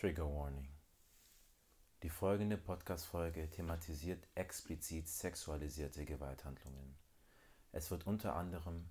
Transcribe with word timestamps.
Trigger 0.00 0.24
Warning. 0.24 0.66
Die 2.02 2.08
folgende 2.08 2.56
Podcast-Folge 2.56 3.50
thematisiert 3.50 4.26
explizit 4.34 5.06
sexualisierte 5.06 6.06
Gewalthandlungen. 6.06 6.96
Es 7.72 7.90
wird 7.90 8.06
unter 8.06 8.34
anderem 8.34 8.88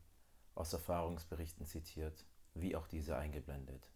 aus 0.53 0.71
Erfahrungsberichten 0.71 1.65
zitiert, 1.65 2.27
wie 2.53 2.75
auch 2.75 2.85
diese 2.85 3.17
eingeblendet. 3.17 3.89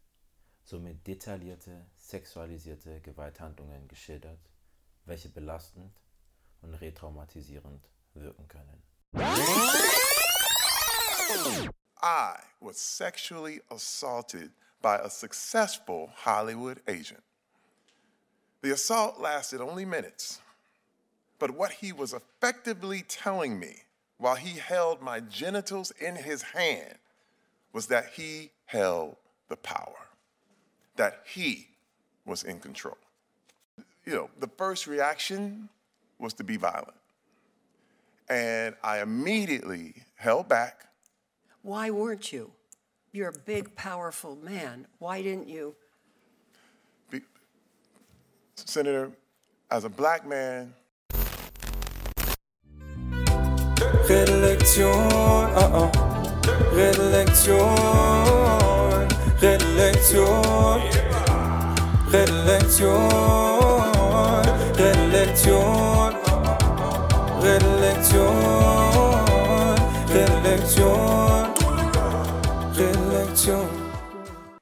Somit 0.64 1.06
detaillierte 1.06 1.86
sexualisierte 1.98 3.00
Gewalthandlungen 3.02 3.88
geschildert, 3.88 4.50
welche 5.06 5.30
belastend 5.30 5.94
und 6.64 6.74
retraumatisierend 6.74 7.92
wirken 8.16 8.48
können. 8.48 8.82
I 12.02 12.40
was 12.60 12.80
sexually 12.80 13.62
assaulted 13.70 14.52
by 14.84 14.98
a 14.98 15.10
successful 15.10 16.12
Hollywood 16.14 16.82
agent. 16.88 17.24
The 18.62 18.74
assault 18.74 19.20
lasted 19.20 19.62
only 19.62 19.86
minutes, 19.86 20.40
but 21.40 21.52
what 21.52 21.72
he 21.72 21.92
was 21.92 22.14
effectively 22.14 23.04
telling 23.08 23.60
me 23.60 23.78
while 24.18 24.36
he 24.36 24.60
held 24.60 25.02
my 25.02 25.22
genitals 25.22 25.92
in 26.00 26.16
his 26.16 26.44
hand 26.44 26.96
was 27.72 27.88
that 27.88 28.12
he 28.14 28.52
held 28.66 29.16
the 29.50 29.58
power, 29.58 30.08
that 30.98 31.24
he 31.26 31.70
was 32.26 32.44
in 32.44 32.60
control. 32.60 32.98
You 34.06 34.14
know, 34.14 34.30
the 34.40 34.50
first 34.58 34.86
reaction 34.86 35.70
was 36.20 36.34
to 36.36 36.44
be 36.44 36.58
violent. 36.58 36.94
And 38.30 38.76
I 38.84 39.02
immediately 39.02 39.96
held 40.16 40.48
back. 40.48 40.86
Why 41.62 41.90
weren't 41.90 42.32
you? 42.32 42.52
You're 43.16 43.30
a 43.30 43.40
big, 43.46 43.76
powerful 43.76 44.36
man. 44.38 44.88
Why 44.98 45.22
didn't 45.22 45.48
you? 45.48 45.76
Be- 47.12 47.22
Senator, 48.56 49.12
as 49.70 49.86
a 49.86 49.90
black 49.90 50.26
man, 50.26 50.74
Redlektion, 64.74 65.83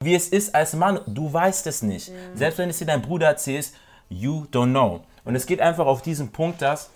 Wie 0.04 0.14
es 0.14 0.28
ist 0.28 0.54
als 0.54 0.74
Mann, 0.74 1.00
du 1.06 1.32
weißt 1.32 1.66
es 1.66 1.82
nicht. 1.82 2.10
Selbst 2.34 2.58
wenn 2.58 2.70
es 2.70 2.78
dir 2.78 2.86
dein 2.86 3.02
Bruder 3.02 3.28
erzählst, 3.28 3.74
you 4.08 4.46
don't 4.52 4.70
know. 4.70 5.00
Und 5.24 5.34
es 5.36 5.46
geht 5.46 5.60
einfach 5.60 5.86
auf 5.86 6.02
diesen 6.02 6.30
Punkt, 6.30 6.62
dass 6.62 6.90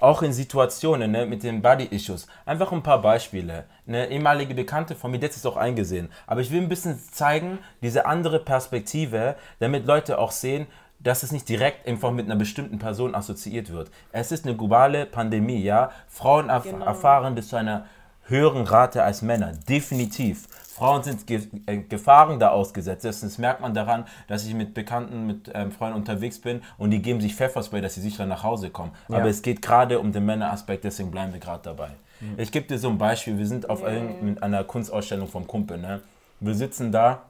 auch 0.00 0.22
in 0.22 0.32
Situationen 0.32 1.10
ne, 1.12 1.26
mit 1.26 1.42
den 1.42 1.60
Body-Issues, 1.62 2.26
einfach 2.46 2.72
ein 2.72 2.82
paar 2.82 3.02
Beispiele. 3.02 3.64
Eine 3.86 4.08
ehemalige 4.08 4.54
Bekannte 4.54 4.94
von 4.94 5.10
mir, 5.10 5.18
die 5.18 5.26
hat 5.26 5.36
es 5.36 5.44
auch 5.44 5.56
eingesehen. 5.56 6.08
Aber 6.26 6.40
ich 6.40 6.50
will 6.50 6.60
ein 6.60 6.68
bisschen 6.68 6.98
zeigen, 7.12 7.58
diese 7.82 8.06
andere 8.06 8.40
Perspektive, 8.40 9.36
damit 9.58 9.86
Leute 9.86 10.18
auch 10.18 10.30
sehen, 10.32 10.66
dass 10.98 11.22
es 11.22 11.32
nicht 11.32 11.48
direkt 11.48 11.86
einfach 11.86 12.10
mit 12.10 12.26
einer 12.26 12.36
bestimmten 12.36 12.78
Person 12.78 13.14
assoziiert 13.14 13.72
wird. 13.72 13.90
Es 14.12 14.32
ist 14.32 14.46
eine 14.46 14.56
globale 14.56 15.06
Pandemie, 15.06 15.62
ja. 15.62 15.90
Frauen 16.08 16.48
erf 16.48 16.66
erfahren 16.66 17.36
das 17.36 17.48
zu 17.48 17.56
einer 17.56 17.86
höheren 18.24 18.64
Rate 18.64 19.02
als 19.02 19.22
Männer, 19.22 19.52
definitiv. 19.68 20.46
Frauen 20.80 21.02
sind 21.02 21.26
Ge 21.26 21.42
äh, 21.66 21.76
Gefahren 21.76 22.40
da 22.40 22.48
ausgesetzt. 22.48 23.04
Das 23.04 23.36
merkt 23.36 23.60
man 23.60 23.74
daran, 23.74 24.06
dass 24.28 24.46
ich 24.46 24.54
mit 24.54 24.72
Bekannten, 24.72 25.26
mit 25.26 25.50
ähm, 25.52 25.72
Freunden 25.72 25.94
unterwegs 25.94 26.38
bin 26.38 26.62
und 26.78 26.90
die 26.90 27.02
geben 27.02 27.20
sich 27.20 27.34
Pfefferspray, 27.34 27.82
dass 27.82 27.96
sie 27.96 28.00
sicher 28.00 28.24
nach 28.24 28.44
Hause 28.44 28.70
kommen. 28.70 28.92
Aber 29.08 29.26
es 29.26 29.42
geht 29.42 29.60
gerade 29.60 30.00
um 30.00 30.10
den 30.10 30.24
Männeraspekt, 30.24 30.84
deswegen 30.84 31.10
bleiben 31.10 31.34
wir 31.34 31.40
gerade 31.40 31.60
dabei. 31.64 31.90
Ich 32.38 32.50
gebe 32.50 32.66
dir 32.66 32.78
so 32.78 32.88
ein 32.88 32.96
Beispiel. 32.96 33.36
Wir 33.36 33.46
sind 33.46 33.68
auf 33.68 33.82
irgendeiner 33.82 34.64
Kunstausstellung 34.64 35.28
vom 35.28 35.46
Kumpel. 35.46 35.76
Ne? 35.76 36.00
Wir 36.40 36.54
sitzen 36.54 36.90
da 36.92 37.24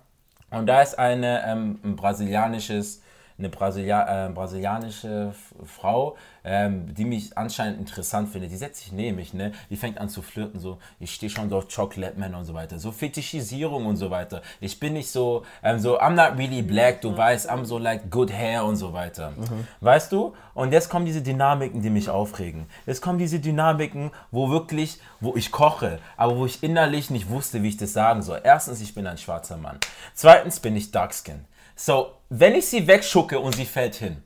und 0.50 0.66
da 0.66 0.80
ist 0.80 0.96
eine 0.96 1.44
ähm, 1.44 1.80
ein 1.82 1.96
brasilianisches 1.96 3.02
eine 3.40 3.48
Brasilia 3.48 4.26
äh, 4.26 4.30
brasilianische 4.30 5.32
Frau, 5.64 6.16
ähm, 6.44 6.94
die 6.94 7.04
mich 7.04 7.36
anscheinend 7.36 7.78
interessant 7.78 8.28
findet. 8.28 8.52
Die 8.52 8.56
setzt 8.56 8.80
sich 8.80 8.92
neben 8.92 9.16
mich, 9.16 9.34
ne? 9.34 9.52
Die 9.68 9.76
fängt 9.76 9.98
an 9.98 10.08
zu 10.08 10.22
flirten, 10.22 10.60
so, 10.60 10.78
ich 11.00 11.12
stehe 11.12 11.30
schon 11.30 11.50
so 11.50 11.56
auf 11.58 11.66
Chocolate 11.74 12.18
Man 12.18 12.34
und 12.34 12.44
so 12.44 12.54
weiter. 12.54 12.78
So 12.78 12.92
Fetischisierung 12.92 13.86
und 13.86 13.96
so 13.96 14.10
weiter. 14.10 14.42
Ich 14.60 14.78
bin 14.78 14.92
nicht 14.92 15.10
so, 15.10 15.44
ähm, 15.62 15.78
so, 15.78 16.00
I'm 16.00 16.10
not 16.10 16.38
really 16.38 16.62
black, 16.62 17.00
du 17.00 17.16
weißt, 17.16 17.50
I'm 17.50 17.64
so 17.64 17.78
like 17.78 18.10
good 18.10 18.32
hair 18.32 18.64
und 18.64 18.76
so 18.76 18.92
weiter. 18.92 19.32
Weißt 19.80 20.12
du? 20.12 20.34
Und 20.54 20.72
jetzt 20.72 20.90
kommen 20.90 21.06
diese 21.06 21.22
Dynamiken, 21.22 21.82
die 21.82 21.90
mich 21.90 22.10
aufregen. 22.10 22.66
Jetzt 22.86 23.00
kommen 23.00 23.18
diese 23.18 23.40
Dynamiken, 23.40 24.10
wo 24.30 24.50
wirklich, 24.50 25.00
wo 25.20 25.34
ich 25.34 25.50
koche, 25.50 25.98
aber 26.16 26.36
wo 26.36 26.46
ich 26.46 26.62
innerlich 26.62 27.10
nicht 27.10 27.30
wusste, 27.30 27.62
wie 27.62 27.68
ich 27.68 27.76
das 27.76 27.92
sagen 27.92 28.22
soll. 28.22 28.40
Erstens, 28.44 28.80
ich 28.80 28.94
bin 28.94 29.06
ein 29.06 29.18
schwarzer 29.18 29.56
Mann. 29.56 29.78
Zweitens 30.14 30.60
bin 30.60 30.76
ich 30.76 30.90
dark 30.90 31.14
skin. 31.14 31.46
So, 31.82 32.12
wenn 32.28 32.54
ich 32.54 32.66
sie 32.66 32.86
wegschucke 32.86 33.41
und 33.41 33.54
sie 33.54 33.64
fällt 33.64 33.94
hin, 33.94 34.22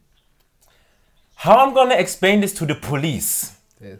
how 1.44 1.52
I'm 1.52 1.72
gonna 1.72 1.94
explain 1.94 2.40
this 2.40 2.52
to 2.52 2.66
the 2.66 2.74
police? 2.74 3.52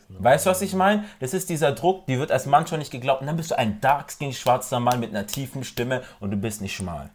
Weißt 0.09 0.44
du, 0.44 0.50
was 0.50 0.60
ich 0.60 0.75
meine? 0.75 1.04
Das 1.20 1.34
ist 1.34 1.48
dieser 1.48 1.70
Druck, 1.70 2.04
die 2.06 2.19
wird 2.19 2.32
als 2.32 2.47
Mann 2.47 2.66
schon 2.66 2.81
nicht 2.81 2.91
geglaubt. 2.91 3.20
Und 3.20 3.28
dann 3.28 3.37
bist 3.37 3.53
du 3.53 3.59
ein 3.59 3.81
dark-skin 3.81 4.32
schwarzer 4.32 4.81
Mann 4.81 4.98
mit 4.98 5.10
einer 5.10 5.28
tiefen 5.28 5.62
Stimme 5.62 6.03
und 6.19 6.32
du 6.32 6.37
bist 6.37 6.62
nicht 6.62 6.75
schmal. 6.75 7.10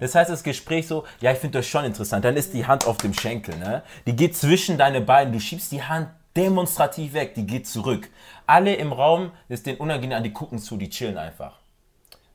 Das 0.00 0.16
heißt, 0.16 0.28
das 0.28 0.42
Gespräch 0.42 0.88
so, 0.88 1.04
ja, 1.20 1.30
ich 1.30 1.38
finde 1.38 1.58
das 1.58 1.68
schon 1.68 1.84
interessant. 1.84 2.24
Dann 2.24 2.36
ist 2.36 2.52
die 2.52 2.66
Hand 2.66 2.84
auf 2.84 2.96
dem 2.96 3.14
Schenkel, 3.14 3.56
ne? 3.56 3.84
Die 4.08 4.16
geht 4.16 4.36
zwischen 4.36 4.78
deine 4.78 5.00
Beine, 5.00 5.30
du 5.30 5.38
schiebst 5.38 5.70
die 5.70 5.84
Hand 5.84 6.08
demonstrativ 6.34 7.12
weg, 7.12 7.34
die 7.36 7.46
geht 7.46 7.68
zurück. 7.68 8.10
Alle 8.44 8.74
im 8.74 8.92
Raum, 8.92 9.30
ist 9.48 9.66
den 9.66 9.76
unangenehm 9.76 10.16
an, 10.16 10.24
die 10.24 10.32
gucken 10.32 10.58
zu, 10.58 10.78
die 10.78 10.90
chillen 10.90 11.16
einfach. 11.16 11.60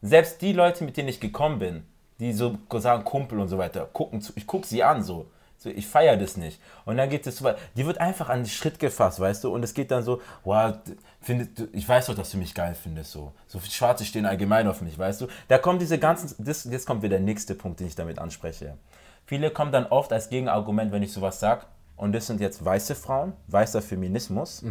Selbst 0.01 0.41
die 0.41 0.53
Leute, 0.53 0.85
mit 0.85 0.95
denen 0.95 1.09
ich 1.09 1.19
gekommen 1.19 1.59
bin, 1.59 1.85
die 2.21 2.33
so 2.33 2.55
sagen 2.73 3.03
Kumpel 3.03 3.39
und 3.39 3.47
so 3.47 3.57
weiter, 3.57 3.89
gucken 3.91 4.21
zu, 4.21 4.31
ich 4.35 4.45
gucke 4.45 4.67
sie 4.67 4.83
an 4.83 5.03
so. 5.03 5.25
so 5.57 5.69
ich 5.69 5.87
feiere 5.87 6.17
das 6.17 6.37
nicht. 6.37 6.61
Und 6.85 6.97
dann 6.97 7.09
geht 7.09 7.25
es 7.25 7.37
so 7.37 7.45
weit, 7.45 7.57
die 7.75 7.85
wird 7.85 7.97
einfach 7.97 8.29
an 8.29 8.41
den 8.41 8.45
Schritt 8.45 8.77
gefasst, 8.77 9.19
weißt 9.19 9.43
du, 9.43 9.53
und 9.53 9.63
es 9.63 9.73
geht 9.73 9.89
dann 9.89 10.03
so, 10.03 10.21
wow, 10.43 10.75
findet, 11.19 11.73
ich 11.73 11.89
weiß 11.89 12.05
doch, 12.05 12.15
dass 12.15 12.29
du 12.29 12.37
mich 12.37 12.53
geil 12.53 12.75
findest, 12.75 13.11
so. 13.11 13.33
So 13.47 13.59
Schwarze 13.59 14.05
stehen 14.05 14.27
allgemein 14.27 14.67
auf 14.67 14.81
mich, 14.81 14.97
weißt 14.97 15.21
du. 15.21 15.27
Da 15.47 15.57
kommen 15.57 15.79
diese 15.79 15.97
ganzen, 15.97 16.35
das, 16.37 16.63
jetzt 16.65 16.85
kommt 16.85 17.01
wieder 17.01 17.17
der 17.17 17.25
nächste 17.25 17.55
Punkt, 17.55 17.79
den 17.79 17.87
ich 17.87 17.95
damit 17.95 18.19
anspreche. 18.19 18.77
Viele 19.25 19.49
kommen 19.49 19.71
dann 19.71 19.87
oft 19.87 20.13
als 20.13 20.29
Gegenargument, 20.29 20.91
wenn 20.91 21.01
ich 21.01 21.11
sowas 21.11 21.39
sage, 21.39 21.65
und 21.97 22.13
das 22.13 22.27
sind 22.27 22.39
jetzt 22.39 22.63
weiße 22.63 22.93
Frauen, 22.93 23.33
weißer 23.47 23.81
Feminismus. 23.81 24.61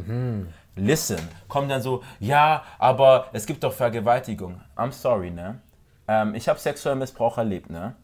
Listen, 0.76 1.18
kommen 1.48 1.68
dann 1.68 1.82
so, 1.82 2.02
ja, 2.20 2.62
aber 2.78 3.26
es 3.32 3.44
gibt 3.44 3.64
doch 3.64 3.72
Vergewaltigung. 3.72 4.60
I'm 4.76 4.92
sorry, 4.92 5.30
ne? 5.32 5.60
Ähm, 6.10 6.34
ich 6.34 6.48
habe 6.48 6.58
sexuellen 6.58 6.98
Missbrauch 6.98 7.38
erlebt, 7.38 7.70
ne? 7.70 7.94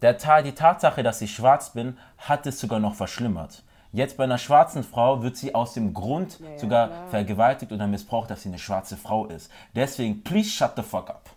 Der 0.00 0.16
die 0.42 0.52
Tatsache, 0.52 1.02
dass 1.02 1.20
ich 1.20 1.34
schwarz 1.34 1.70
bin, 1.70 1.98
hat 2.18 2.46
es 2.46 2.60
sogar 2.60 2.78
noch 2.78 2.94
verschlimmert. 2.94 3.64
Jetzt 3.92 4.16
bei 4.16 4.24
einer 4.24 4.38
schwarzen 4.38 4.84
Frau 4.84 5.22
wird 5.22 5.36
sie 5.36 5.54
aus 5.54 5.72
dem 5.72 5.94
Grund 5.94 6.38
sogar 6.58 7.08
vergewaltigt 7.08 7.72
oder 7.72 7.86
missbraucht, 7.86 8.30
dass 8.30 8.42
sie 8.42 8.50
eine 8.50 8.58
schwarze 8.58 8.96
Frau 8.96 9.26
ist. 9.26 9.50
Deswegen, 9.74 10.22
please 10.22 10.50
shut 10.50 10.72
the 10.76 10.82
fuck 10.82 11.08
up. 11.08 11.30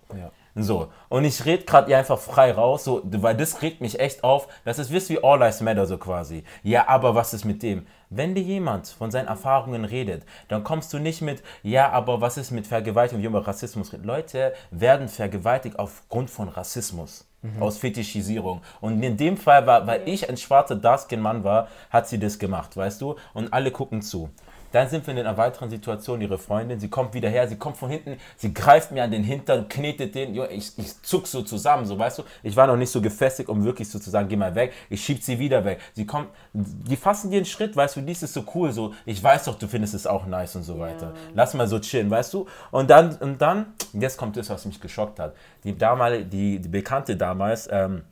So, 0.56 0.90
und 1.10 1.26
ich 1.26 1.46
rede 1.46 1.66
gerade 1.66 1.96
einfach 1.96 2.20
frei 2.20 2.52
raus, 2.52 2.84
so, 2.84 3.02
weil 3.04 3.38
das 3.38 3.62
regt 3.62 3.82
mich 3.82 4.00
echt 4.00 4.24
auf. 4.24 4.48
Das 4.66 4.80
ist 4.80 4.92
wisst 4.92 5.10
wie 5.10 5.24
All 5.24 5.40
Lives 5.40 5.62
Matter 5.62 5.86
so 5.86 5.98
quasi. 5.98 6.44
Ja, 6.64 6.88
aber 6.88 7.16
was 7.16 7.34
ist 7.34 7.46
mit 7.46 7.64
dem? 7.64 7.86
Wenn 8.10 8.34
dir 8.34 8.42
jemand 8.42 8.88
von 8.88 9.12
seinen 9.12 9.28
Erfahrungen 9.28 9.86
redet, 9.86 10.26
dann 10.48 10.64
kommst 10.64 10.92
du 10.94 11.00
nicht 11.00 11.22
mit, 11.22 11.44
ja, 11.62 11.92
aber 11.92 12.22
was 12.22 12.38
ist 12.38 12.52
mit 12.52 12.66
Vergewaltigung, 12.66 13.22
wie 13.22 13.28
über 13.28 13.48
Rassismus 13.48 13.94
redet. 13.94 14.06
Leute 14.06 14.54
werden 14.72 15.08
vergewaltigt 15.08 15.78
aufgrund 15.78 16.30
von 16.30 16.50
Rassismus. 16.50 17.26
Aus 17.62 17.78
Fetischisierung. 17.78 18.60
Und 18.82 19.02
in 19.02 19.16
dem 19.16 19.38
Fall 19.38 19.66
war, 19.66 19.88
weil 19.88 20.02
ich 20.10 20.30
ein 20.30 20.36
schwarzer 20.36 20.76
Darkskin-Mann 20.76 21.46
war, 21.46 21.70
hat 21.90 22.10
sie 22.10 22.20
das 22.20 22.38
gemacht, 22.38 22.76
weißt 22.76 23.00
du? 23.00 23.16
Und 23.34 23.54
alle 23.54 23.72
gucken 23.72 24.02
zu. 24.02 24.30
Dann 24.72 24.88
sind 24.88 25.06
wir 25.06 25.14
in 25.14 25.20
einer 25.20 25.38
weiteren 25.38 25.70
Situation, 25.70 26.22
ihre 26.22 26.38
Freundin, 26.38 26.80
sie 26.80 26.90
kommt 26.90 27.14
wieder 27.14 27.30
her, 27.30 27.48
sie 27.48 27.58
kommt 27.58 27.78
von 27.78 27.90
hinten, 27.90 28.18
sie 28.38 28.54
greift 28.54 28.92
mir 28.92 29.04
an 29.04 29.12
den 29.12 29.24
Hintern, 29.24 29.68
knetet 29.68 30.16
den, 30.16 30.34
jo, 30.36 30.46
ich, 30.46 30.78
ich 30.78 31.02
zuck 31.02 31.28
so 31.28 31.42
zusammen, 31.42 31.86
so 31.86 31.98
weißt 31.98 32.20
du, 32.20 32.24
ich 32.44 32.56
war 32.56 32.68
noch 32.68 32.78
nicht 32.78 32.92
so 32.92 33.02
gefestigt, 33.02 33.50
um 33.50 33.64
wirklich 33.64 33.90
so 33.90 34.00
zu 34.00 34.10
sagen, 34.10 34.28
geh 34.28 34.36
mal 34.36 34.54
weg, 34.56 34.74
ich 34.90 35.04
schieb 35.04 35.24
sie 35.24 35.40
wieder 35.40 35.66
weg. 35.66 35.80
Sie 35.94 36.06
kommt, 36.06 36.30
die 36.54 36.96
fassen 36.96 37.32
dir 37.32 37.38
einen 37.38 37.46
Schritt, 37.46 37.76
weißt 37.76 37.96
du, 37.98 38.02
dies 38.02 38.24
ist 38.24 38.34
so 38.34 38.44
cool, 38.54 38.72
so, 38.72 38.94
ich 39.06 39.22
weiß 39.24 39.46
doch, 39.46 39.58
du 39.58 39.68
findest 39.68 39.94
es 39.94 40.08
auch 40.08 40.26
nice 40.26 40.56
und 40.56 40.64
so 40.64 40.80
weiter. 40.80 41.14
Lass 41.34 41.54
mal 41.54 41.68
so 41.68 41.80
chillen, 41.80 42.10
weißt 42.10 42.34
du? 42.34 42.48
Und 42.72 42.90
dann, 42.90 43.16
und 43.16 43.42
dann, 43.42 43.74
jetzt 43.94 44.18
kommt 44.18 44.38
das, 44.38 44.50
was 44.50 44.66
mich 44.66 44.80
geschockt 44.80 45.20
hat. 45.20 45.36
Die 45.64 45.78
damalige, 45.78 46.26
die, 46.26 46.60
die 46.60 46.70
Bekannte 46.70 47.16
damals, 47.16 47.68
ähm, 47.72 48.04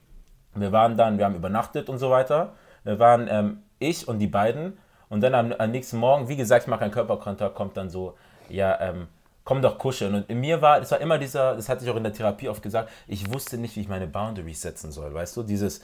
wir 0.55 0.71
waren 0.71 0.97
dann, 0.97 1.17
wir 1.17 1.25
haben 1.25 1.35
übernachtet 1.35 1.89
und 1.89 1.99
so 1.99 2.09
weiter. 2.09 2.53
Wir 2.83 2.99
waren 2.99 3.27
ähm, 3.29 3.63
ich 3.79 4.07
und 4.07 4.19
die 4.19 4.27
beiden. 4.27 4.77
Und 5.09 5.21
dann 5.21 5.33
am, 5.35 5.53
am 5.53 5.71
nächsten 5.71 5.97
Morgen, 5.97 6.27
wie 6.27 6.35
gesagt, 6.35 6.63
ich 6.63 6.67
mache 6.67 6.81
keinen 6.81 6.91
Körperkontakt, 6.91 7.55
kommt 7.55 7.77
dann 7.77 7.89
so, 7.89 8.15
ja, 8.49 8.79
ähm, 8.81 9.07
komm 9.43 9.61
doch 9.61 9.77
kuscheln. 9.77 10.13
Und 10.13 10.29
in 10.29 10.39
mir 10.39 10.61
war, 10.61 10.79
das 10.79 10.91
war 10.91 10.99
immer 10.99 11.17
dieser, 11.17 11.55
das 11.55 11.69
hatte 11.69 11.85
ich 11.85 11.89
auch 11.89 11.95
in 11.95 12.03
der 12.03 12.13
Therapie 12.13 12.49
oft 12.49 12.61
gesagt, 12.61 12.89
ich 13.07 13.31
wusste 13.31 13.57
nicht, 13.57 13.75
wie 13.75 13.81
ich 13.81 13.87
meine 13.87 14.07
Boundaries 14.07 14.61
setzen 14.61 14.91
soll, 14.91 15.13
weißt 15.13 15.37
du? 15.37 15.43
Dieses, 15.43 15.81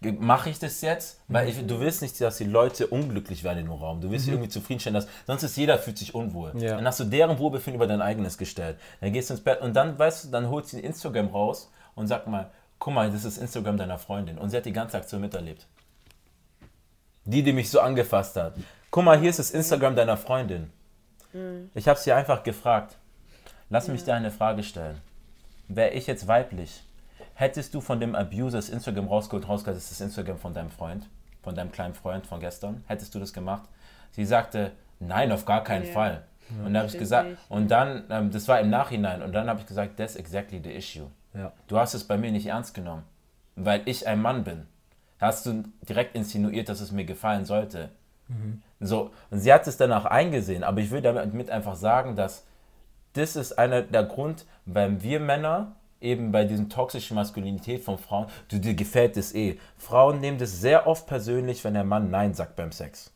mache 0.00 0.50
ich 0.50 0.58
das 0.58 0.80
jetzt? 0.80 1.20
Weil 1.28 1.48
ich, 1.48 1.66
du 1.66 1.80
willst 1.80 2.02
nicht, 2.02 2.20
dass 2.20 2.38
die 2.38 2.44
Leute 2.44 2.86
unglücklich 2.88 3.44
werden 3.44 3.64
im 3.64 3.72
Raum. 3.72 4.00
Du 4.00 4.10
willst 4.10 4.26
sie 4.26 4.32
irgendwie 4.32 4.48
zufriedenstellen, 4.48 4.94
dass, 4.94 5.06
sonst 5.26 5.42
ist 5.44 5.56
jeder 5.56 5.78
fühlt 5.78 5.98
sich 5.98 6.14
unwohl. 6.14 6.52
Ja. 6.56 6.76
Dann 6.76 6.86
hast 6.86 7.00
du 7.00 7.04
deren 7.04 7.38
Wohlbefinden 7.38 7.76
über 7.76 7.86
dein 7.86 8.02
eigenes 8.02 8.36
gestellt. 8.36 8.76
Dann 9.00 9.12
gehst 9.12 9.30
du 9.30 9.34
ins 9.34 9.42
Bett 9.42 9.60
und 9.60 9.74
dann, 9.74 9.98
weißt 9.98 10.24
du, 10.24 10.28
dann 10.30 10.50
holst 10.50 10.72
du 10.72 10.78
Instagram 10.78 11.28
raus 11.28 11.70
und 11.94 12.06
sag 12.06 12.26
mal, 12.26 12.50
guck 12.78 12.94
mal, 12.94 13.10
das 13.10 13.24
ist 13.24 13.38
Instagram 13.38 13.76
deiner 13.76 13.98
Freundin. 13.98 14.38
Und 14.38 14.50
sie 14.50 14.56
hat 14.56 14.66
die 14.66 14.72
ganze 14.72 14.96
Aktion 14.96 15.20
miterlebt. 15.20 15.66
Die, 17.24 17.42
die 17.42 17.52
mich 17.52 17.70
so 17.70 17.80
angefasst 17.80 18.36
hat. 18.36 18.54
Guck 18.90 19.04
mal, 19.04 19.18
hier 19.18 19.30
ist 19.30 19.38
das 19.38 19.50
Instagram 19.50 19.96
deiner 19.96 20.16
Freundin. 20.16 20.70
Ich 21.74 21.88
habe 21.88 21.98
sie 21.98 22.12
einfach 22.12 22.42
gefragt. 22.42 22.96
Lass 23.70 23.88
mich 23.88 24.04
dir 24.04 24.14
eine 24.14 24.30
Frage 24.30 24.62
stellen. 24.62 25.00
Wäre 25.68 25.90
ich 25.90 26.06
jetzt 26.06 26.28
weiblich, 26.28 26.84
hättest 27.34 27.74
du 27.74 27.80
von 27.80 27.98
dem 27.98 28.14
Abuser 28.14 28.58
das 28.58 28.68
Instagram 28.68 29.08
rausgeholt, 29.08 29.48
rausgeholt, 29.48 29.76
das 29.76 29.84
ist 29.84 29.92
das 29.92 30.00
Instagram 30.02 30.38
von 30.38 30.52
deinem 30.54 30.70
Freund, 30.70 31.08
von 31.42 31.54
deinem 31.54 31.72
kleinen 31.72 31.94
Freund 31.94 32.26
von 32.26 32.38
gestern? 32.38 32.84
Hättest 32.86 33.14
du 33.14 33.18
das 33.18 33.32
gemacht? 33.32 33.68
Sie 34.12 34.24
sagte, 34.26 34.72
nein, 35.00 35.32
auf 35.32 35.44
gar 35.44 35.64
keinen 35.64 35.86
Ja. 35.86 35.92
Fall. 35.92 36.24
Und 36.64 36.74
da 36.74 36.80
habe 36.80 36.88
ich 36.90 36.98
gesagt, 36.98 37.30
nicht. 37.30 37.40
und 37.48 37.68
dann, 37.70 38.04
ähm, 38.10 38.30
das 38.30 38.46
war 38.46 38.60
im 38.60 38.68
Nachhinein, 38.68 39.22
und 39.22 39.32
dann 39.32 39.48
habe 39.48 39.60
ich 39.60 39.66
gesagt, 39.66 39.96
that's 39.96 40.14
exactly 40.14 40.60
the 40.62 40.70
issue. 40.70 41.06
Ja. 41.32 41.52
Du 41.66 41.78
hast 41.78 41.94
es 41.94 42.04
bei 42.04 42.18
mir 42.18 42.30
nicht 42.30 42.46
ernst 42.46 42.74
genommen, 42.74 43.02
weil 43.56 43.80
ich 43.86 44.06
ein 44.06 44.20
Mann 44.20 44.44
bin. 44.44 44.66
Hast 45.26 45.46
du 45.46 45.64
direkt 45.88 46.14
insinuiert, 46.14 46.68
dass 46.68 46.80
es 46.80 46.92
mir 46.92 47.04
gefallen 47.04 47.44
sollte. 47.44 47.90
So, 48.80 49.10
und 49.30 49.38
sie 49.40 49.52
hat 49.52 49.66
es 49.66 49.76
danach 49.76 50.04
eingesehen, 50.06 50.64
aber 50.64 50.80
ich 50.80 50.90
will 50.90 51.02
damit 51.02 51.50
einfach 51.50 51.76
sagen, 51.76 52.16
dass 52.16 52.46
das 53.12 53.36
ist 53.36 53.52
einer 53.58 53.82
der 53.82 54.04
Grund, 54.04 54.44
weil 54.66 55.02
wir 55.02 55.20
Männer 55.20 55.76
eben 56.00 56.32
bei 56.32 56.44
diesen 56.44 56.68
toxischen 56.68 57.14
Maskulinität 57.14 57.82
von 57.82 57.96
Frauen, 57.96 58.26
du 58.48 58.58
dir 58.58 58.74
gefällt 58.74 59.16
es 59.16 59.34
eh. 59.34 59.58
Frauen 59.78 60.20
nehmen 60.20 60.38
das 60.38 60.60
sehr 60.60 60.86
oft 60.86 61.06
persönlich, 61.06 61.64
wenn 61.64 61.74
der 61.74 61.84
Mann 61.84 62.10
Nein 62.10 62.34
sagt 62.34 62.56
beim 62.56 62.72
Sex. 62.72 63.12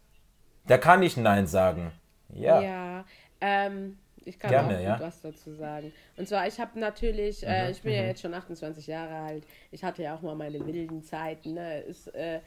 Der 0.69 0.79
kann 0.79 1.01
nicht 1.01 1.17
Nein 1.17 1.47
sagen. 1.47 1.91
Ja. 2.31 2.61
Ja, 2.61 3.05
ähm, 3.41 3.99
ich 4.29 4.39
kann 4.39 4.51
Gerne, 4.51 4.69
auch 4.75 4.79
gut 4.79 4.83
ja. 4.85 5.01
was 5.01 5.21
dazu 5.21 5.53
sagen. 5.55 5.93
Und 6.17 6.29
zwar, 6.29 6.47
ich 6.47 6.59
habe 6.61 6.79
natürlich, 6.79 7.47
äh, 7.47 7.71
ich 7.71 7.83
bin 7.83 7.93
ja 7.95 8.03
jetzt 8.03 8.21
schon 8.21 8.35
28 8.35 8.87
Jahre 8.87 9.15
alt. 9.15 9.45
Ich 9.71 9.83
hatte 9.83 10.03
ja 10.03 10.15
auch 10.15 10.23
mal 10.23 10.35
meine 10.35 10.65
wilden 10.67 11.03
Zeiten. 11.03 11.55
Ne? 11.55 11.81
Ist, 11.81 12.09
äh, 12.15 12.41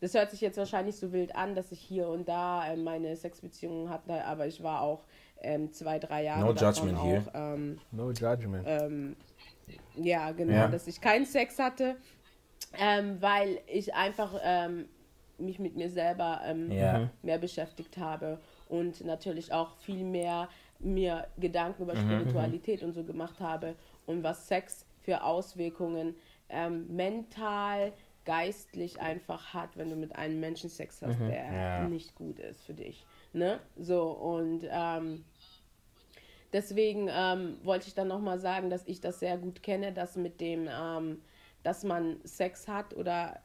das 0.00 0.14
hört 0.14 0.30
sich 0.30 0.40
jetzt 0.40 0.58
wahrscheinlich 0.58 0.96
so 0.96 1.12
wild 1.12 1.34
an, 1.34 1.54
dass 1.54 1.72
ich 1.72 1.80
hier 1.80 2.08
und 2.08 2.28
da 2.28 2.70
äh, 2.70 2.76
meine 2.76 3.16
Sexbeziehungen 3.16 3.88
hatte, 3.90 4.24
aber 4.24 4.46
ich 4.46 4.62
war 4.62 4.82
auch 4.82 5.04
ähm, 5.42 5.72
zwei, 5.72 5.98
drei 5.98 6.24
Jahre 6.24 6.40
No 6.40 6.52
judgment 6.52 7.02
here. 7.02 7.22
auch, 7.28 7.54
ähm, 7.54 7.78
No 7.92 8.10
judgment. 8.10 8.66
ja, 9.96 10.30
genau, 10.32 10.52
Ja. 10.52 10.68
dass 10.68 10.86
ich 10.86 11.00
keinen 11.00 11.26
Sex 11.26 11.58
hatte, 11.58 11.96
ähm, 12.78 13.16
weil 13.20 13.60
ich 13.66 13.94
einfach 13.94 14.34
ähm, 14.42 14.86
mich 15.38 15.58
mit 15.58 15.76
mir 15.76 15.90
selber 15.90 16.40
ähm, 16.44 16.70
Ja. 16.70 17.10
mehr 17.22 17.38
beschäftigt 17.38 17.98
habe 17.98 18.38
und 18.68 19.04
natürlich 19.04 19.52
auch 19.52 19.76
viel 19.78 20.04
mehr 20.04 20.48
mir 20.78 21.26
Gedanken 21.38 21.82
über 21.82 21.96
Spiritualität 21.96 22.82
und 22.82 22.92
so 22.92 23.04
gemacht 23.04 23.40
habe 23.40 23.74
und 24.06 24.22
was 24.22 24.46
Sex 24.48 24.84
für 25.02 25.22
Auswirkungen 25.22 26.16
ähm, 26.48 26.94
mental, 26.94 27.92
geistlich 28.24 29.00
einfach 29.00 29.54
hat, 29.54 29.76
wenn 29.76 29.88
du 29.88 29.96
mit 29.96 30.16
einem 30.16 30.40
Menschen 30.40 30.68
Sex 30.68 31.00
hast, 31.02 31.20
der 31.20 31.52
Ja. 31.52 31.88
nicht 31.88 32.14
gut 32.16 32.38
ist 32.40 32.64
für 32.64 32.74
dich. 32.74 33.06
Ne? 33.32 33.60
So, 33.76 34.10
und 34.10 34.64
ähm, 34.68 35.24
deswegen 36.52 37.08
ähm, 37.10 37.58
wollte 37.62 37.86
ich 37.86 37.94
dann 37.94 38.08
nochmal 38.08 38.38
sagen, 38.38 38.68
dass 38.68 38.86
ich 38.86 39.00
das 39.00 39.20
sehr 39.20 39.38
gut 39.38 39.62
kenne, 39.62 39.92
dass 39.92 40.16
mit 40.16 40.40
dem, 40.40 40.68
ähm, 40.68 41.22
dass 41.62 41.84
man 41.84 42.18
Sex 42.24 42.66
hat 42.66 42.94
oder 42.94 43.40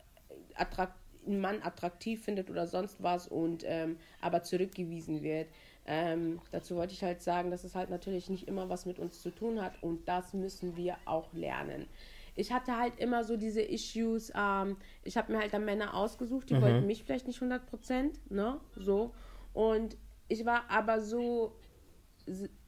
attrakt 0.56 0.96
einen 1.28 1.40
Mann 1.40 1.62
attraktiv 1.62 2.24
findet 2.24 2.50
oder 2.50 2.66
sonst 2.66 3.04
was 3.04 3.28
und 3.28 3.64
ähm, 3.68 3.98
aber 4.22 4.42
zurückgewiesen 4.42 5.22
wird. 5.22 5.48
Ähm, 5.86 6.40
dazu 6.52 6.76
wollte 6.76 6.94
ich 6.94 7.04
halt 7.04 7.22
sagen, 7.22 7.50
dass 7.50 7.64
es 7.64 7.76
halt 7.76 7.90
natürlich 7.90 8.30
nicht 8.30 8.48
immer 8.48 8.70
was 8.70 8.86
mit 8.86 9.00
uns 9.00 9.22
zu 9.22 9.32
tun 9.32 9.62
hat 9.62 9.82
und 9.82 10.08
das 10.08 10.34
müssen 10.34 10.78
wir 10.78 10.98
auch 11.06 11.34
lernen. 11.34 11.88
Ich 12.36 12.52
hatte 12.54 12.78
halt 12.78 13.00
immer 13.00 13.24
so 13.24 13.36
diese 13.36 13.62
Issues, 13.62 14.32
ähm, 14.36 14.78
ich 15.04 15.18
habe 15.18 15.34
mir 15.34 15.40
halt 15.40 15.54
dann 15.54 15.66
Männer 15.66 15.96
ausgesucht, 15.96 16.50
die 16.50 16.62
wollten 16.62 16.86
mich 16.86 17.04
vielleicht 17.04 17.28
nicht 17.28 17.42
100 17.42 17.66
Prozent, 17.66 18.32
ne, 18.32 18.60
so. 18.76 19.12
Und 19.54 19.98
ich 20.28 20.46
war 20.46 20.64
aber 20.70 21.02
so 21.02 21.54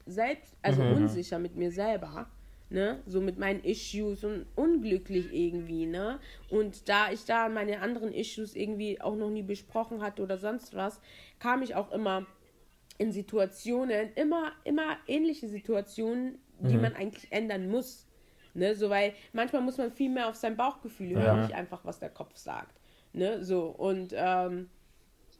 selbst, 0.06 0.56
also 0.62 0.82
unsicher 0.82 1.40
mit 1.40 1.56
mir 1.56 1.72
selber, 1.72 2.28
ne, 2.70 3.00
so 3.06 3.22
mit 3.22 3.38
meinen 3.38 3.64
Issues 3.64 4.24
und 4.26 4.48
unglücklich 4.56 5.32
irgendwie, 5.32 5.86
ne. 5.86 6.20
Und 6.50 6.90
da 6.90 7.12
ich 7.12 7.24
da 7.24 7.48
meine 7.48 7.80
anderen 7.80 8.12
Issues 8.12 8.56
irgendwie 8.56 9.00
auch 9.00 9.16
noch 9.16 9.30
nie 9.30 9.44
besprochen 9.44 10.02
hatte 10.02 10.24
oder 10.24 10.38
sonst 10.38 10.76
was, 10.76 11.00
kam 11.40 11.62
ich 11.62 11.76
auch 11.76 11.92
immer 11.92 12.26
in 12.98 13.12
Situationen, 13.12 14.14
immer, 14.16 14.52
immer 14.64 14.98
ähnliche 15.08 15.48
Situationen, 15.48 16.40
die 16.60 16.78
man 16.78 16.96
eigentlich 16.96 17.32
ändern 17.32 17.70
muss. 17.70 18.08
Ne, 18.56 18.76
so, 18.76 18.90
weil 18.90 19.14
manchmal 19.32 19.64
muss 19.64 19.78
man 19.78 19.92
viel 19.92 20.12
mehr 20.12 20.30
auf 20.30 20.36
sein 20.36 20.56
Bauchgefühl 20.56 21.16
hören, 21.16 21.42
nicht 21.42 21.56
einfach, 21.56 21.84
was 21.86 22.00
der 22.00 22.12
Kopf 22.12 22.38
sagt. 22.38 22.80
Ne, 23.12 23.44
so, 23.44 23.66
und 23.66 24.14
ähm, 24.16 24.70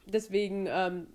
deswegen, 0.06 0.66
ähm, 0.68 1.06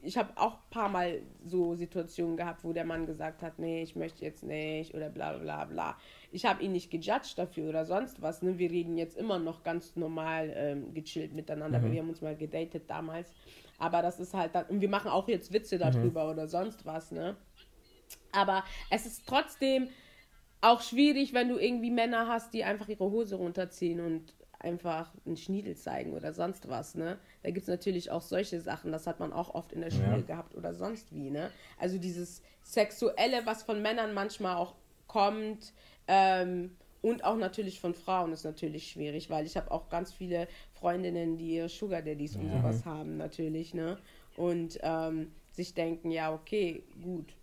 ich 0.00 0.16
habe 0.16 0.30
auch 0.36 0.54
ein 0.54 0.70
paar 0.70 0.88
Mal 0.88 1.22
so 1.44 1.74
Situationen 1.74 2.36
gehabt, 2.36 2.62
wo 2.62 2.72
der 2.72 2.84
Mann 2.84 3.06
gesagt 3.06 3.42
hat, 3.42 3.58
nee, 3.58 3.82
ich 3.82 3.96
möchte 3.96 4.24
jetzt 4.24 4.44
nicht 4.44 4.94
oder 4.94 5.08
bla 5.08 5.36
bla 5.36 5.64
bla. 5.64 5.96
Ich 6.30 6.46
habe 6.46 6.62
ihn 6.62 6.70
nicht 6.70 6.90
gejudged 6.92 7.36
dafür 7.36 7.68
oder 7.68 7.84
sonst 7.84 8.22
was. 8.22 8.40
Ne? 8.42 8.58
Wir 8.58 8.70
reden 8.70 8.96
jetzt 8.96 9.16
immer 9.16 9.40
noch 9.40 9.64
ganz 9.64 9.96
normal 9.96 10.52
ähm, 10.54 10.94
gechillt 10.94 11.34
miteinander. 11.34 11.82
Wir 11.82 12.00
haben 12.00 12.08
uns 12.08 12.20
mal 12.20 12.36
gedatet 12.36 12.84
damals. 12.86 13.32
Aber 13.78 14.02
das 14.02 14.18
ist 14.18 14.34
halt 14.34 14.54
dann, 14.54 14.66
und 14.66 14.80
wir 14.80 14.88
machen 14.88 15.10
auch 15.10 15.28
jetzt 15.28 15.52
Witze 15.52 15.78
darüber 15.78 16.30
oder 16.30 16.48
sonst 16.48 16.84
was, 16.84 17.12
ne? 17.12 17.36
Aber 18.32 18.64
es 18.90 19.06
ist 19.06 19.26
trotzdem 19.26 19.88
auch 20.60 20.82
schwierig, 20.82 21.32
wenn 21.32 21.48
du 21.48 21.58
irgendwie 21.58 21.90
Männer 21.90 22.26
hast, 22.26 22.52
die 22.52 22.64
einfach 22.64 22.88
ihre 22.88 23.04
Hose 23.04 23.36
runterziehen 23.36 24.00
und 24.00 24.34
einfach 24.58 25.12
einen 25.24 25.36
Schniedel 25.36 25.76
zeigen 25.76 26.14
oder 26.14 26.32
sonst 26.32 26.68
was, 26.68 26.96
ne? 26.96 27.18
Da 27.44 27.50
gibt 27.50 27.62
es 27.62 27.68
natürlich 27.68 28.10
auch 28.10 28.22
solche 28.22 28.60
Sachen, 28.60 28.90
das 28.90 29.06
hat 29.06 29.20
man 29.20 29.32
auch 29.32 29.54
oft 29.54 29.72
in 29.72 29.80
der 29.80 29.92
Schule 29.92 30.24
gehabt 30.24 30.56
oder 30.56 30.74
sonst 30.74 31.14
wie, 31.14 31.30
ne? 31.30 31.50
Also 31.78 31.98
dieses 31.98 32.42
Sexuelle, 32.64 33.46
was 33.46 33.62
von 33.62 33.80
Männern 33.80 34.14
manchmal 34.14 34.56
auch 34.56 34.74
kommt, 35.06 35.72
ähm, 36.08 36.76
und 37.00 37.22
auch 37.22 37.36
natürlich 37.36 37.80
von 37.80 37.94
Frauen 37.94 38.32
ist 38.32 38.44
natürlich 38.44 38.90
schwierig, 38.90 39.30
weil 39.30 39.46
ich 39.46 39.56
habe 39.56 39.70
auch 39.70 39.88
ganz 39.88 40.12
viele 40.12 40.48
Freundinnen, 40.78 41.36
die 41.36 41.56
ihre 41.56 41.68
Sugar 41.68 42.02
Daddies 42.02 42.36
und 42.36 42.50
sowas 42.50 42.84
haben, 42.84 43.16
natürlich, 43.16 43.74
ne? 43.74 43.98
Und 44.36 44.78
ähm, 44.82 45.32
sich 45.50 45.74
denken, 45.74 46.10
ja, 46.10 46.32
okay, 46.32 46.84
gut, 47.02 47.34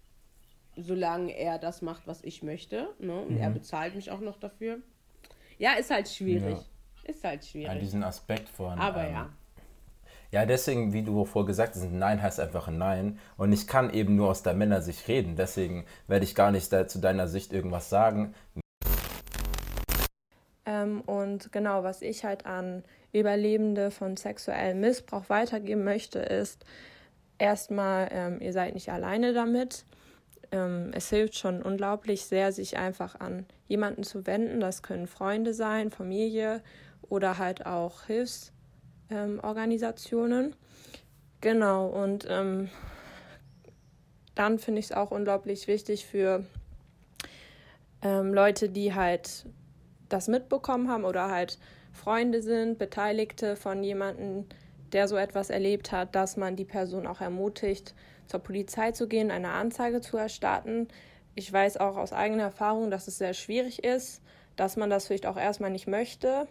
solange 0.78 1.32
er 1.38 1.58
das 1.60 1.82
macht, 1.82 2.08
was 2.08 2.24
ich 2.24 2.44
möchte, 2.44 2.90
ne? 3.00 3.22
Und 3.22 3.38
er 3.38 3.50
bezahlt 3.50 3.96
mich 3.96 4.12
auch 4.12 4.22
noch 4.22 4.38
dafür. 4.38 4.80
Ja, 5.58 5.74
ist 5.74 5.92
halt 5.92 6.08
schwierig. 6.08 6.58
Ist 7.04 7.24
halt 7.24 7.42
An 7.42 7.48
schwierig. 7.48 7.80
diesen 7.80 8.04
Aspekt 8.04 8.50
von. 8.50 8.80
Aber 8.80 9.06
ähm, 9.06 9.14
ja. 9.14 9.30
Ja, 10.32 10.46
deswegen, 10.46 10.92
wie 10.92 11.04
du 11.04 11.24
vorher 11.24 11.48
gesagt 11.48 11.76
hast, 11.76 11.84
ein 11.84 12.00
Nein 12.00 12.22
heißt 12.22 12.40
einfach 12.40 12.68
ein 12.68 12.78
Nein. 12.78 13.20
Und 13.38 13.54
ich 13.54 13.68
kann 13.68 13.94
eben 13.94 14.16
nur 14.16 14.30
aus 14.30 14.44
der 14.44 14.54
Männersicht 14.54 15.08
reden. 15.08 15.36
Deswegen 15.36 15.86
werde 16.08 16.26
ich 16.26 16.36
gar 16.36 16.52
nicht 16.52 16.68
zu 16.90 17.00
deiner 17.00 17.28
Sicht 17.28 17.54
irgendwas 17.54 17.90
sagen. 17.90 18.34
Ähm, 21.08 21.14
und 21.14 21.52
genau, 21.52 21.84
was 21.84 22.02
ich 22.02 22.24
halt 22.26 22.46
an 22.46 22.84
Überlebende 23.12 23.92
von 23.92 24.18
sexuellem 24.18 24.80
Missbrauch 24.82 25.30
weitergeben 25.30 25.84
möchte, 25.84 26.20
ist 26.20 26.66
erstmal, 27.38 28.10
ähm, 28.12 28.40
ihr 28.42 28.54
seid 28.54 28.74
nicht 28.74 28.90
alleine 28.92 29.34
damit. 29.34 29.86
Ähm, 30.52 30.92
es 30.94 31.10
hilft 31.10 31.36
schon 31.36 31.62
unglaublich 31.62 32.26
sehr, 32.26 32.52
sich 32.52 32.78
einfach 32.78 33.20
an 33.20 33.46
jemanden 33.68 34.04
zu 34.04 34.26
wenden. 34.28 34.60
Das 34.60 34.84
können 34.84 35.08
Freunde 35.08 35.54
sein, 35.54 35.92
Familie 35.92 36.62
oder 37.10 37.38
halt 37.38 37.66
auch 37.66 38.04
Hilfsorganisationen. 39.10 40.56
Genau, 41.42 41.88
und 41.88 42.26
ähm, 42.30 42.70
dann 44.36 44.60
finde 44.60 44.80
ich 44.80 44.86
es 44.86 44.92
auch 44.92 45.12
unglaublich 45.12 45.68
wichtig 45.68 46.06
für 46.06 46.46
ähm, 48.02 48.34
Leute, 48.34 48.70
die 48.70 48.94
halt 48.94 49.46
das 50.10 50.28
mitbekommen 50.28 50.90
haben 50.90 51.06
oder 51.06 51.30
halt 51.30 51.58
Freunde 51.92 52.42
sind, 52.42 52.78
Beteiligte 52.78 53.56
von 53.56 53.84
jemandem, 53.84 54.46
der 54.92 55.08
so 55.08 55.16
etwas 55.16 55.50
erlebt 55.50 55.92
hat, 55.92 56.16
dass 56.16 56.38
man 56.38 56.56
die 56.56 56.66
Person 56.66 57.08
auch 57.08 57.22
ermutigt, 57.22 57.94
zur 58.28 58.40
Polizei 58.40 58.92
zu 58.92 59.08
gehen, 59.08 59.32
eine 59.32 59.50
Anzeige 59.50 60.02
zu 60.02 60.18
erstatten. 60.18 60.88
Ich 61.36 61.52
weiß 61.52 61.78
auch 61.78 61.98
aus 61.98 62.14
eigener 62.14 62.44
Erfahrung, 62.44 62.92
dass 62.92 63.08
es 63.08 63.18
sehr 63.18 63.34
schwierig 63.34 63.84
ist, 63.84 64.22
dass 64.56 64.78
man 64.78 64.90
das 64.90 65.08
vielleicht 65.08 65.26
auch 65.26 65.38
erstmal 65.38 65.70
nicht 65.70 65.88
möchte, 65.88 66.48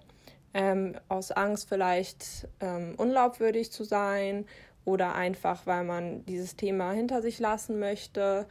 ähm, 0.52 0.96
aus 1.08 1.30
Angst 1.30 1.68
vielleicht 1.68 2.48
ähm, 2.60 2.94
unglaubwürdig 2.96 3.72
zu 3.72 3.84
sein 3.84 4.46
oder 4.84 5.14
einfach, 5.14 5.66
weil 5.66 5.84
man 5.84 6.24
dieses 6.26 6.56
Thema 6.56 6.92
hinter 6.92 7.22
sich 7.22 7.38
lassen 7.38 7.78
möchte. 7.78 8.46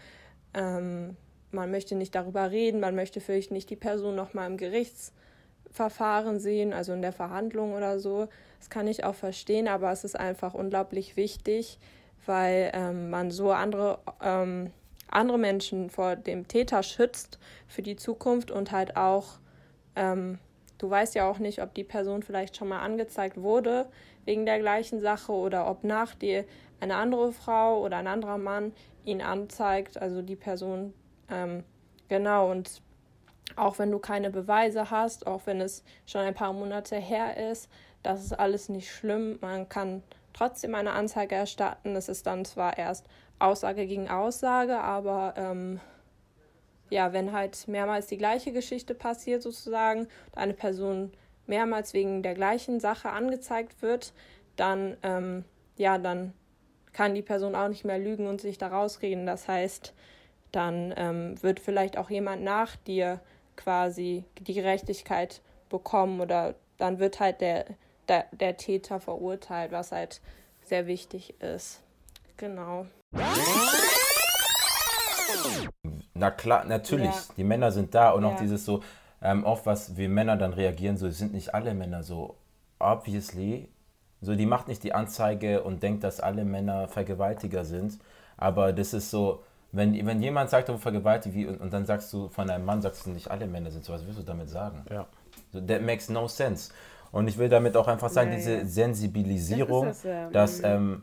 Ähm, 0.54 1.16
man 1.54 1.72
möchte 1.72 1.96
nicht 1.96 2.16
darüber 2.16 2.52
reden, 2.52 2.80
man 2.80 2.96
möchte 2.96 3.22
vielleicht 3.22 3.52
nicht 3.52 3.70
die 3.70 3.76
Person 3.76 4.16
nochmal 4.16 4.50
im 4.50 4.58
Gerichtsverfahren 4.58 6.40
sehen, 6.40 6.74
also 6.74 6.94
in 6.94 7.02
der 7.02 7.14
Verhandlung 7.14 7.74
oder 7.74 8.00
so. 8.00 8.28
Das 8.60 8.70
kann 8.70 8.88
ich 8.88 9.04
auch 9.04 9.16
verstehen, 9.16 9.68
aber 9.68 9.92
es 9.92 10.04
ist 10.04 10.20
einfach 10.20 10.54
unglaublich 10.54 11.18
wichtig, 11.18 11.78
weil 12.26 12.72
ähm, 12.74 13.10
man 13.10 13.32
so 13.32 13.52
andere, 13.52 14.00
ähm, 14.22 14.72
andere 15.10 15.38
Menschen 15.38 15.90
vor 15.90 16.16
dem 16.16 16.48
Täter 16.48 16.84
schützt 16.84 17.40
für 17.68 17.82
die 17.82 17.96
Zukunft 17.96 18.52
und 18.52 18.72
halt 18.72 18.98
auch, 18.98 19.40
ähm, 19.96 20.40
du 20.78 20.90
weißt 20.90 21.16
ja 21.16 21.30
auch 21.30 21.40
nicht, 21.40 21.62
ob 21.62 21.74
die 21.74 21.84
Person 21.84 22.24
vielleicht 22.24 22.58
schon 22.58 22.70
mal 22.70 22.80
angezeigt 22.80 23.42
wurde 23.42 23.88
wegen 24.26 24.46
der 24.46 24.60
gleichen 24.60 25.02
Sache 25.02 25.32
oder 25.32 25.70
ob 25.70 25.84
nach 25.84 26.16
dir 26.16 26.46
eine 26.80 26.96
andere 26.96 27.32
Frau 27.32 27.82
oder 27.82 27.98
ein 27.98 28.08
anderer 28.08 28.38
Mann 28.38 28.74
ihn 29.06 29.22
anzeigt, 29.22 30.02
also 30.02 30.22
die 30.22 30.36
Person. 30.36 30.94
Ähm, 31.34 31.64
genau, 32.10 32.52
und 32.52 32.82
auch 33.56 33.80
wenn 33.80 33.92
du 33.92 34.00
keine 34.00 34.30
Beweise 34.30 34.90
hast, 34.90 35.28
auch 35.28 35.42
wenn 35.46 35.62
es 35.62 35.84
schon 36.06 36.22
ein 36.22 36.34
paar 36.34 36.54
Monate 36.54 36.96
her 36.96 37.52
ist, 37.52 37.70
das 38.04 38.24
ist 38.24 38.34
alles 38.34 38.70
nicht 38.70 38.92
schlimm. 38.92 39.38
Man 39.42 39.70
kann 39.70 40.04
trotzdem 40.34 40.76
eine 40.76 40.92
Anzeige 40.92 41.36
erstatten. 41.36 41.96
Es 41.96 42.10
ist 42.10 42.28
dann 42.28 42.46
zwar 42.46 42.78
erst 42.78 43.08
Aussage 43.40 43.86
gegen 43.86 44.10
Aussage, 44.10 44.80
aber 44.80 45.34
ähm, 45.38 45.80
ja, 46.90 47.14
wenn 47.14 47.32
halt 47.32 47.68
mehrmals 47.68 48.08
die 48.08 48.18
gleiche 48.18 48.52
Geschichte 48.52 48.94
passiert 48.94 49.42
sozusagen 49.42 50.02
und 50.02 50.38
eine 50.38 50.54
Person 50.54 51.12
mehrmals 51.48 51.94
wegen 51.94 52.24
der 52.24 52.36
gleichen 52.36 52.80
Sache 52.80 53.10
angezeigt 53.10 53.82
wird, 53.82 54.14
dann 54.56 54.98
ähm, 55.04 55.46
ja, 55.78 55.98
dann 55.98 56.34
kann 56.92 57.16
die 57.16 57.22
Person 57.24 57.56
auch 57.56 57.68
nicht 57.68 57.86
mehr 57.86 57.98
lügen 57.98 58.28
und 58.28 58.42
sich 58.42 58.58
da 58.58 58.68
rausreden. 58.68 59.26
Das 59.26 59.48
heißt, 59.48 59.94
dann 60.54 60.94
ähm, 60.96 61.42
wird 61.44 61.60
vielleicht 61.60 61.98
auch 61.98 62.10
jemand 62.10 62.44
nach 62.44 62.76
dir 62.78 63.20
quasi 63.58 64.24
die 64.40 64.54
Gerechtigkeit 64.54 65.42
bekommen 65.70 66.22
oder 66.22 66.56
dann 66.78 67.00
wird 67.00 67.20
halt 67.20 67.42
der, 67.42 67.66
der, 68.08 68.26
der 68.32 68.56
Täter 68.58 69.00
verurteilt, 69.00 69.72
was 69.72 69.92
halt 69.92 70.22
sehr 70.62 70.88
wichtig 70.88 71.42
ist. 71.42 71.82
Genau. 72.38 72.86
Na 76.14 76.32
klar, 76.32 76.66
natürlich, 76.66 77.14
Ja. 77.16 77.22
die 77.38 77.44
Männer 77.44 77.72
sind 77.72 77.94
da 77.96 78.12
und 78.12 78.24
auch 78.24 78.32
Ja. 78.34 78.38
dieses 78.42 78.66
so, 78.66 78.84
ähm, 79.22 79.44
oft 79.44 79.66
was 79.66 79.98
wir 79.98 80.08
Männer 80.10 80.38
dann 80.38 80.54
reagieren, 80.54 80.98
so 80.98 81.10
sind 81.10 81.34
nicht 81.34 81.54
alle 81.54 81.74
Männer 81.74 82.04
so, 82.04 82.36
obviously, 82.80 83.70
so 84.22 84.36
die 84.36 84.46
macht 84.46 84.68
nicht 84.68 84.84
die 84.84 84.94
Anzeige 84.94 85.64
und 85.64 85.82
denkt, 85.84 86.04
dass 86.04 86.20
alle 86.20 86.46
Männer 86.46 86.88
Vergewaltiger 86.88 87.66
sind, 87.66 88.00
aber 88.38 88.72
das 88.74 88.94
ist 88.94 89.10
so, 89.10 89.44
wenn, 89.74 90.06
wenn 90.06 90.22
jemand 90.22 90.50
sagt, 90.50 90.70
du 90.70 90.78
vergewaltigt, 90.78 91.36
wie, 91.36 91.46
und, 91.48 91.60
und 91.60 91.74
dann 91.74 91.86
sagst 91.86 92.14
du 92.14 92.30
von 92.30 92.50
einem 92.50 92.64
Mann, 92.64 92.82
sagst 92.82 93.06
du 93.06 93.10
nicht 93.10 93.30
alle 93.30 93.48
Männer 93.48 93.72
sind 93.72 93.84
so, 93.84 93.92
was 93.92 94.06
willst 94.06 94.20
du 94.20 94.24
damit 94.24 94.50
sagen? 94.50 94.86
Ja. 94.90 95.08
So, 95.52 95.60
that 95.60 95.82
makes 95.82 96.08
no 96.10 96.28
sense. 96.28 96.72
Und 97.12 97.28
ich 97.28 97.38
will 97.38 97.50
damit 97.50 97.76
auch 97.76 97.88
einfach 97.88 98.10
sagen, 98.10 98.32
Ja, 98.32 98.38
diese 98.38 98.58
ja. 98.60 98.66
Sensibilisierung, 98.66 99.88
Das 99.88 100.02
das, 100.02 100.12
ja. 100.12 100.30
dass 100.30 100.58
Mhm. 100.60 100.66
ähm, 100.66 101.02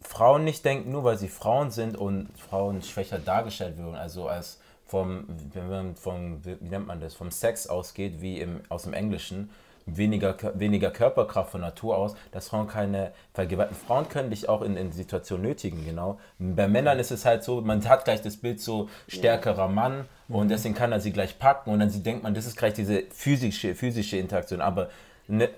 Frauen 0.00 0.44
nicht 0.44 0.64
denken, 0.64 0.92
nur 0.92 1.04
weil 1.04 1.16
sie 1.18 1.28
Frauen 1.28 1.70
sind 1.70 1.96
und 1.96 2.28
Frauen 2.38 2.82
schwächer 2.82 3.18
dargestellt 3.18 3.78
werden, 3.78 3.94
also 3.94 4.28
als 4.28 4.60
vom, 4.86 5.24
wenn 5.54 5.68
man 5.68 5.96
vom, 5.96 6.44
wie 6.44 6.56
nennt 6.60 6.86
man 6.86 7.00
das, 7.00 7.14
vom 7.14 7.30
Sex 7.30 7.66
ausgeht, 7.66 8.20
wie 8.20 8.40
im, 8.40 8.60
aus 8.68 8.82
dem 8.84 8.92
Englischen, 8.92 9.50
weniger, 9.86 10.36
weniger 10.54 10.90
Körperkraft 10.90 11.50
von 11.50 11.60
Natur 11.60 11.96
aus, 11.96 12.14
dass 12.32 12.48
Frauen 12.48 12.66
keine 12.68 13.12
Vergewaltigung, 13.34 13.80
Frauen 13.86 14.08
können 14.08 14.30
dich 14.30 14.48
auch 14.48 14.62
in, 14.62 14.76
in 14.76 14.92
Situationen 14.92 15.44
nötigen, 15.46 15.84
genau. 15.84 16.18
Bei 16.38 16.68
Männern 16.68 16.98
ist 16.98 17.10
es 17.10 17.24
halt 17.24 17.44
so, 17.44 17.60
man 17.60 17.86
hat 17.88 18.04
gleich 18.04 18.22
das 18.22 18.36
Bild 18.36 18.60
so 18.60 18.88
stärkerer 19.08 19.68
Mann 19.68 20.06
und 20.28 20.48
deswegen 20.48 20.74
kann 20.74 20.92
er 20.92 21.00
sie 21.00 21.12
gleich 21.12 21.38
packen 21.38 21.70
und 21.70 21.80
dann 21.80 21.90
sie 21.90 22.02
denkt 22.02 22.22
man, 22.22 22.34
das 22.34 22.46
ist 22.46 22.56
gleich 22.56 22.74
diese 22.74 23.02
physische, 23.10 23.74
physische 23.74 24.16
Interaktion, 24.16 24.60
aber 24.60 24.88
ne, 25.28 25.50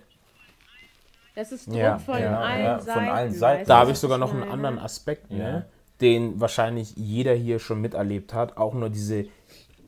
Das 1.34 1.52
ist 1.52 1.66
Druck 1.68 1.76
Ja, 1.76 1.98
von, 1.98 2.18
ja, 2.18 2.40
allen 2.40 2.64
ja, 2.64 2.78
von 2.78 2.86
Seiten, 2.86 3.08
allen 3.08 3.32
Seiten. 3.32 3.68
Da 3.68 3.78
habe 3.78 3.92
ich 3.92 3.98
sogar 3.98 4.18
noch 4.18 4.32
einen 4.32 4.42
anderen 4.44 4.78
Aspekt, 4.78 5.30
Ja. 5.30 5.36
ne, 5.36 5.66
den 6.00 6.40
wahrscheinlich 6.40 6.94
jeder 6.96 7.32
hier 7.34 7.58
schon 7.58 7.80
miterlebt 7.80 8.34
hat, 8.34 8.56
auch 8.58 8.74
nur 8.74 8.90
diese 8.90 9.26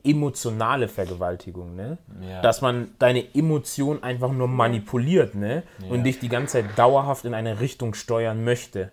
emotionale 0.08 0.88
Vergewaltigung, 0.88 1.76
ne? 1.76 1.98
Ja. 2.20 2.40
Dass 2.40 2.62
man 2.62 2.92
deine 2.98 3.34
Emotion 3.34 4.02
einfach 4.02 4.32
nur 4.32 4.48
manipuliert, 4.48 5.34
ne? 5.34 5.62
Und 5.88 6.04
dich 6.04 6.18
die 6.18 6.28
ganze 6.28 6.54
Zeit 6.54 6.78
dauerhaft 6.78 7.24
in 7.24 7.34
eine 7.34 7.60
Richtung 7.60 7.94
steuern 7.94 8.42
möchte. 8.44 8.90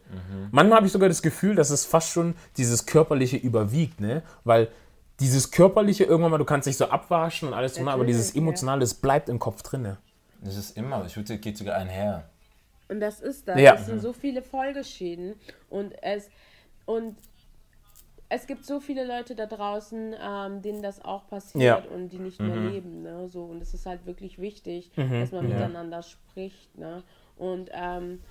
Manchmal 0.51 0.77
habe 0.77 0.87
ich 0.87 0.91
sogar 0.91 1.09
das 1.09 1.21
Gefühl, 1.21 1.55
dass 1.55 1.69
es 1.69 1.85
fast 1.85 2.09
schon 2.09 2.35
dieses 2.57 2.85
körperliche 2.85 3.37
überwiegt, 3.37 4.01
ne? 4.01 4.21
Weil 4.43 4.67
dieses 5.19 5.51
körperliche 5.51 6.03
irgendwann 6.03 6.31
mal, 6.31 6.37
du 6.37 6.45
kannst 6.45 6.67
dich 6.67 6.77
so 6.77 6.89
abwaschen 6.89 7.47
und 7.47 7.53
alles 7.53 7.73
drum, 7.73 7.87
aber 7.87 8.03
dieses 8.05 8.27
Natürlich, 8.27 8.35
ja. 8.35 8.41
emotionale, 8.41 8.79
das 8.81 8.93
bleibt 8.95 9.29
im 9.29 9.39
Kopf 9.39 9.61
drinne. 9.63 9.97
das 10.41 10.57
ist 10.57 10.75
immer, 10.77 11.05
ich 11.05 11.15
würde, 11.15 11.37
geht 11.37 11.57
sogar 11.57 11.77
einher. 11.77 12.29
Und 12.87 12.99
das 12.99 13.21
ist 13.21 13.47
das. 13.47 13.59
Ja. 13.59 13.73
Das 13.73 13.85
sind 13.85 14.01
so 14.01 14.13
viele 14.13 14.41
Folgeschäden. 14.41 15.35
Und 15.69 15.93
es, 16.03 16.29
und 16.85 17.15
es 18.29 18.47
gibt 18.47 18.65
so 18.65 18.79
viele 18.79 19.05
Leute 19.05 19.35
da 19.35 19.45
draußen, 19.45 20.15
ähm, 20.19 20.61
denen 20.61 20.81
das 20.81 21.03
auch 21.03 21.27
passiert 21.27 21.85
Ja. 21.85 21.91
und 21.91 22.09
die 22.09 22.19
nicht 22.19 22.39
mehr 22.39 22.55
leben. 22.55 23.01
Ne? 23.03 23.27
So, 23.29 23.43
und 23.43 23.61
es 23.61 23.73
ist 23.73 23.85
halt 23.85 24.05
wirklich 24.05 24.39
wichtig, 24.39 24.91
dass 24.95 25.31
man 25.31 25.47
miteinander 25.49 26.01
spricht. 26.01 26.77
Ne? 26.77 27.03
Und 27.37 27.69
ähm, 27.73 28.21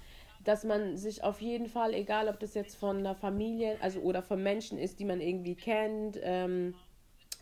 dass 0.44 0.64
man 0.64 0.96
sich 0.96 1.22
auf 1.24 1.40
jeden 1.40 1.66
Fall, 1.68 1.94
egal 1.94 2.28
ob 2.28 2.38
das 2.40 2.54
jetzt 2.54 2.76
von 2.76 2.98
einer 2.98 3.14
Familie, 3.14 3.76
also 3.80 4.00
oder 4.00 4.22
von 4.22 4.42
Menschen 4.42 4.78
ist, 4.78 5.00
die 5.00 5.04
man 5.06 5.20
irgendwie 5.20 5.54
kennt, 5.54 6.18
ähm, 6.22 6.74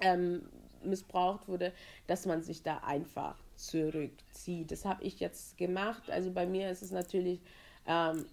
ähm, 0.01 0.43
missbraucht 0.85 1.49
wurde, 1.49 1.73
dass 2.07 2.27
man 2.27 2.43
sich 2.43 2.63
da 2.63 2.79
einfach 2.79 3.37
zurückzieht. 3.57 4.71
Das 4.71 4.85
habe 4.85 5.03
ich 5.05 5.21
jetzt 5.21 5.59
gemacht. 5.59 6.11
Also 6.11 6.31
bei 6.33 6.47
mir 6.47 6.71
ist 6.71 6.83
es 6.83 6.91
natürlich, 6.91 7.41
ähm, 7.87 8.27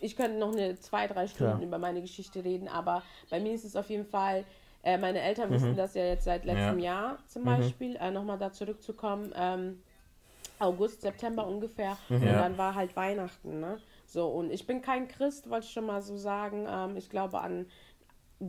ich 0.00 0.16
könnte 0.16 0.38
noch 0.38 0.52
eine 0.52 0.78
zwei, 0.78 1.06
drei 1.06 1.26
Stunden 1.26 1.56
Klar. 1.56 1.62
über 1.62 1.78
meine 1.78 2.00
Geschichte 2.00 2.44
reden, 2.44 2.68
aber 2.68 3.02
bei 3.30 3.40
mir 3.40 3.54
ist 3.54 3.64
es 3.64 3.76
auf 3.76 3.88
jeden 3.90 4.06
Fall, 4.06 4.44
äh, 4.82 4.98
meine 4.98 5.20
Eltern 5.20 5.50
wissen 5.52 5.76
das 5.76 5.94
ja 5.94 6.04
jetzt 6.04 6.24
seit 6.24 6.44
letztem 6.44 6.78
Jahr 6.78 7.18
zum 7.26 7.44
Beispiel, 7.44 7.96
äh, 7.96 8.10
nochmal 8.10 8.38
da 8.38 8.52
zurückzukommen. 8.52 9.32
Ähm, 9.36 9.82
August, 10.58 11.02
September 11.02 11.46
ungefähr. 11.46 11.98
Und 12.08 12.26
Ja. 12.26 12.38
dann 12.38 12.56
war 12.56 12.74
halt 12.74 12.96
Weihnachten, 12.96 13.60
ne? 13.60 13.78
So, 14.06 14.28
und 14.28 14.50
ich 14.50 14.66
bin 14.66 14.80
kein 14.80 15.08
Christ, 15.08 15.50
wollte 15.50 15.66
ich 15.66 15.72
schon 15.72 15.86
mal 15.86 16.00
so 16.00 16.16
sagen. 16.16 16.66
Ähm, 16.68 16.96
ich 16.96 17.10
glaube 17.10 17.40
an 17.40 17.66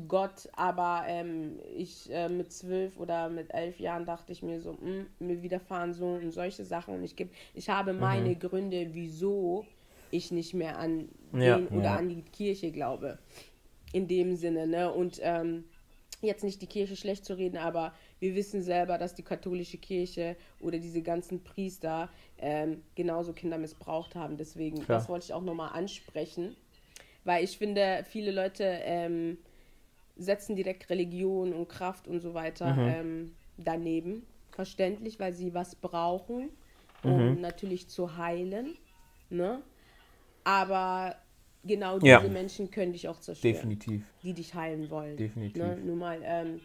Gott, 0.08 0.50
aber 0.56 1.04
ähm, 1.08 1.60
ich 1.76 2.12
äh, 2.12 2.28
mit 2.30 2.52
zwölf 2.52 2.98
oder 2.98 3.30
mit 3.30 3.54
elf 3.54 3.80
Jahren 3.80 4.06
dachte 4.06 4.32
ich 4.34 4.44
mir 4.44 4.60
so, 4.60 4.74
mh, 4.74 5.06
mir 5.20 5.42
widerfahren 5.42 5.94
so 5.94 6.06
und 6.08 6.32
solche 6.32 6.66
Sachen 6.66 6.94
und 6.94 7.04
ich 7.04 7.16
geb, 7.16 7.34
ich 7.54 7.70
habe 7.70 7.94
meine 7.94 8.36
Gründe, 8.36 8.90
wieso 8.92 9.66
ich 10.12 10.32
nicht 10.32 10.54
mehr 10.54 10.78
an 10.78 11.10
Ja. 11.34 11.58
den 11.58 11.68
oder 11.70 11.84
Ja. 11.84 11.96
an 11.98 12.10
die 12.10 12.22
Kirche 12.24 12.72
glaube. 12.72 13.20
In 13.94 14.08
dem 14.08 14.36
Sinne, 14.36 14.68
ne? 14.68 14.92
Und 14.92 15.20
ähm, 15.24 15.64
jetzt 16.22 16.44
nicht 16.44 16.62
die 16.62 16.68
Kirche 16.68 16.96
schlecht 16.96 17.26
zu 17.26 17.38
reden, 17.38 17.58
aber 17.58 17.94
wir 18.20 18.36
wissen 18.36 18.62
selber, 18.62 18.98
dass 18.98 19.14
die 19.16 19.24
katholische 19.24 19.78
Kirche 19.78 20.36
oder 20.60 20.78
diese 20.80 21.02
ganzen 21.02 21.44
Priester 21.44 22.10
ähm, 22.40 22.82
genauso 22.96 23.34
Kinder 23.34 23.58
missbraucht 23.58 24.16
haben. 24.16 24.36
Deswegen, 24.38 24.80
Klar. 24.80 25.00
das 25.00 25.10
wollte 25.10 25.26
ich 25.26 25.34
auch 25.34 25.44
nochmal 25.44 25.72
ansprechen. 25.74 26.56
Weil 27.24 27.44
ich 27.44 27.58
finde, 27.58 28.04
viele 28.10 28.32
Leute 28.32 28.64
ähm, 28.84 29.38
setzen 30.16 30.56
direkt 30.56 30.90
Religion 30.90 31.54
und 31.54 31.70
Kraft 31.70 32.08
und 32.08 32.20
so 32.20 32.34
weiter 32.34 32.74
Mhm. 32.76 32.88
ähm, 32.88 33.36
daneben. 33.58 34.26
Verständlich, 34.52 35.20
weil 35.20 35.34
sie 35.34 35.54
was 35.54 35.76
brauchen, 35.76 36.50
um 37.04 37.36
Mhm. 37.36 37.42
natürlich 37.42 37.90
zu 37.90 38.18
heilen. 38.18 38.76
Ne? 39.30 39.62
Aber 40.48 41.14
genau 41.66 42.00
diese 42.00 42.08
Ja. 42.10 42.20
Menschen 42.22 42.72
können 42.72 42.94
dich 42.94 43.10
auch 43.10 43.20
zerstören 43.20 43.54
Definitiv. 43.54 44.06
die 44.24 44.34
dich 44.34 44.54
heilen 44.54 44.90
wollen. 44.90 45.18
Definitiv. 45.18 45.62
Ne? 45.62 45.76
Nur 45.76 45.98
mal 45.98 46.20
ähm, 46.24 46.62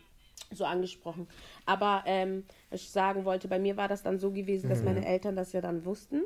so 0.53 0.65
angesprochen. 0.65 1.27
Aber 1.67 2.05
ähm, 2.07 2.45
was 2.71 2.83
ich 2.83 2.91
sagen 2.91 3.25
wollte, 3.25 3.49
bei 3.49 3.59
mir 3.59 3.77
war 3.77 3.89
das 3.89 4.05
dann 4.05 4.21
so 4.21 4.31
gewesen, 4.31 4.69
dass 4.71 4.79
Mhm. 4.79 4.85
meine 4.85 5.05
Eltern 5.05 5.35
das 5.35 5.53
ja 5.53 5.61
dann 5.61 5.85
wussten. 5.85 6.23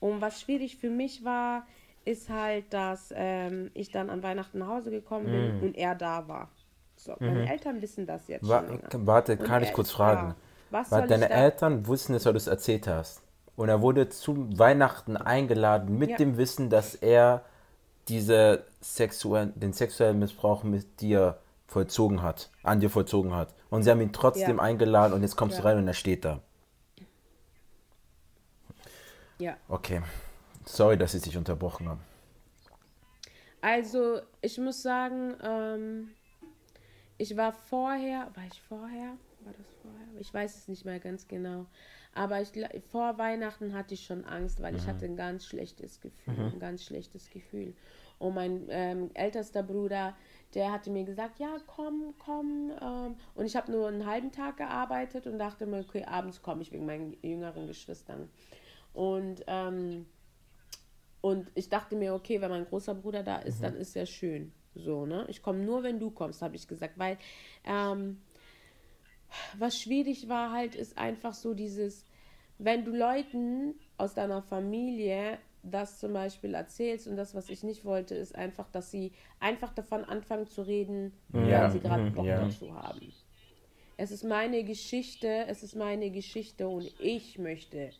Und 0.00 0.20
was 0.20 0.40
schwierig 0.40 0.78
für 0.78 0.90
mich 0.90 1.24
war, 1.24 1.64
ist 2.04 2.28
halt, 2.28 2.72
dass 2.72 3.12
ähm, 3.16 3.70
ich 3.74 3.92
dann 3.92 4.10
an 4.10 4.24
Weihnachten 4.24 4.58
nach 4.58 4.68
Hause 4.68 4.90
gekommen 4.90 5.26
bin 5.30 5.56
Mhm. 5.58 5.62
und 5.62 5.76
er 5.76 5.94
da 5.94 6.26
war. 6.26 6.50
So, 6.96 7.14
meine 7.20 7.48
Eltern 7.48 7.80
wissen 7.82 8.04
das 8.06 8.26
jetzt 8.26 8.48
Wa 8.48 8.64
warte, 8.92 9.36
Und 9.36 9.44
kann 9.44 9.62
ich 9.62 9.68
er 9.68 9.74
kurz 9.74 9.92
fragen? 9.92 10.30
da. 10.30 10.36
Was 10.70 10.90
Weil 10.90 11.00
soll 11.00 11.08
deine 11.08 11.26
ich? 11.26 11.30
Eltern 11.30 11.86
wussten 11.86 12.14
es, 12.14 12.24
weil 12.26 12.32
du 12.32 12.38
es 12.38 12.46
erzählt 12.48 12.88
hast. 12.88 13.22
Und 13.56 13.68
er 13.68 13.80
wurde 13.80 14.08
zu 14.08 14.46
Weihnachten 14.58 15.16
eingeladen 15.16 15.98
mit 15.98 16.10
Ja. 16.10 16.16
dem 16.16 16.36
Wissen, 16.36 16.68
dass 16.70 16.94
er 16.94 17.42
diese 18.08 18.64
sexuellen, 18.80 19.58
den 19.58 19.72
sexuellen 19.72 20.18
Missbrauch 20.18 20.62
mit 20.62 21.00
dir 21.00 21.38
vollzogen 21.66 22.22
hat, 22.22 22.50
an 22.62 22.80
dir 22.80 22.90
vollzogen 22.90 23.34
hat. 23.34 23.54
Und 23.70 23.82
sie 23.82 23.90
haben 23.90 24.00
ihn 24.00 24.12
trotzdem 24.12 24.58
Ja. 24.58 24.62
eingeladen 24.62 25.12
und 25.14 25.22
jetzt 25.22 25.36
kommst 25.36 25.58
du 25.58 25.62
Ja. 25.62 25.68
rein 25.70 25.78
und 25.78 25.88
er 25.88 25.94
steht 25.94 26.24
da. 26.24 26.40
Ja. 29.38 29.56
Okay. 29.68 30.02
Sorry, 30.64 30.96
dass 30.96 31.14
ich 31.14 31.22
dich 31.22 31.36
unterbrochen 31.36 31.88
habe. 31.88 32.00
Also, 33.60 34.20
ich 34.40 34.58
muss 34.58 34.82
sagen, 34.82 35.34
ähm, 35.42 36.10
ich 37.18 37.36
war 37.36 37.52
vorher, 37.52 38.28
war 38.34 38.44
ich 38.50 38.60
vorher? 38.62 39.16
war 39.44 39.52
das 39.56 39.66
vorher? 39.82 40.20
Ich 40.20 40.32
weiß 40.34 40.56
es 40.56 40.68
nicht 40.68 40.84
mehr 40.84 40.98
ganz 40.98 41.28
genau. 41.28 41.66
Aber 42.16 42.40
ich, 42.40 42.50
vor 42.90 43.18
Weihnachten 43.18 43.74
hatte 43.74 43.92
ich 43.92 44.06
schon 44.06 44.24
Angst, 44.24 44.62
weil 44.62 44.74
ich 44.74 44.86
hatte 44.86 45.04
ein 45.04 45.16
ganz 45.16 45.44
schlechtes 45.44 46.00
Gefühl, 46.00 46.34
ein 46.54 46.58
ganz 46.58 46.82
schlechtes 46.82 47.28
Gefühl. 47.28 47.74
Und 48.18 48.34
mein 48.34 48.66
ähm, 48.70 49.10
ältester 49.12 49.62
Bruder, 49.62 50.16
der 50.54 50.72
hatte 50.72 50.90
mir 50.90 51.04
gesagt, 51.04 51.38
ja, 51.38 51.58
komm, 51.66 52.14
komm. 52.18 52.72
Ähm, 52.80 53.16
und 53.34 53.44
ich 53.44 53.54
habe 53.54 53.70
nur 53.70 53.88
einen 53.88 54.06
halben 54.06 54.32
Tag 54.32 54.56
gearbeitet 54.56 55.26
und 55.26 55.38
dachte 55.38 55.66
mir, 55.66 55.80
okay, 55.80 56.04
abends 56.04 56.40
komme 56.40 56.62
ich 56.62 56.72
wegen 56.72 56.86
meinen 56.86 57.18
jüngeren 57.22 57.66
Geschwistern. 57.66 58.30
Und, 58.94 59.44
ähm, 59.46 60.06
und 61.20 61.50
ich 61.54 61.68
dachte 61.68 61.96
mir, 61.96 62.14
okay, 62.14 62.40
wenn 62.40 62.50
mein 62.50 62.64
großer 62.64 62.94
Bruder 62.94 63.22
da 63.24 63.36
ist, 63.36 63.62
dann 63.62 63.76
ist 63.76 63.94
ja 63.94 64.06
schön. 64.06 64.52
So, 64.74 65.04
ne? 65.04 65.26
Ich 65.28 65.42
komme 65.42 65.58
nur, 65.58 65.82
wenn 65.82 65.98
du 65.98 66.10
kommst, 66.10 66.40
habe 66.40 66.56
ich 66.56 66.66
gesagt, 66.66 66.98
weil 66.98 67.18
ähm, 67.64 68.22
was 69.58 69.78
schwierig 69.78 70.28
war 70.28 70.52
halt, 70.52 70.74
ist 70.74 70.96
einfach 70.96 71.34
so 71.34 71.54
dieses, 71.54 72.05
wenn 72.58 72.84
du 72.84 72.92
Leuten 72.92 73.74
aus 73.98 74.14
deiner 74.14 74.42
Familie 74.42 75.38
das 75.62 75.98
zum 75.98 76.12
Beispiel 76.12 76.54
erzählst 76.54 77.08
und 77.08 77.16
das, 77.16 77.34
was 77.34 77.48
ich 77.50 77.62
nicht 77.62 77.84
wollte, 77.84 78.14
ist 78.14 78.34
einfach, 78.36 78.68
dass 78.70 78.90
sie 78.90 79.12
einfach 79.40 79.72
davon 79.74 80.04
anfangen 80.04 80.46
zu 80.46 80.62
reden, 80.62 81.12
Ja, 81.32 81.62
weil 81.62 81.70
sie 81.72 81.80
gerade 81.80 82.04
mhm, 82.04 82.14
Bock 82.14 82.26
ja. 82.26 82.40
dazu 82.44 82.72
haben. 82.74 83.12
Es 83.96 84.10
ist 84.10 84.24
meine 84.24 84.62
Geschichte, 84.64 85.46
es 85.48 85.62
ist 85.62 85.74
meine 85.74 86.10
Geschichte 86.10 86.68
und 86.68 86.92
ich 87.00 87.38
möchte 87.38 87.90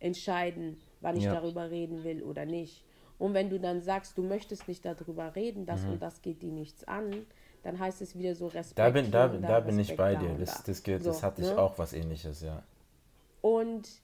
entscheiden, 0.00 0.78
wann 1.00 1.16
ich 1.16 1.24
Ja. 1.24 1.34
darüber 1.34 1.70
reden 1.70 2.04
will 2.04 2.22
oder 2.22 2.44
nicht. 2.44 2.82
Und 3.18 3.34
wenn 3.34 3.48
du 3.50 3.58
dann 3.58 3.80
sagst, 3.80 4.18
du 4.18 4.22
möchtest 4.22 4.68
nicht 4.68 4.84
darüber 4.84 5.34
reden, 5.36 5.64
das 5.64 5.84
und 5.84 6.02
das 6.02 6.20
geht 6.22 6.42
dir 6.42 6.52
nichts 6.52 6.84
an, 6.84 7.26
dann 7.62 7.78
heißt 7.78 8.02
es 8.02 8.18
wieder 8.18 8.34
so 8.34 8.46
Respekt. 8.48 8.78
Mhm. 8.78 8.82
Da 8.82 8.90
bin, 8.90 9.10
da, 9.10 9.26
und 9.28 9.42
da 9.42 9.60
bin 9.60 9.78
ich 9.78 9.96
bei 9.96 10.14
da 10.14 10.20
dir. 10.20 10.34
Das, 10.38 10.54
da. 10.58 10.62
das, 10.66 10.82
geht, 10.82 11.06
das 11.06 11.16
So, 11.20 11.22
hatte 11.22 11.42
ich 11.42 11.48
ne? 11.48 11.58
auch 11.58 11.78
was 11.78 11.92
ähnliches, 11.92 12.42
ja. 12.42 12.62
Und 13.46 14.02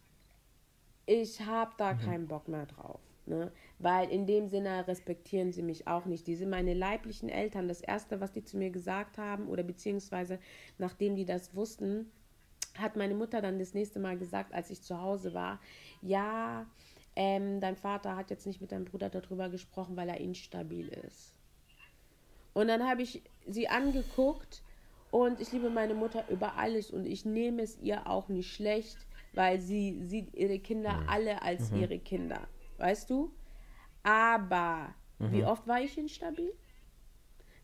ich 1.04 1.40
habe 1.40 1.72
da 1.76 1.94
Mhm. 1.94 1.98
keinen 1.98 2.28
Bock 2.28 2.46
mehr 2.46 2.64
drauf. 2.66 3.00
Ne? 3.26 3.50
Weil 3.80 4.08
in 4.08 4.24
dem 4.24 4.46
Sinne 4.46 4.86
respektieren 4.86 5.50
sie 5.52 5.62
mich 5.62 5.88
auch 5.88 6.04
nicht. 6.04 6.28
Die 6.28 6.36
sind 6.36 6.48
meine 6.48 6.74
leiblichen 6.74 7.28
Eltern. 7.28 7.66
Das 7.66 7.80
Erste, 7.80 8.20
was 8.20 8.30
die 8.30 8.44
zu 8.44 8.56
mir 8.56 8.70
gesagt 8.70 9.18
haben, 9.18 9.48
oder 9.48 9.64
beziehungsweise 9.64 10.38
nachdem 10.78 11.16
die 11.16 11.24
das 11.24 11.56
wussten, 11.56 12.12
hat 12.78 12.94
meine 12.94 13.16
Mutter 13.16 13.42
dann 13.42 13.58
das 13.58 13.74
nächste 13.74 13.98
Mal 13.98 14.16
gesagt, 14.16 14.54
als 14.54 14.70
ich 14.70 14.80
zu 14.80 15.00
Hause 15.00 15.34
war, 15.34 15.58
ja, 16.02 16.64
ähm, 17.16 17.58
dein 17.60 17.74
Vater 17.76 18.14
hat 18.14 18.30
jetzt 18.30 18.46
nicht 18.46 18.60
mit 18.60 18.70
deinem 18.70 18.84
Bruder 18.84 19.10
darüber 19.10 19.48
gesprochen, 19.48 19.96
weil 19.96 20.08
er 20.08 20.20
instabil 20.20 20.86
ist. 20.86 21.32
Und 22.54 22.68
dann 22.68 22.88
habe 22.88 23.02
ich 23.02 23.22
sie 23.48 23.66
angeguckt 23.66 24.62
und 25.10 25.40
ich 25.40 25.50
liebe 25.50 25.68
meine 25.68 25.94
Mutter 25.94 26.28
über 26.28 26.54
alles 26.58 26.92
und 26.92 27.06
ich 27.06 27.24
nehme 27.24 27.62
es 27.62 27.76
ihr 27.80 28.06
auch 28.06 28.28
nicht 28.28 28.52
schlecht, 28.54 28.98
weil 29.32 29.60
sie 29.60 30.00
sieht 30.04 30.34
ihre 30.34 30.58
Kinder 30.58 31.04
alle 31.08 31.42
als 31.42 31.70
ihre 31.72 31.98
Kinder. 31.98 32.46
Weißt 32.78 33.08
du? 33.10 33.32
Aber 34.02 34.94
wie 35.18 35.44
oft 35.44 35.66
war 35.68 35.80
ich 35.80 35.96
instabil? 35.98 36.52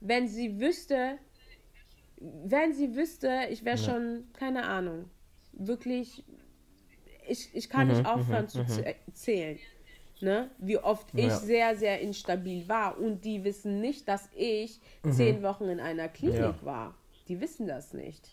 Wenn 0.00 0.28
sie 0.28 0.60
wüsste, 0.60 1.18
wenn 2.20 2.72
sie 2.72 2.94
wüsste, 2.94 3.46
ich 3.50 3.64
wäre 3.64 3.78
schon, 3.78 4.24
keine 4.32 4.64
Ahnung, 4.64 5.10
wirklich, 5.52 6.24
ich, 7.26 7.50
ich 7.54 7.68
kann 7.68 7.88
nicht 7.88 8.06
aufhören 8.06 8.48
zu 8.48 8.60
zäh- 8.60 8.94
zählen. 9.12 9.58
Ne? 10.20 10.50
Wie 10.58 10.78
oft 10.78 11.06
ich 11.14 11.26
Ja. 11.26 11.36
sehr, 11.36 11.76
sehr 11.76 12.00
instabil 12.00 12.68
war. 12.68 12.98
Und 12.98 13.24
die 13.24 13.44
wissen 13.44 13.80
nicht, 13.80 14.08
dass 14.08 14.28
ich 14.34 14.80
zehn 15.08 15.42
Wochen 15.44 15.64
in 15.64 15.78
einer 15.80 16.08
Klinik 16.08 16.38
Ja. 16.40 16.62
war. 16.62 16.94
Die 17.28 17.40
wissen 17.40 17.66
das 17.68 17.92
nicht. 17.92 18.28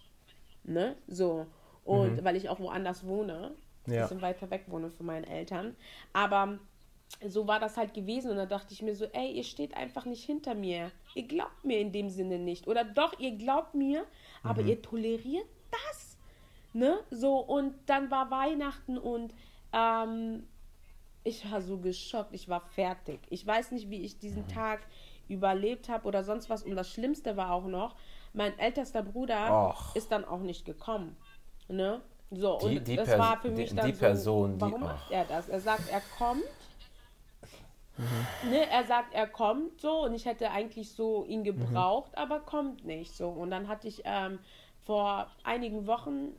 Ne? 0.64 0.96
So. 1.08 1.46
Und 1.86 2.24
weil 2.24 2.36
ich 2.36 2.50
auch 2.50 2.60
woanders 2.60 3.06
wohne, 3.06 3.56
ein 3.88 3.94
Ja. 3.94 4.02
bisschen 4.02 4.22
weiter 4.22 4.50
weg 4.50 4.66
wohne 4.68 4.90
von 4.90 5.06
meinen 5.06 5.24
Eltern. 5.24 5.76
Aber 6.14 6.60
so 7.28 7.48
war 7.48 7.60
das 7.60 7.78
halt 7.78 7.94
gewesen 7.94 8.32
und 8.32 8.38
da 8.38 8.46
dachte 8.48 8.74
ich 8.74 8.82
mir 8.82 8.96
so, 8.96 9.06
ey, 9.06 9.32
ihr 9.32 9.44
steht 9.44 9.78
einfach 9.78 10.06
nicht 10.06 10.24
hinter 10.26 10.56
mir. 10.56 10.92
Ihr 11.14 11.24
glaubt 11.28 11.64
mir 11.64 11.80
in 11.80 11.92
dem 11.92 12.10
Sinne 12.10 12.40
nicht. 12.40 12.68
Oder 12.68 12.84
doch, 12.84 13.18
ihr 13.20 13.32
glaubt 13.38 13.76
mir, 13.76 14.06
aber 14.44 14.62
ihr 14.62 14.82
toleriert 14.82 15.46
das. 15.72 16.18
Ne? 16.74 16.98
So, 17.12 17.38
und 17.38 17.74
dann 17.86 18.10
war 18.12 18.32
Weihnachten 18.32 18.98
und 18.98 19.34
ähm, 19.72 20.48
ich 21.24 21.50
war 21.52 21.62
so 21.62 21.78
geschockt, 21.78 22.34
ich 22.34 22.50
war 22.50 22.62
fertig. 22.62 23.20
Ich 23.30 23.46
weiß 23.46 23.72
nicht, 23.72 23.90
wie 23.90 24.02
ich 24.02 24.20
diesen 24.20 24.48
Tag 24.48 24.82
überlebt 25.28 25.88
habe 25.90 26.08
oder 26.08 26.24
sonst 26.24 26.50
was. 26.50 26.64
Und 26.64 26.76
das 26.76 26.90
Schlimmste 26.92 27.38
war 27.38 27.52
auch 27.52 27.66
noch, 27.68 27.96
mein 28.34 28.58
ältester 28.60 29.02
Bruder 29.04 29.70
Och. 29.70 29.96
ist 29.96 30.12
dann 30.12 30.26
auch 30.26 30.42
nicht 30.42 30.66
gekommen. 30.66 31.16
Ne? 31.68 32.02
So, 32.32 32.58
Die- 32.60 32.78
und 32.80 32.88
die 32.88 32.96
das 32.96 33.08
Pers- 33.10 33.20
war 33.20 33.38
für 33.42 33.50
mich 33.52 33.70
die- 33.70 33.76
dann 33.76 33.86
die 33.88 33.94
so, 33.94 34.00
Person, 34.00 34.56
die- 34.56 34.62
warum 34.62 34.84
ach. 34.84 34.94
macht 34.94 35.12
er 35.12 35.26
das? 35.26 35.48
Er 35.50 35.60
sagt, 35.60 35.90
er 35.90 36.02
kommt. 36.18 36.44
Mhm. 37.98 38.50
Ne, 38.52 38.70
er 38.70 38.84
sagt, 38.84 39.14
er 39.14 39.26
kommt 39.28 39.80
so 39.80 40.04
und 40.04 40.14
ich 40.16 40.26
hätte 40.26 40.52
eigentlich 40.52 40.92
so 40.92 41.24
ihn 41.26 41.40
Mhm. 41.42 41.44
gebraucht, 41.46 42.18
aber 42.18 42.42
kommt 42.42 42.84
nicht 42.86 43.16
so. 43.16 43.30
Und 43.30 43.52
dann 43.52 43.68
hatte 43.70 43.88
ich 43.88 44.02
ähm, 44.04 44.40
vor 44.82 45.28
einigen 45.44 45.88
Wochen 45.88 46.34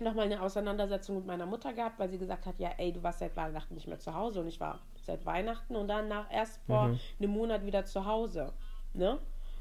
nochmal 0.00 0.24
eine 0.26 0.42
Auseinandersetzung 0.42 1.16
mit 1.16 1.26
meiner 1.26 1.46
Mutter 1.46 1.72
gehabt, 1.74 1.98
weil 2.00 2.08
sie 2.08 2.18
gesagt 2.18 2.44
hat, 2.46 2.58
ja, 2.58 2.70
ey, 2.78 2.92
du 2.92 3.02
warst 3.02 3.20
seit 3.20 3.36
Weihnachten 3.36 3.74
nicht 3.74 3.86
mehr 3.86 3.98
zu 4.00 4.14
Hause 4.14 4.40
und 4.40 4.48
ich 4.48 4.58
war 4.58 4.80
seit 5.04 5.24
Weihnachten 5.26 5.76
und 5.76 5.86
dann 5.88 6.08
nach 6.08 6.30
erst 6.32 6.60
vor 6.66 6.88
Mhm. 6.88 6.98
einem 7.20 7.30
Monat 7.30 7.64
wieder 7.64 7.84
zu 7.84 8.04
Hause, 8.06 8.52
ne? 8.94 9.18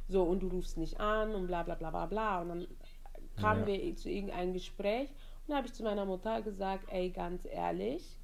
So, 0.07 0.23
und 0.23 0.39
du 0.39 0.47
rufst 0.47 0.77
nicht 0.79 0.99
an 0.99 1.35
und 1.35 1.45
bla 1.45 1.61
bla 1.61 1.75
bla 1.75 1.91
bla 1.91 2.05
bla. 2.07 2.41
Und 2.41 2.49
dann 2.49 2.67
kamen 3.39 3.65
wir 3.65 3.95
zu 3.95 4.09
irgendeinem 4.09 4.53
Gespräch 4.53 5.09
und 5.09 5.49
da 5.49 5.57
habe 5.57 5.67
ich 5.67 5.73
zu 5.73 5.83
meiner 5.83 6.05
Mutter 6.05 6.41
gesagt, 6.41 6.85
ey, 6.91 7.09
ganz 7.09 7.45
ehrlich, 7.51 8.17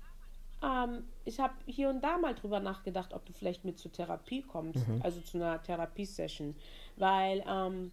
ähm, 0.63 1.04
ich 1.25 1.39
habe 1.39 1.54
hier 1.65 1.89
und 1.89 2.01
da 2.04 2.17
mal 2.17 2.34
drüber 2.36 2.60
nachgedacht, 2.60 3.13
ob 3.13 3.25
du 3.25 3.34
vielleicht 3.34 3.65
mit 3.65 3.78
zur 3.80 3.91
Therapie 3.91 4.41
kommst, 4.41 4.86
also 5.04 5.21
zu 5.21 5.38
einer 5.38 5.62
Therapiesession, 5.62 6.56
weil 6.97 7.43
ähm, 7.47 7.91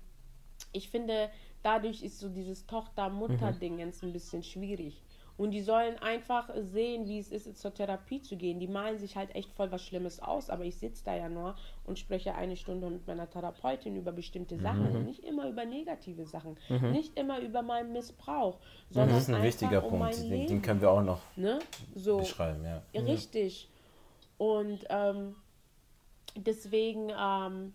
ich 0.72 0.88
finde, 0.90 1.30
dadurch 1.62 2.02
ist 2.02 2.18
so 2.20 2.28
dieses 2.28 2.66
Tochter-Mutter-Dingens 2.66 4.02
ein 4.02 4.12
bisschen 4.12 4.42
schwierig. 4.42 5.02
Und 5.38 5.50
die 5.52 5.62
sollen 5.62 5.98
einfach 5.98 6.50
sehen, 6.56 7.06
wie 7.08 7.18
es 7.18 7.32
ist, 7.32 7.58
zur 7.58 7.72
Therapie 7.72 8.20
zu 8.20 8.36
gehen. 8.36 8.60
Die 8.60 8.68
malen 8.68 8.98
sich 8.98 9.16
halt 9.16 9.34
echt 9.34 9.50
voll 9.52 9.72
was 9.72 9.82
Schlimmes 9.82 10.20
aus, 10.20 10.50
aber 10.50 10.64
ich 10.64 10.76
sitze 10.76 11.04
da 11.04 11.16
ja 11.16 11.28
nur 11.28 11.56
und 11.84 11.98
spreche 11.98 12.34
eine 12.34 12.56
Stunde 12.56 12.88
mit 12.90 13.06
meiner 13.06 13.28
Therapeutin 13.28 13.96
über 13.96 14.12
bestimmte 14.12 14.58
Sachen 14.58 14.94
und 14.94 15.06
nicht 15.06 15.24
immer 15.24 15.48
über 15.48 15.64
negative 15.64 16.26
Sachen, 16.26 16.56
nicht 16.92 17.18
immer 17.18 17.40
über 17.40 17.62
meinen 17.62 17.92
Missbrauch, 17.92 18.58
sondern 18.90 19.14
Das 19.16 19.22
ist 19.24 19.28
ein 19.30 19.36
einfach 19.36 19.46
wichtiger 19.46 19.84
um 19.84 19.98
Punkt. 19.98 20.18
Den, 20.18 20.30
Leben. 20.30 20.46
den 20.48 20.62
können 20.62 20.80
wir 20.80 20.90
auch 20.90 21.02
noch 21.02 21.20
ne? 21.36 21.58
So, 21.94 22.18
beschreiben, 22.18 22.64
ja. 22.64 22.82
ja, 22.92 23.00
Richtig. 23.00 23.68
Und 24.36 24.84
ähm, 24.90 25.36
deswegen 26.36 27.10
ähm, 27.10 27.72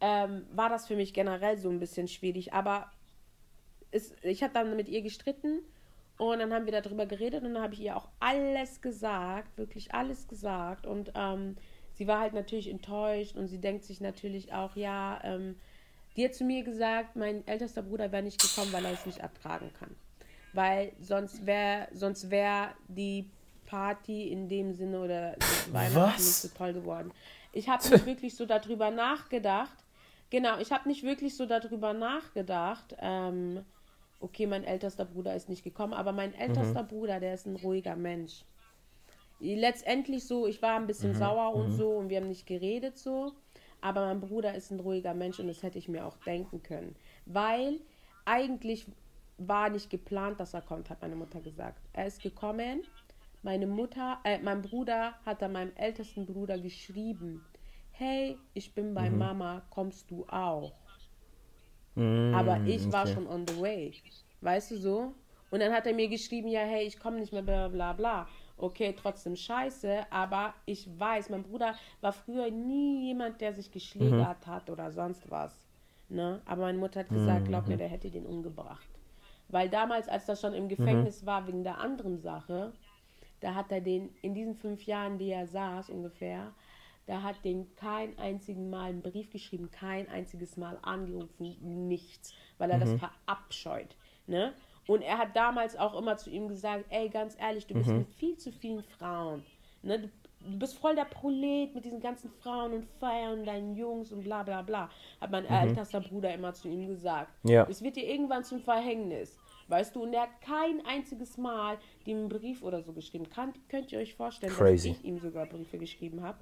ähm, 0.00 0.46
war 0.52 0.68
das 0.68 0.86
für 0.86 0.96
mich 0.96 1.12
generell 1.12 1.58
so 1.58 1.68
ein 1.68 1.78
bisschen 1.80 2.08
schwierig. 2.08 2.52
Aber 2.52 2.90
es, 3.90 4.14
ich 4.22 4.42
habe 4.42 4.52
dann 4.52 4.76
mit 4.76 4.88
ihr 4.88 5.02
gestritten 5.02 5.60
und 6.20 6.38
dann 6.38 6.52
haben 6.52 6.66
wir 6.66 6.82
darüber 6.82 7.06
geredet 7.06 7.42
und 7.42 7.54
dann 7.54 7.62
habe 7.62 7.72
ich 7.72 7.80
ihr 7.80 7.96
auch 7.96 8.08
alles 8.20 8.82
gesagt, 8.82 9.56
wirklich 9.56 9.94
alles 9.94 10.28
gesagt. 10.28 10.86
Und 10.86 11.12
ähm, 11.14 11.56
sie 11.94 12.06
war 12.06 12.20
halt 12.20 12.34
natürlich 12.34 12.68
enttäuscht 12.68 13.36
und 13.36 13.48
sie 13.48 13.58
denkt 13.58 13.84
sich 13.84 14.02
natürlich 14.02 14.52
auch, 14.52 14.76
ja, 14.76 15.18
ähm, 15.24 15.56
die 16.16 16.26
hat 16.26 16.34
zu 16.34 16.44
mir 16.44 16.62
gesagt, 16.62 17.16
mein 17.16 17.46
ältester 17.48 17.82
Bruder 17.82 18.12
wäre 18.12 18.22
nicht 18.22 18.38
gekommen, 18.38 18.70
weil 18.70 18.84
er 18.84 18.92
es 18.92 19.06
nicht 19.06 19.20
ertragen 19.20 19.70
kann. 19.78 19.96
Weil 20.52 20.92
sonst 21.00 21.46
wäre 21.46 21.88
sonst 21.94 22.30
wär 22.30 22.74
die 22.88 23.30
Party 23.64 24.28
in 24.28 24.50
dem 24.50 24.74
Sinne 24.74 25.00
oder 25.00 25.36
Weihnachten 25.72 26.20
nicht 26.20 26.34
so 26.34 26.48
toll 26.48 26.74
geworden. 26.74 27.12
Ich 27.52 27.70
habe 27.70 27.82
nicht 27.88 28.04
wirklich 28.04 28.36
so 28.36 28.44
darüber 28.44 28.90
nachgedacht. 28.90 29.84
Genau, 30.28 30.58
ich 30.58 30.70
habe 30.70 30.86
nicht 30.86 31.02
wirklich 31.02 31.34
so 31.34 31.46
darüber 31.46 31.94
nachgedacht. 31.94 32.94
Ähm, 33.00 33.64
okay, 34.20 34.46
mein 34.46 34.64
ältester 34.64 35.04
Bruder 35.04 35.34
ist 35.34 35.48
nicht 35.48 35.64
gekommen, 35.64 35.94
aber 35.94 36.12
mein 36.12 36.34
ältester 36.34 36.82
Bruder, 36.82 37.20
der 37.20 37.34
ist 37.34 37.46
ein 37.46 37.56
ruhiger 37.56 37.96
Mensch. 37.96 38.44
Letztendlich 39.40 40.26
so, 40.26 40.46
ich 40.46 40.60
war 40.60 40.76
ein 40.76 40.86
bisschen 40.86 41.14
sauer 41.14 41.54
und 41.54 41.72
so 41.72 41.92
und 41.92 42.10
wir 42.10 42.18
haben 42.18 42.28
nicht 42.28 42.46
geredet 42.46 42.98
so, 42.98 43.32
aber 43.80 44.06
mein 44.06 44.20
Bruder 44.20 44.54
ist 44.54 44.70
ein 44.70 44.80
ruhiger 44.80 45.14
Mensch 45.14 45.40
und 45.40 45.48
das 45.48 45.62
hätte 45.62 45.78
ich 45.78 45.88
mir 45.88 46.04
auch 46.04 46.18
denken 46.18 46.62
können. 46.62 46.94
Weil 47.24 47.80
eigentlich 48.26 48.86
war 49.38 49.70
nicht 49.70 49.88
geplant, 49.88 50.38
dass 50.38 50.52
er 50.52 50.60
kommt, 50.60 50.90
hat 50.90 51.00
meine 51.00 51.16
Mutter 51.16 51.40
gesagt. 51.40 51.80
Er 51.94 52.06
ist 52.06 52.22
gekommen, 52.22 52.82
meine 53.42 53.66
Mutter, 53.66 54.18
äh, 54.24 54.38
mein 54.38 54.60
Bruder 54.60 55.14
hat 55.24 55.40
dann 55.40 55.52
meinem 55.52 55.72
ältesten 55.76 56.26
Bruder 56.26 56.58
geschrieben, 56.58 57.42
hey, 57.92 58.36
ich 58.52 58.74
bin 58.74 58.92
bei 58.92 59.08
Mama, 59.08 59.62
kommst 59.70 60.10
du 60.10 60.26
auch? 60.28 60.79
Aber 61.96 62.60
ich 62.66 62.90
war 62.92 63.06
schon 63.06 63.26
on 63.26 63.46
the 63.46 63.60
way. 63.60 63.92
Weißt 64.40 64.70
du 64.70 64.76
so? 64.76 65.14
Und 65.50 65.60
dann 65.60 65.72
hat 65.72 65.86
er 65.86 65.94
mir 65.94 66.08
geschrieben, 66.08 66.48
ja, 66.48 66.60
hey, 66.60 66.86
ich 66.86 66.98
komme 66.98 67.18
nicht 67.18 67.32
mehr, 67.32 67.42
bla 67.42 67.68
bla 67.68 67.92
bla. 67.92 68.28
Okay, 68.56 68.94
trotzdem 68.96 69.36
scheiße, 69.36 70.06
aber 70.10 70.54
ich 70.66 70.88
weiß, 70.98 71.30
mein 71.30 71.42
Bruder 71.42 71.74
war 72.00 72.12
früher 72.12 72.50
nie 72.50 73.06
jemand, 73.06 73.40
der 73.40 73.54
sich 73.54 73.70
geschlägert 73.72 74.46
hat 74.46 74.68
oder 74.70 74.90
sonst 74.92 75.30
was. 75.30 75.64
Ne? 76.08 76.40
Aber 76.44 76.62
meine 76.62 76.78
Mutter 76.78 77.00
hat 77.00 77.08
gesagt, 77.08 77.46
glaub 77.48 77.66
mir, 77.68 77.76
der 77.78 77.88
hätte 77.88 78.10
den 78.10 78.26
umgebracht. 78.26 78.86
Weil 79.48 79.68
damals, 79.68 80.08
als 80.08 80.28
er 80.28 80.36
schon 80.36 80.54
im 80.54 80.68
Gefängnis 80.68 81.24
war 81.26 81.46
wegen 81.46 81.64
der 81.64 81.78
anderen 81.78 82.18
Sache, 82.18 82.72
da 83.40 83.54
hat 83.54 83.72
er 83.72 83.80
den, 83.80 84.10
in 84.22 84.34
diesen 84.34 84.54
fünf 84.54 84.84
Jahren, 84.84 85.18
die 85.18 85.30
er 85.30 85.46
saß 85.46 85.90
ungefähr, 85.90 86.52
da 87.06 87.22
hat 87.22 87.44
den 87.44 87.74
kein 87.76 88.18
einzigen 88.18 88.70
Mal 88.70 88.90
einen 88.90 89.02
Brief 89.02 89.30
geschrieben, 89.30 89.70
kein 89.70 90.08
einziges 90.08 90.56
Mal 90.56 90.78
angerufen, 90.82 91.56
nichts, 91.88 92.32
weil 92.58 92.70
er 92.70 92.78
das 92.78 92.92
verabscheut. 92.94 93.96
Ne? 94.26 94.52
Und 94.86 95.02
er 95.02 95.18
hat 95.18 95.36
damals 95.36 95.76
auch 95.76 95.98
immer 95.98 96.16
zu 96.16 96.30
ihm 96.30 96.48
gesagt, 96.48 96.84
ey, 96.90 97.08
ganz 97.08 97.36
ehrlich, 97.38 97.66
du 97.66 97.74
bist 97.74 97.90
mit 97.90 98.08
viel 98.14 98.36
zu 98.36 98.52
vielen 98.52 98.82
Frauen. 98.82 99.44
Ne? 99.82 99.98
Du, 100.00 100.10
du 100.50 100.58
bist 100.58 100.78
voll 100.78 100.94
der 100.94 101.04
Prolet 101.04 101.74
mit 101.74 101.84
diesen 101.84 102.00
ganzen 102.00 102.30
Frauen 102.30 102.72
und 102.72 102.84
Feiern 102.98 103.40
und 103.40 103.46
deinen 103.46 103.76
Jungs 103.76 104.12
und 104.12 104.24
bla 104.24 104.42
bla 104.42 104.62
bla, 104.62 104.90
hat 105.20 105.30
mein 105.30 105.44
ältester 105.46 106.00
Bruder 106.00 106.32
immer 106.34 106.52
zu 106.54 106.68
ihm 106.68 106.86
gesagt. 106.86 107.32
Ja. 107.44 107.66
Es 107.68 107.82
wird 107.82 107.96
dir 107.96 108.08
irgendwann 108.08 108.44
zum 108.44 108.60
Verhängnis. 108.60 109.38
Weißt 109.70 109.94
du, 109.94 110.02
und 110.02 110.12
er 110.12 110.22
hat 110.22 110.40
kein 110.40 110.84
einziges 110.84 111.38
Mal 111.38 111.78
dem 112.04 112.18
einen 112.18 112.28
Brief 112.28 112.64
oder 112.64 112.82
so 112.82 112.92
geschrieben. 112.92 113.30
Kann, 113.30 113.52
könnt 113.68 113.92
ihr 113.92 114.00
euch 114.00 114.14
vorstellen, 114.16 114.52
Crazy. 114.52 114.88
dass 114.88 114.98
ich 114.98 115.04
ihm 115.04 115.20
sogar 115.20 115.46
Briefe 115.46 115.78
geschrieben 115.78 116.24
habe? 116.24 116.38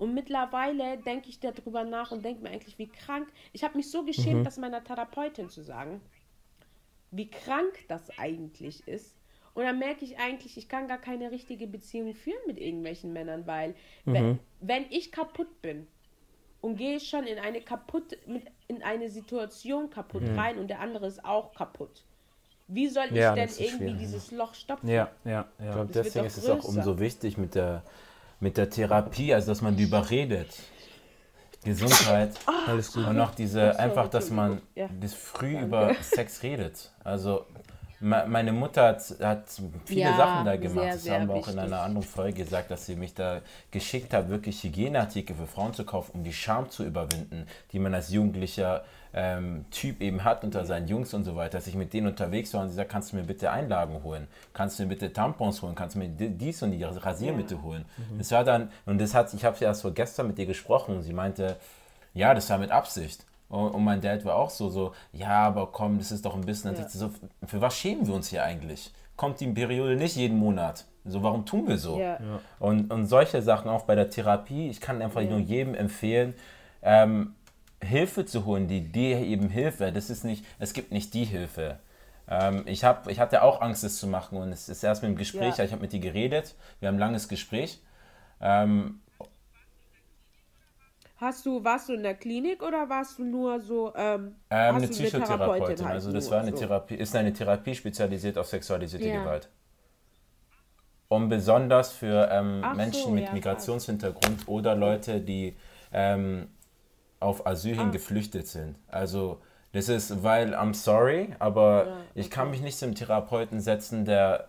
Und 0.00 0.14
mittlerweile 0.14 0.98
denke 0.98 1.30
ich 1.30 1.40
darüber 1.40 1.84
nach 1.84 2.10
und 2.12 2.24
denke 2.24 2.42
mir 2.42 2.50
eigentlich, 2.50 2.78
wie 2.80 2.88
krank. 2.88 3.28
Ich 3.52 3.64
habe 3.64 3.76
mich 3.78 3.90
so 3.92 4.04
geschämt, 4.04 4.46
das 4.46 4.58
meiner 4.58 4.84
Therapeutin 4.84 5.50
zu 5.50 5.62
sagen, 5.62 6.02
wie 7.10 7.30
krank 7.30 7.84
das 7.88 8.10
eigentlich 8.18 8.86
ist. 8.88 9.16
Und 9.54 9.64
dann 9.64 9.78
merke 9.78 10.04
ich 10.04 10.18
eigentlich, 10.18 10.56
ich 10.56 10.68
kann 10.68 10.88
gar 10.88 10.98
keine 10.98 11.30
richtige 11.30 11.66
Beziehung 11.66 12.14
führen 12.14 12.40
mit 12.46 12.58
irgendwelchen 12.58 13.12
Männern, 13.12 13.46
weil 13.46 13.74
wenn, 14.08 14.38
wenn 14.60 14.86
ich 14.90 15.12
kaputt 15.12 15.60
bin 15.60 15.86
und 16.60 16.76
gehe 16.76 17.00
schon 17.00 17.26
in 17.26 17.38
eine 17.38 17.62
kaputt, 17.62 18.18
mit, 18.26 18.44
in 18.68 18.82
eine 18.82 19.10
Situation 19.10 19.90
kaputt 19.90 20.36
rein 20.36 20.58
und 20.58 20.68
der 20.68 20.80
andere 20.80 21.06
ist 21.08 21.24
auch 21.24 21.54
kaputt. 21.54 22.04
Wie 22.68 22.88
soll 22.88 23.08
ich 23.14 23.16
Ja, 23.16 23.34
denn 23.34 23.54
irgendwie 23.56 23.96
schwierig. 23.96 23.98
dieses 23.98 24.30
Loch 24.32 24.54
stopfen? 24.54 24.88
Ja, 24.88 25.10
ja, 25.24 25.48
Ich 25.58 25.64
ja. 25.66 25.72
glaube, 25.72 25.92
Das 25.92 26.14
wird 26.14 26.14
deswegen 26.14 26.26
ist 26.26 26.36
es 26.38 26.48
auch 26.48 26.64
umso 26.64 26.98
wichtig 27.00 27.36
mit 27.38 27.54
der, 27.54 27.82
mit 28.40 28.56
der 28.56 28.68
Therapie, 28.70 29.32
also 29.34 29.48
dass 29.52 29.60
man 29.62 29.76
darüber 29.76 30.08
redet. 30.10 30.48
Gesundheit. 31.62 32.32
Alles 32.66 32.92
gut. 32.92 33.06
Und 33.06 33.20
auch 33.20 33.34
diese, 33.34 33.78
einfach, 33.78 34.08
dass 34.08 34.30
man 34.30 34.62
Ja. 34.74 34.88
das 35.00 35.12
früh 35.12 35.58
über 35.58 35.94
Sex 36.00 36.42
redet. 36.42 36.90
Also 37.04 37.44
me- 38.00 38.24
meine 38.26 38.52
Mutter 38.52 38.88
hat, 38.88 39.02
hat 39.20 39.44
viele 39.84 40.00
Ja, 40.00 40.16
Sachen 40.16 40.46
da 40.46 40.52
sehr, 40.52 40.58
gemacht. 40.58 40.86
das 40.86 41.02
sehr 41.02 41.20
haben 41.20 41.28
wir 41.28 41.34
auch 41.34 41.48
in 41.48 41.54
wichtig. 41.56 41.60
einer 41.72 41.82
anderen 41.82 42.06
Folge 42.06 42.42
gesagt, 42.44 42.70
dass 42.70 42.86
sie 42.86 42.96
mich 42.96 43.12
da 43.12 43.42
geschickt 43.70 44.14
hat, 44.14 44.30
wirklich 44.30 44.62
Hygieneartikel 44.64 45.36
für 45.36 45.46
Frauen 45.46 45.74
zu 45.74 45.84
kaufen, 45.84 46.12
um 46.14 46.24
die 46.24 46.32
Scham 46.32 46.70
zu 46.70 46.82
überwinden, 46.82 47.46
die 47.72 47.78
man 47.78 47.92
als 47.92 48.08
jugendlicher 48.10 48.82
ähm, 49.12 49.64
Typ 49.70 50.00
eben 50.00 50.22
hat 50.24 50.44
unter 50.44 50.64
seinen 50.64 50.86
Jungs 50.86 51.12
und 51.14 51.24
so 51.24 51.34
weiter, 51.36 51.58
dass 51.58 51.66
ich 51.66 51.74
mit 51.74 51.92
denen 51.92 52.06
unterwegs 52.06 52.54
war 52.54 52.62
und 52.62 52.68
sie 52.68 52.74
sagt, 52.76 52.90
kannst 52.90 53.12
du 53.12 53.16
mir 53.16 53.24
bitte 53.24 53.50
Einlagen 53.50 54.02
holen? 54.04 54.28
Kannst 54.52 54.78
du 54.78 54.84
mir 54.84 54.90
bitte 54.90 55.12
Tampons 55.12 55.62
holen? 55.62 55.74
Kannst 55.74 55.96
du 55.96 55.98
mir 56.00 56.08
di- 56.08 56.30
dies 56.30 56.62
und 56.62 56.70
die 56.70 56.82
Rasiermittel 56.84 57.60
holen? 57.62 57.84
Das 58.18 58.30
war 58.30 58.44
dann, 58.44 58.70
und 58.86 59.00
das 59.00 59.14
hat, 59.14 59.32
ich 59.34 59.44
habe 59.44 59.56
ja 59.60 59.68
erst 59.68 59.82
vor 59.82 59.90
gestern 59.92 60.28
mit 60.28 60.38
ihr 60.38 60.46
gesprochen 60.46 60.96
und 60.96 61.02
sie 61.02 61.12
meinte, 61.12 61.56
ja, 62.14 62.34
das 62.34 62.48
war 62.50 62.58
mit 62.58 62.70
Absicht. 62.70 63.24
Und, 63.48 63.70
und 63.70 63.82
mein 63.82 64.00
Dad 64.00 64.24
war 64.24 64.36
auch 64.36 64.50
so, 64.50 64.68
so, 64.68 64.92
ja, 65.12 65.46
aber 65.46 65.66
komm, 65.72 65.98
das 65.98 66.12
ist 66.12 66.24
doch 66.24 66.34
ein 66.36 66.42
bisschen, 66.42 66.76
sie 66.76 66.98
so, 66.98 67.10
für 67.44 67.60
was 67.60 67.76
schämen 67.76 68.06
wir 68.06 68.14
uns 68.14 68.28
hier 68.28 68.44
eigentlich? 68.44 68.92
Kommt 69.16 69.40
die 69.40 69.48
Periode 69.48 69.96
nicht 69.96 70.14
jeden 70.16 70.38
Monat? 70.38 70.84
So, 71.04 71.22
warum 71.22 71.44
tun 71.46 71.66
wir 71.66 71.78
so? 71.78 71.98
Ja. 71.98 72.18
Und, 72.60 72.92
und 72.92 73.06
solche 73.06 73.42
Sachen 73.42 73.68
auch 73.68 73.82
bei 73.82 73.94
der 73.96 74.08
Therapie, 74.08 74.68
ich 74.68 74.80
kann 74.80 75.02
einfach 75.02 75.22
nur 75.22 75.38
jedem 75.38 75.74
empfehlen, 75.74 76.34
ähm, 76.82 77.34
Hilfe 77.82 78.24
zu 78.26 78.44
holen, 78.44 78.68
die 78.68 78.80
dir 78.92 79.18
eben 79.18 79.48
Hilfe. 79.48 79.92
Das 79.92 80.10
ist 80.10 80.24
nicht, 80.24 80.44
es 80.58 80.72
gibt 80.72 80.92
nicht 80.92 81.14
die 81.14 81.24
Hilfe. 81.24 81.78
Ähm, 82.28 82.62
ich, 82.66 82.84
hab, 82.84 83.08
ich 83.08 83.18
hatte 83.18 83.42
auch 83.42 83.60
Angst, 83.60 83.82
das 83.84 83.96
zu 83.98 84.06
machen 84.06 84.38
und 84.38 84.52
es 84.52 84.68
ist 84.68 84.82
erst 84.84 85.02
mit 85.02 85.10
dem 85.10 85.16
Gespräch, 85.16 85.56
Ja. 85.58 85.64
ich 85.64 85.72
habe 85.72 85.82
mit 85.82 85.92
dir 85.92 86.00
geredet, 86.00 86.54
wir 86.78 86.88
haben 86.88 86.96
ein 86.96 87.00
langes 87.00 87.28
Gespräch. 87.28 87.80
Ähm, 88.40 89.00
Hast 91.16 91.44
du, 91.44 91.62
warst 91.62 91.90
du 91.90 91.92
in 91.92 92.02
der 92.02 92.14
Klinik 92.14 92.62
oder 92.62 92.88
warst 92.88 93.18
du 93.18 93.24
nur 93.24 93.60
so, 93.60 93.92
ähm, 93.94 94.36
ähm, 94.48 94.76
eine 94.76 94.88
Psychotherapeutin, 94.88 95.84
halt 95.84 95.94
also 95.96 96.12
das 96.12 96.24
nur, 96.24 96.32
war 96.32 96.40
eine 96.40 96.50
so? 96.52 96.56
Therapie, 96.56 96.94
ist 96.94 97.14
eine 97.14 97.32
Therapie 97.32 97.74
spezialisiert 97.74 98.38
auf 98.38 98.46
sexualisierte 98.46 99.08
Ja. 99.08 99.20
Gewalt. 99.22 99.50
Und 101.08 101.28
besonders 101.28 101.92
für 101.92 102.28
ähm, 102.30 102.60
Ach 102.62 102.70
so, 102.70 102.76
Menschen 102.76 103.14
mit 103.14 103.24
ja, 103.24 103.32
Migrationshintergrund 103.34 104.48
oder 104.48 104.74
Leute, 104.76 105.20
die 105.20 105.56
ähm, 105.92 106.48
auf 107.20 107.46
Asyl 107.46 107.78
Ah. 107.78 107.82
hin 107.82 107.92
geflüchtet 107.92 108.46
sind. 108.48 108.76
Also 108.88 109.40
das 109.72 109.88
ist, 109.88 110.22
weil, 110.24 110.54
I'm 110.54 110.74
sorry, 110.74 111.28
aber 111.38 111.86
Ja, 111.86 111.96
ich 112.16 112.30
kann 112.30 112.50
mich 112.50 112.60
nicht 112.60 112.76
zum 112.78 112.94
Therapeuten 112.94 113.60
setzen, 113.60 114.04
der 114.04 114.46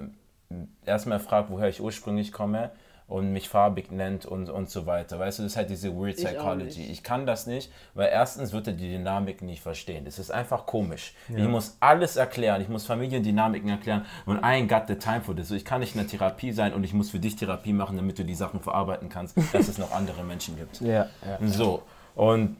ähm, 0.49 0.67
erstmal 0.85 1.19
fragt, 1.19 1.49
woher 1.51 1.69
ich 1.69 1.79
ursprünglich 1.81 2.31
komme 2.31 2.71
und 3.07 3.33
mich 3.33 3.49
farbig 3.49 3.91
nennt 3.91 4.25
und, 4.25 4.49
und 4.49 4.69
so 4.69 4.85
weiter. 4.85 5.19
Weißt 5.19 5.39
du, 5.39 5.43
das 5.43 5.51
ist 5.51 5.57
halt 5.57 5.69
diese 5.69 5.93
Weird 5.95 6.17
Ich 6.17 6.25
Psychology. 6.25 6.85
Ich 6.89 7.03
kann 7.03 7.25
das 7.25 7.45
nicht, 7.45 7.69
weil 7.93 8.07
erstens 8.09 8.53
wird 8.53 8.67
er 8.67 8.73
die 8.73 8.87
Dynamik 8.89 9.41
nicht 9.41 9.61
verstehen. 9.61 10.05
Das 10.05 10.17
ist 10.17 10.31
einfach 10.31 10.65
komisch. 10.65 11.13
Ich 11.27 11.45
muss 11.47 11.75
alles 11.81 12.15
erklären, 12.15 12.61
ich 12.61 12.69
muss 12.69 12.85
Familiendynamiken 12.85 13.69
erklären 13.69 14.05
und 14.25 14.37
I 14.37 14.43
ain't 14.63 14.67
got 14.69 14.87
the 14.87 14.95
time 14.95 15.21
for 15.21 15.35
this. 15.35 15.49
So, 15.49 15.55
ich 15.55 15.65
kann 15.65 15.81
nicht 15.81 15.93
in 15.93 15.99
der 16.01 16.07
Therapie 16.09 16.53
sein 16.53 16.73
und 16.73 16.83
ich 16.85 16.93
muss 16.93 17.09
für 17.11 17.19
dich 17.19 17.35
Therapie 17.35 17.73
machen, 17.73 17.97
damit 17.97 18.17
du 18.17 18.23
die 18.23 18.33
Sachen 18.35 18.61
verarbeiten 18.61 19.09
kannst, 19.09 19.35
dass 19.53 19.67
es 19.67 19.77
noch 19.77 19.91
andere 19.91 20.23
Menschen 20.23 20.55
gibt. 20.57 20.79
Ja, 20.81 21.07
ja. 21.27 21.47
So, 21.47 21.83
und 22.15 22.57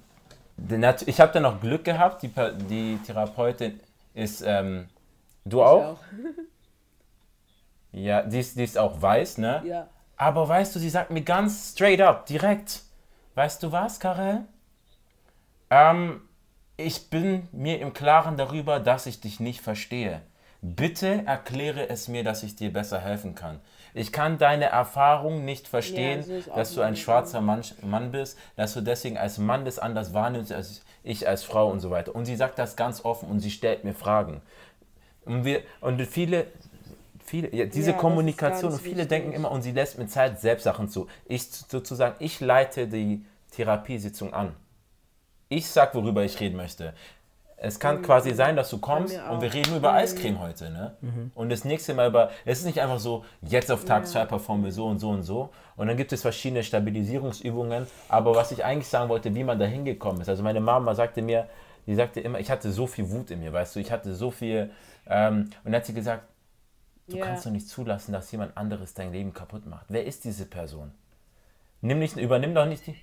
ich 1.06 1.20
habe 1.20 1.34
dann 1.34 1.44
noch 1.44 1.60
Glück 1.60 1.84
gehabt, 1.84 2.22
die, 2.22 2.32
die 2.70 3.00
Therapeutin 3.06 3.80
ist, 4.14 4.44
ähm, 4.46 4.88
du 5.46 5.64
auch? 5.64 5.94
auch. 5.94 6.00
Ja, 7.94 8.22
die 8.22 8.40
ist, 8.40 8.58
die 8.58 8.64
ist 8.64 8.78
auch 8.78 9.02
weiß, 9.02 9.40
ne? 9.40 9.62
Ja. 9.66 9.90
Aber 10.16 10.48
weißt 10.48 10.74
du, 10.74 10.80
sie 10.80 10.90
sagt 10.90 11.12
mir 11.12 11.24
ganz 11.24 11.72
straight 11.72 12.00
up, 12.00 12.26
direkt, 12.26 12.84
weißt 13.36 13.62
du 13.64 13.74
was, 13.74 14.00
Karel? 14.00 14.46
Ähm, 15.70 16.22
ich 16.78 17.10
bin 17.10 17.48
mir 17.52 17.80
im 17.80 17.94
Klaren 17.94 18.38
darüber, 18.38 18.80
dass 18.80 19.08
ich 19.08 19.20
dich 19.20 19.40
nicht 19.40 19.62
verstehe. 19.62 20.22
Bitte 20.62 21.24
erkläre 21.26 21.90
es 21.90 22.08
mir, 22.08 22.24
dass 22.24 22.44
ich 22.44 22.56
dir 22.56 22.72
besser 22.72 23.00
helfen 23.00 23.36
kann. 23.36 23.60
Ich 23.94 24.12
kann 24.12 24.38
deine 24.38 24.66
Erfahrung 24.66 25.44
nicht 25.46 25.68
verstehen, 25.68 26.24
Ja, 26.28 26.42
so 26.42 26.52
dass 26.56 26.74
du 26.74 26.82
ein 26.82 26.96
schwarzer 26.96 27.42
Mann, 27.42 27.62
Mann 27.82 28.12
bist, 28.12 28.38
dass 28.56 28.74
du 28.74 28.82
deswegen 28.82 29.18
als 29.18 29.38
Mann 29.38 29.66
das 29.66 29.80
anders 29.80 30.14
wahrnimmst 30.14 30.52
als 30.52 30.82
ich 31.04 31.28
als 31.28 31.44
Frau 31.44 31.70
und 31.70 31.80
so 31.80 31.90
weiter. 31.90 32.16
Und 32.16 32.26
sie 32.26 32.36
sagt 32.36 32.60
das 32.60 32.76
ganz 32.76 33.04
offen 33.04 33.30
und 33.30 33.40
sie 33.40 33.52
stellt 33.52 33.84
mir 33.84 33.94
Fragen. 33.94 34.42
Und, 35.26 35.46
wir, 35.46 35.62
und 35.82 36.02
viele, 36.06 36.48
viele, 37.26 37.54
ja, 37.56 37.66
diese 37.66 37.92
Ja, 37.92 37.98
Kommunikation, 37.98 38.72
und 38.72 38.80
viele 38.80 38.96
wichtig. 38.98 39.10
denken 39.10 39.34
immer, 39.34 39.52
und 39.52 39.62
sie 39.64 39.72
lässt 39.72 39.98
mit 39.98 40.12
Zeit 40.12 40.40
selbst 40.40 40.64
Sachen 40.64 40.90
zu. 40.90 41.08
Ich 41.26 41.50
sozusagen, 41.52 42.16
ich 42.20 42.40
leite 42.40 42.88
die 42.88 43.26
Therapiesitzung 43.52 44.34
an. 44.34 44.56
Ich 45.50 45.68
sag, 45.70 45.94
worüber 45.96 46.24
ich 46.24 46.40
reden 46.40 46.56
möchte. 46.58 46.94
Es 47.64 47.80
kann 47.80 48.02
quasi 48.02 48.34
sein, 48.34 48.56
dass 48.56 48.72
du 48.72 48.80
kommst 48.80 49.16
und 49.30 49.40
wir 49.42 49.54
reden 49.54 49.70
nur 49.70 49.78
über 49.78 49.94
Eiscreme 49.94 50.40
heute, 50.40 50.72
ne? 50.72 50.98
Und 51.36 51.50
das 51.50 51.64
nächste 51.64 51.94
Mal 51.94 52.10
über, 52.10 52.32
es 52.44 52.60
ist 52.60 52.66
nicht 52.66 52.82
einfach 52.82 53.00
so, 53.00 53.24
jetzt 53.44 53.72
auf 53.72 53.86
Tag 53.86 54.08
2 54.08 54.26
performen 54.26 54.66
wir 54.66 54.72
so 54.72 54.88
und 54.88 54.98
so 54.98 55.10
und 55.12 55.22
so. 55.22 55.52
Und 55.78 55.86
dann 55.86 55.96
gibt 55.96 56.12
es 56.12 56.24
verschiedene 56.24 56.64
Stabilisierungsübungen. 56.64 57.86
Aber 58.10 58.34
was 58.34 58.52
ich 58.52 58.66
eigentlich 58.66 58.88
sagen 58.88 59.10
wollte, 59.10 59.36
wie 59.36 59.44
man 59.44 59.60
da 59.60 59.66
hingekommen 59.66 60.22
ist. 60.22 60.30
Also 60.30 60.42
meine 60.42 60.60
Mama 60.60 60.96
sagte 60.96 61.22
mir, 61.22 61.48
die 61.86 61.94
sagte 61.94 62.20
immer, 62.20 62.40
ich 62.40 62.50
hatte 62.50 62.72
so 62.72 62.88
viel 62.88 63.12
Wut 63.12 63.30
in 63.30 63.40
mir, 63.42 63.54
weißt 63.54 63.76
du, 63.76 63.80
ich 63.80 63.92
hatte 63.92 64.16
so 64.16 64.32
viel, 64.32 64.72
ähm, 65.08 65.42
und 65.64 65.66
dann 65.66 65.76
hat 65.76 65.86
sie 65.86 65.94
gesagt, 65.94 66.24
du 67.10 67.18
Ja. 67.18 67.26
kannst 67.26 67.46
doch 67.46 67.52
nicht 67.52 67.68
zulassen, 67.68 68.12
dass 68.12 68.32
jemand 68.32 68.58
anderes 68.58 68.96
dein 68.96 69.12
Leben 69.12 69.34
kaputt 69.36 69.68
macht. 69.68 69.86
Wer 69.90 70.06
ist 70.06 70.24
diese 70.24 70.46
Person? 70.48 70.92
Nimm 71.82 72.00
nicht, 72.00 72.18
übernimm 72.18 72.56
doch 72.56 72.66
nicht 72.66 72.88
die. 72.88 72.96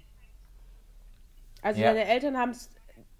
Also 1.62 1.80
Ja. 1.80 1.92
deine 1.92 2.06
Eltern 2.06 2.36
haben 2.36 2.50
es, 2.50 2.70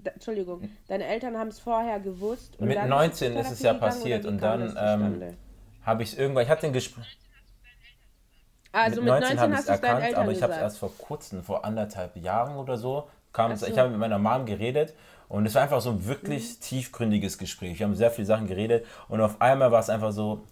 Entschuldigung, 0.04 0.68
deine 0.86 1.04
Eltern 1.06 1.36
haben 1.36 1.48
es 1.48 1.58
vorher 1.58 1.98
gewusst. 2.00 2.58
Und 2.58 2.68
Mit 2.68 2.76
dann 2.76 2.88
19 2.88 3.34
bist 3.34 3.48
du 3.48 3.52
ist 3.52 3.58
es 3.58 3.62
ja 3.62 3.74
passiert 3.74 4.24
und 4.26 4.40
dann 4.40 4.74
ähm, 4.78 5.36
habe 5.82 6.02
ich 6.02 6.18
irgendwann, 6.18 6.44
ich 6.44 6.48
hatte 6.50 6.66
ein 6.66 6.72
Gespräch. 6.72 7.18
also 8.72 9.00
mit 9.00 9.08
19, 9.10 9.40
habe 9.40 9.52
ich 9.54 9.58
es 9.58 9.58
hast 9.58 9.68
du 9.68 9.72
es 9.74 9.80
deinen 9.80 10.00
erkannt, 10.00 10.16
aber 10.18 10.32
ich 10.32 10.42
habe 10.42 10.52
es 10.52 10.58
erst 10.58 10.78
vor 10.78 10.92
kurzem, 10.96 11.42
vor 11.42 11.64
anderthalb 11.64 12.16
Jahren 12.16 12.56
oder 12.56 12.76
so, 12.76 13.08
kam 13.32 13.50
es, 13.52 13.60
so. 13.60 13.66
ich 13.66 13.78
habe 13.78 13.90
mit 13.90 13.98
meiner 13.98 14.18
Mom 14.18 14.46
geredet 14.46 14.94
und 15.28 15.46
es 15.46 15.54
war 15.54 15.62
einfach 15.62 15.80
so 15.80 15.90
ein 15.90 16.06
wirklich 16.06 16.48
Mhm. 16.56 16.60
tiefgründiges 16.60 17.38
Gespräch. 17.38 17.78
Wir 17.78 17.86
haben 17.86 17.94
sehr 17.94 18.10
viele 18.10 18.26
Sachen 18.26 18.46
geredet 18.46 18.86
und 19.08 19.20
auf 19.20 19.40
einmal 19.40 19.72
war 19.72 19.80
es 19.80 19.90
einfach 19.90 20.12
so, 20.12 20.44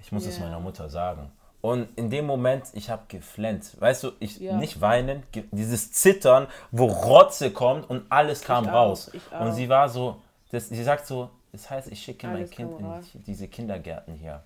ich 0.00 0.12
muss 0.12 0.26
es 0.26 0.38
meiner 0.40 0.60
Mutter 0.60 0.88
sagen. 0.88 1.30
Und 1.60 1.88
in 1.98 2.08
dem 2.08 2.24
Moment, 2.26 2.66
ich 2.74 2.88
habe 2.88 3.02
geflennt. 3.08 3.80
Weißt 3.80 4.04
du, 4.04 4.12
ich 4.20 4.38
Ja. 4.38 4.56
nicht 4.56 4.80
weinen, 4.80 5.24
dieses 5.50 5.90
Zittern, 5.92 6.46
wo 6.70 6.86
Rotze 6.86 7.50
kommt 7.50 7.90
und 7.90 8.06
alles 8.10 8.42
kam 8.42 8.64
Ich 8.64 8.70
auch, 8.70 8.74
raus. 8.74 9.10
ich 9.12 9.22
auch. 9.32 9.40
Und 9.40 9.52
sie 9.52 9.68
war 9.68 9.88
so, 9.88 10.22
das, 10.50 10.68
sie 10.68 10.84
sagt 10.84 11.06
so, 11.06 11.30
das 11.52 11.68
heißt, 11.68 11.90
ich 11.90 12.00
schicke 12.00 12.26
mein 12.26 12.36
Alles 12.36 12.50
Kind 12.50 12.78
kam 12.78 13.02
in 13.14 13.22
diese 13.26 13.48
Kindergärten 13.48 14.14
hier. 14.14 14.42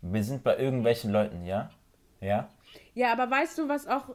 Wir 0.00 0.24
sind 0.24 0.42
bei 0.42 0.56
irgendwelchen 0.56 1.10
Leuten, 1.12 1.44
ja? 1.44 1.70
Ja? 2.20 2.48
Ja, 2.94 3.12
aber 3.12 3.30
weißt 3.30 3.58
du, 3.58 3.68
was 3.68 3.86
auch 3.86 4.08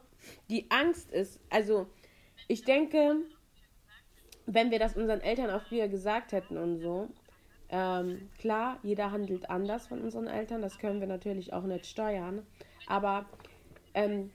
die 0.50 0.70
Angst 0.72 1.12
ist? 1.12 1.40
Also, 1.50 1.88
ich 2.48 2.64
denke, 2.64 3.16
wenn 4.46 4.72
wir 4.72 4.80
das 4.80 4.96
unseren 4.96 5.22
Eltern 5.22 5.50
auch 5.52 5.62
früher 5.64 5.88
gesagt 5.88 6.32
hätten 6.32 6.58
und 6.58 6.80
so, 6.80 7.10
Ähm, 7.72 8.30
klar, 8.38 8.78
jeder 8.84 9.12
handelt 9.12 9.50
anders 9.50 9.88
von 9.88 10.02
unseren 10.02 10.28
Eltern, 10.28 10.62
das 10.62 10.78
können 10.78 11.00
wir 11.00 11.08
natürlich 11.08 11.54
auch 11.54 11.64
nicht 11.64 11.86
steuern. 11.86 12.46
Aber 12.88 13.26
ähm, 13.94 14.30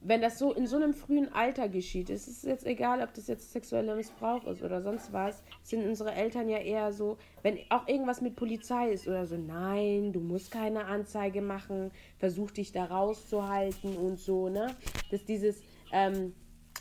wenn 0.00 0.20
das 0.20 0.38
so 0.38 0.52
in 0.52 0.66
so 0.66 0.76
einem 0.76 0.94
frühen 0.94 1.32
Alter 1.32 1.68
geschieht, 1.68 2.10
ist 2.10 2.26
es 2.26 2.42
jetzt 2.42 2.66
egal, 2.66 3.00
ob 3.02 3.14
das 3.14 3.28
jetzt 3.28 3.52
sexueller 3.52 3.94
Missbrauch 3.94 4.44
ist 4.46 4.62
oder 4.62 4.82
sonst 4.82 5.12
was, 5.12 5.42
sind 5.62 5.86
unsere 5.86 6.12
Eltern 6.12 6.48
ja 6.48 6.58
eher 6.58 6.92
so, 6.92 7.18
wenn 7.42 7.58
auch 7.68 7.86
irgendwas 7.86 8.20
mit 8.20 8.34
Polizei 8.34 8.90
ist 8.90 9.06
oder 9.06 9.26
so, 9.26 9.36
nein, 9.36 10.12
du 10.12 10.18
musst 10.18 10.50
keine 10.50 10.86
Anzeige 10.86 11.40
machen, 11.40 11.92
versuch 12.18 12.50
dich 12.50 12.72
da 12.72 12.86
rauszuhalten 12.86 13.96
und 13.96 14.18
so, 14.18 14.48
ne? 14.48 14.74
Dass 15.12 15.24
dieses 15.24 15.62
ähm, 15.92 16.34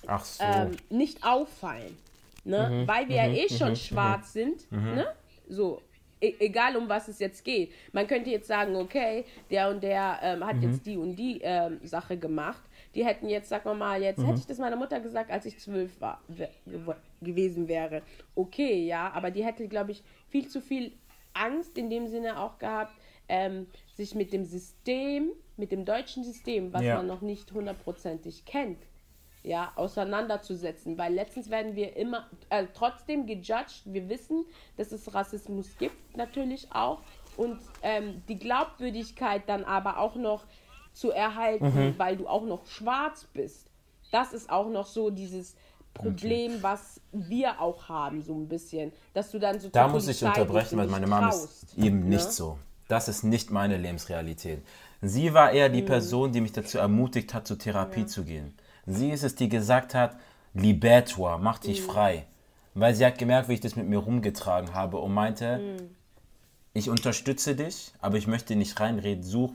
Ach 0.07 0.25
so. 0.25 0.43
ähm, 0.43 0.71
nicht 0.89 1.23
auffallen, 1.23 1.95
ne? 2.43 2.83
Weil 2.87 3.07
wir 3.07 3.17
ja 3.17 3.27
eh 3.27 3.49
schon 3.49 3.75
schwarz 3.75 4.33
sind, 4.33 4.71
ne? 4.71 5.05
So, 5.47 5.81
e 6.21 6.35
egal 6.39 6.77
um 6.77 6.87
was 6.87 7.07
es 7.07 7.19
jetzt 7.19 7.43
geht. 7.43 7.71
Man 7.91 8.07
könnte 8.07 8.29
jetzt 8.29 8.47
sagen, 8.47 8.75
okay, 8.75 9.25
der 9.49 9.69
und 9.69 9.81
der 9.83 10.19
ähm, 10.21 10.45
hat 10.45 10.61
jetzt 10.61 10.85
die 10.85 10.95
und 10.97 11.15
die 11.15 11.41
ähm, 11.41 11.79
Sache 11.83 12.17
gemacht. 12.17 12.61
Die 12.95 13.03
hätten 13.05 13.27
jetzt, 13.29 13.49
sagen 13.49 13.65
wir 13.65 13.73
mal, 13.73 14.01
jetzt 14.01 14.23
hätte 14.23 14.37
ich 14.37 14.45
das 14.45 14.57
meiner 14.59 14.75
Mutter 14.75 14.99
gesagt, 14.99 15.31
als 15.31 15.45
ich 15.45 15.57
zwölf 15.57 15.99
war, 16.01 16.21
we- 16.27 16.49
gew- 16.67 16.95
gewesen 17.21 17.67
wäre. 17.67 18.01
Okay, 18.35 18.85
ja, 18.85 19.09
aber 19.13 19.31
die 19.31 19.43
hätte, 19.43 19.67
glaube 19.67 19.91
ich, 19.91 20.03
viel 20.29 20.47
zu 20.47 20.61
viel 20.61 20.91
Angst 21.33 21.77
in 21.77 21.89
dem 21.89 22.07
Sinne 22.07 22.39
auch 22.39 22.57
gehabt, 22.59 22.93
ähm, 23.29 23.67
sich 23.95 24.13
mit 24.15 24.33
dem 24.33 24.43
System, 24.43 25.29
mit 25.55 25.71
dem 25.71 25.85
deutschen 25.85 26.23
System, 26.25 26.73
was 26.73 26.83
Ja. 26.83 26.97
man 26.97 27.07
noch 27.07 27.21
nicht 27.21 27.51
hundertprozentig 27.53 28.43
kennt, 28.45 28.77
ja, 29.43 29.71
auseinanderzusetzen, 29.75 30.97
weil 30.97 31.13
letztens 31.13 31.49
werden 31.49 31.75
wir 31.75 31.95
immer 31.97 32.27
äh, 32.49 32.65
trotzdem 32.73 33.25
gejudged. 33.25 33.81
Wir 33.85 34.07
wissen, 34.09 34.45
dass 34.77 34.91
es 34.91 35.13
Rassismus 35.13 35.67
gibt, 35.79 36.15
natürlich 36.15 36.67
auch. 36.71 36.99
Und 37.37 37.59
ähm, 37.81 38.21
die 38.27 38.37
Glaubwürdigkeit 38.37 39.43
dann 39.47 39.63
aber 39.63 39.97
auch 39.97 40.15
noch 40.15 40.45
zu 40.93 41.11
erhalten, 41.11 41.95
weil 41.97 42.17
du 42.17 42.27
auch 42.27 42.43
noch 42.43 42.65
schwarz 42.67 43.25
bist. 43.33 43.67
Das 44.11 44.33
ist 44.33 44.49
auch 44.49 44.69
noch 44.69 44.85
so 44.85 45.09
dieses 45.09 45.55
Problem, 45.93 46.61
was 46.61 46.99
wir 47.11 47.59
auch 47.61 47.87
haben, 47.89 48.21
so 48.21 48.33
ein 48.33 48.47
bisschen. 48.47 48.91
Dass 49.13 49.31
du 49.31 49.39
dann 49.39 49.59
so 49.59 49.69
Da 49.69 49.87
muss 49.87 50.07
ich 50.07 50.23
unterbrechen, 50.23 50.77
weil 50.77 50.87
meine 50.87 51.07
Mama 51.07 51.29
ist 51.29 51.77
eben 51.77 52.07
nicht 52.09 52.25
ne? 52.25 52.31
so. 52.31 52.59
Das 52.87 53.07
ist 53.07 53.23
nicht 53.23 53.51
meine 53.51 53.77
Lebensrealität. 53.77 54.61
Sie 55.01 55.33
war 55.33 55.51
eher 55.51 55.69
Mhm. 55.69 55.73
die 55.73 55.81
Person, 55.81 56.31
die 56.33 56.41
mich 56.41 56.51
dazu 56.51 56.77
ermutigt 56.77 57.33
hat, 57.33 57.47
zur 57.47 57.57
Therapie 57.57 58.05
zu 58.05 58.23
gehen. 58.25 58.53
Sie 58.85 59.09
ist 59.11 59.23
es, 59.23 59.35
die 59.35 59.49
gesagt 59.49 59.93
hat, 59.93 60.15
libère-toi, 60.55 61.37
mach 61.39 61.59
dich 61.59 61.81
Mhm. 61.81 61.91
frei. 61.91 62.25
Weil 62.73 62.95
sie 62.95 63.05
hat 63.05 63.17
gemerkt, 63.17 63.49
wie 63.49 63.53
ich 63.53 63.59
das 63.59 63.75
mit 63.75 63.87
mir 63.87 63.97
rumgetragen 63.99 64.73
habe 64.73 64.97
und 64.97 65.13
meinte, 65.13 65.57
Mhm. 65.59 65.89
ich 66.73 66.89
unterstütze 66.89 67.55
dich, 67.55 67.91
aber 67.99 68.17
ich 68.17 68.27
möchte 68.27 68.55
nicht 68.55 68.79
reinreden, 68.79 69.23
such, 69.23 69.51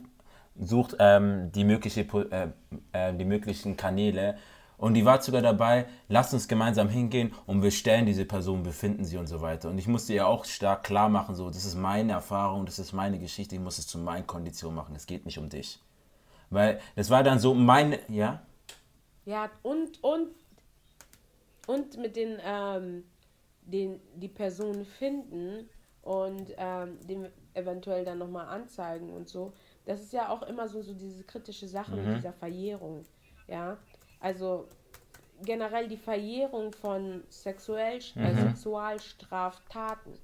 such 0.59 0.91
ähm, 0.99 1.51
die, 1.53 1.65
mögliche, 1.65 2.03
äh, 2.03 2.49
äh, 2.93 3.15
die 3.15 3.25
möglichen 3.25 3.77
Kanäle. 3.77 4.37
Und 4.79 4.93
die 4.93 5.07
war 5.07 5.23
sogar 5.23 5.41
dabei, 5.41 5.87
lasst 6.09 6.35
uns 6.35 6.49
gemeinsam 6.49 6.91
hingehen 6.91 7.33
und 7.47 7.63
wir 7.63 7.71
stellen 7.71 8.05
diese 8.05 8.27
Person, 8.27 8.63
befinden 8.63 9.07
sie 9.07 9.17
und 9.17 9.27
so 9.27 9.41
weiter. 9.41 9.71
Und 9.71 9.79
ich 9.79 9.89
musste 9.89 10.13
ihr 10.13 10.27
auch 10.29 10.45
stark 10.45 10.85
klar 10.85 11.09
machen, 11.09 11.35
so, 11.35 11.49
das 11.49 11.65
ist 11.65 11.77
meine 11.77 12.13
Erfahrung, 12.13 12.67
das 12.67 12.79
ist 12.79 12.93
meine 12.93 13.19
Geschichte, 13.19 13.55
ich 13.55 13.61
muss 13.63 13.79
es 13.79 13.87
zu 13.87 13.99
meinen 13.99 14.27
Konditionen 14.27 14.77
machen, 14.77 14.95
es 14.95 15.07
geht 15.07 15.25
nicht 15.25 15.39
um 15.39 15.49
dich. 15.49 15.81
Weil 16.51 16.79
es 16.95 17.09
war 17.09 17.23
dann 17.23 17.39
so 17.39 17.55
meine, 17.55 17.99
ja? 18.09 18.43
Ja, 19.27 19.51
und, 19.63 20.03
und, 20.03 20.35
und 21.67 21.97
mit 21.99 22.17
den, 22.17 22.39
ähm, 22.43 23.05
den, 23.63 24.01
die 24.15 24.29
Person 24.29 24.85
finden 24.85 25.69
und 26.03 26.53
ähm, 26.57 26.99
dem 27.07 27.27
eventuell 27.55 28.05
dann 28.05 28.19
nochmal 28.19 28.47
anzeigen 28.47 29.11
und 29.13 29.29
so. 29.29 29.53
Das 29.85 30.01
ist 30.01 30.13
ja 30.13 30.29
auch 30.31 30.43
immer 30.43 30.69
so, 30.69 30.81
so 30.83 30.95
diese 30.95 31.25
kritische 31.25 31.67
Sache 31.67 31.97
Mhm. 31.97 32.05
mit 32.07 32.19
dieser 32.19 32.33
Verjährung. 32.33 33.05
Ja, 33.49 33.77
also 34.21 34.69
generell 35.43 35.89
die 35.89 35.97
Verjährung 35.97 36.73
von 36.73 37.25
sexuell, 37.29 37.99
Mhm. 38.15 38.23
äh, 38.25 38.35
Sexualstraftaten. 38.35 40.15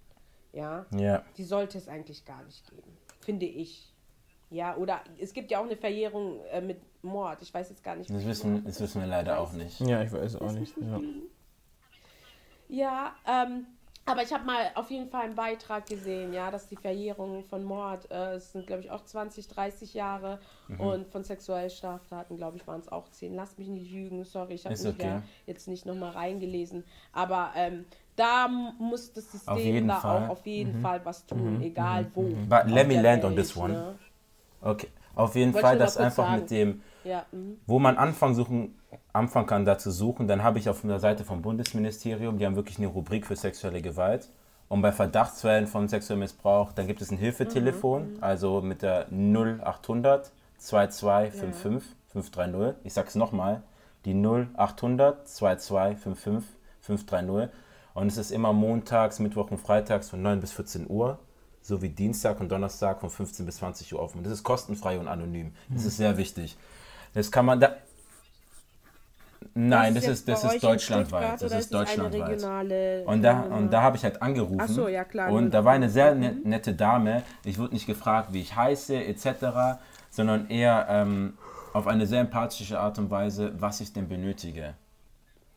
Ja, 0.53 0.87
Ja. 0.97 1.25
die 1.37 1.45
sollte 1.45 1.79
es 1.79 1.89
eigentlich 1.89 2.25
gar 2.25 2.43
nicht 2.45 2.69
geben, 2.71 2.97
finde 3.21 3.47
ich. 3.47 3.93
Ja, 4.51 4.77
oder 4.77 5.03
es 5.19 5.33
gibt 5.33 5.51
ja 5.51 5.59
auch 5.61 5.65
eine 5.65 5.77
Verjährung 5.77 6.45
äh, 6.47 6.61
mit 6.61 6.79
Mord. 7.03 7.43
Ich 7.43 7.53
weiß 7.53 7.69
jetzt 7.71 7.83
gar 7.83 7.97
nicht. 7.97 8.11
Das 8.11 8.25
wissen, 8.27 8.65
das 8.65 8.81
wissen 8.81 9.01
wir 9.01 9.09
leider 9.09 9.39
auch 9.41 9.53
nicht. 9.53 9.81
Ja, 9.81 10.03
ich 10.03 10.13
weiß 10.13 10.37
auch 10.37 10.53
nicht. 10.53 10.75
Ja. 10.81 11.01
Ja, 12.69 13.13
ähm, 13.27 13.67
aber 14.05 14.23
ich 14.23 14.33
habe 14.33 14.45
mal 14.45 14.71
auf 14.75 14.91
jeden 14.91 15.09
Fall 15.09 15.25
einen 15.27 15.35
Beitrag 15.37 15.87
gesehen, 15.87 16.33
ja, 16.33 16.51
dass 16.51 16.69
die 16.69 16.77
Verjährung 16.77 17.45
von 17.45 17.63
Mord, 17.63 18.11
äh, 18.11 18.35
es 18.35 18.53
sind 18.53 18.67
glaube 18.67 18.83
ich 18.83 18.91
auch 18.91 19.05
20, 19.05 19.47
30 19.47 19.95
Jahre 19.95 20.41
Mhm. 20.69 20.81
und 20.81 21.09
von 21.09 21.23
Sexualstraftaten, 21.23 22.37
glaube 22.37 22.57
ich, 22.57 22.67
waren 22.67 22.81
es 22.81 22.91
auch 22.91 23.09
10. 23.11 23.35
Lass 23.35 23.59
mich 23.59 23.69
nicht 23.69 23.93
lügen, 23.93 24.25
sorry, 24.25 24.55
ich 24.55 24.65
habe 24.65 24.77
mich 24.77 24.87
okay. 24.87 25.07
ja 25.07 25.23
jetzt 25.47 25.69
nicht 25.69 25.87
nochmal 25.87 26.13
reingelesen. 26.13 26.83
Aber 27.13 27.51
ähm, 27.55 27.85
da 28.17 28.49
muss 28.49 29.13
das 29.13 29.31
System 29.31 29.87
da 29.87 30.01
Fall. 30.01 30.25
auch 30.25 30.29
auf 30.31 30.47
jeden 30.47 30.81
Fall 30.81 31.05
was 31.05 31.27
tun, 31.27 31.61
egal 31.63 32.07
wo. 32.15 32.23
But 32.49 32.69
let 32.69 32.89
me 32.89 33.01
land 33.01 33.23
on 33.25 33.37
Welt, 33.37 33.47
this 33.47 33.57
one. 33.57 33.73
Ne? 33.73 33.99
Okay. 34.63 34.89
Auf 35.15 35.35
jeden 35.37 35.53
Fall, 35.53 35.79
dass 35.79 35.95
kurz 35.97 36.07
einfach 36.07 36.25
sagen. 36.27 36.41
mit 36.41 36.51
dem, 36.51 36.83
Ja, 37.05 37.27
mhm. 37.33 37.59
wo 37.67 37.79
man 37.79 37.97
Anfang 37.97 38.35
suchen, 38.35 38.79
anfangen 39.13 39.47
kann, 39.47 39.65
da 39.65 39.79
zu 39.79 39.91
suchen, 39.91 40.29
dann 40.29 40.43
habe 40.43 40.59
ich 40.59 40.69
auf 40.69 40.83
der 40.83 41.01
Seite 41.01 41.25
vom 41.25 41.43
Bundesministerium, 41.43 42.39
die 42.39 42.47
haben 42.47 42.57
wirklich 42.57 42.79
eine 42.79 42.87
Rubrik 42.87 43.27
für 43.27 43.37
sexuelle 43.37 43.83
Gewalt. 43.83 44.29
Und 44.69 44.81
bei 44.81 44.93
Verdachtsfällen 44.93 45.67
von 45.67 45.89
sexuellem 45.89 46.21
Missbrauch, 46.21 46.73
dann 46.73 46.87
gibt 46.87 47.03
es 47.03 47.11
ein 47.11 47.19
Hilfetelefon, 47.19 48.19
also 48.23 48.63
mit 48.63 48.83
der 48.83 49.07
0800 49.11 50.33
2255 50.57 51.95
530. 52.13 52.81
Ich 52.85 52.95
sag's 52.95 53.15
nochmal, 53.15 53.63
die 54.05 54.15
0800 54.15 55.29
2255 55.29 56.49
530. 56.81 57.55
Und 57.95 58.07
es 58.07 58.17
ist 58.17 58.31
immer 58.31 58.53
montags, 58.53 59.19
Mittwoch 59.19 59.51
und 59.51 59.59
freitags 59.59 60.09
von 60.09 60.23
9 60.23 60.41
bis 60.41 60.53
14 60.53 60.89
Uhr, 60.89 61.19
sowie 61.61 61.91
Dienstag 61.91 62.41
und 62.41 62.51
Donnerstag 62.51 63.01
von 63.01 63.11
15 63.11 63.45
bis 63.45 63.57
20 63.57 63.93
Uhr 63.93 64.01
offen. 64.01 64.19
Und 64.19 64.25
das 64.25 64.33
ist 64.33 64.43
kostenfrei 64.43 64.99
und 64.99 65.09
anonym. 65.09 65.53
Das 65.69 65.85
ist 65.85 65.97
sehr 65.99 66.17
wichtig. 66.17 66.57
Das 67.15 67.31
kann 67.31 67.47
man 67.47 67.61
da. 67.61 67.77
Nein, 69.55 69.95
das, 69.95 70.07
ist, 70.07 70.27
das 70.27 70.45
ist 70.45 70.63
deutschlandweit. 70.63 71.43
Das 71.43 71.53
ist 71.53 71.75
deutschlandweit. 71.75 72.43
Und 73.07 73.23
da, 73.23 73.41
und 73.43 73.71
da 73.71 73.83
habe 73.83 73.97
ich 73.97 74.05
halt 74.05 74.23
angerufen. 74.23 74.61
Ach 74.61 74.69
so, 74.69 74.89
ja, 74.89 75.05
klar. 75.05 75.31
Und 75.31 75.51
da 75.51 75.65
war 75.65 75.73
eine 75.73 75.91
sehr 75.91 76.15
ne 76.15 76.37
nette 76.45 76.73
Dame. 76.73 77.23
Ich 77.45 77.59
wurde 77.59 77.75
nicht 77.75 77.87
gefragt, 77.87 78.33
wie 78.33 78.41
ich 78.41 78.57
heiße, 78.57 79.05
etc., 79.05 79.79
sondern 80.11 80.49
eher 80.49 80.87
ähm, 80.89 81.35
auf 81.75 81.87
eine 81.87 82.07
sehr 82.07 82.21
empathische 82.21 82.79
Art 82.81 82.99
und 82.99 83.11
Weise, 83.11 83.53
was 83.59 83.81
ich 83.81 83.93
denn 83.93 84.09
benötige. 84.09 84.75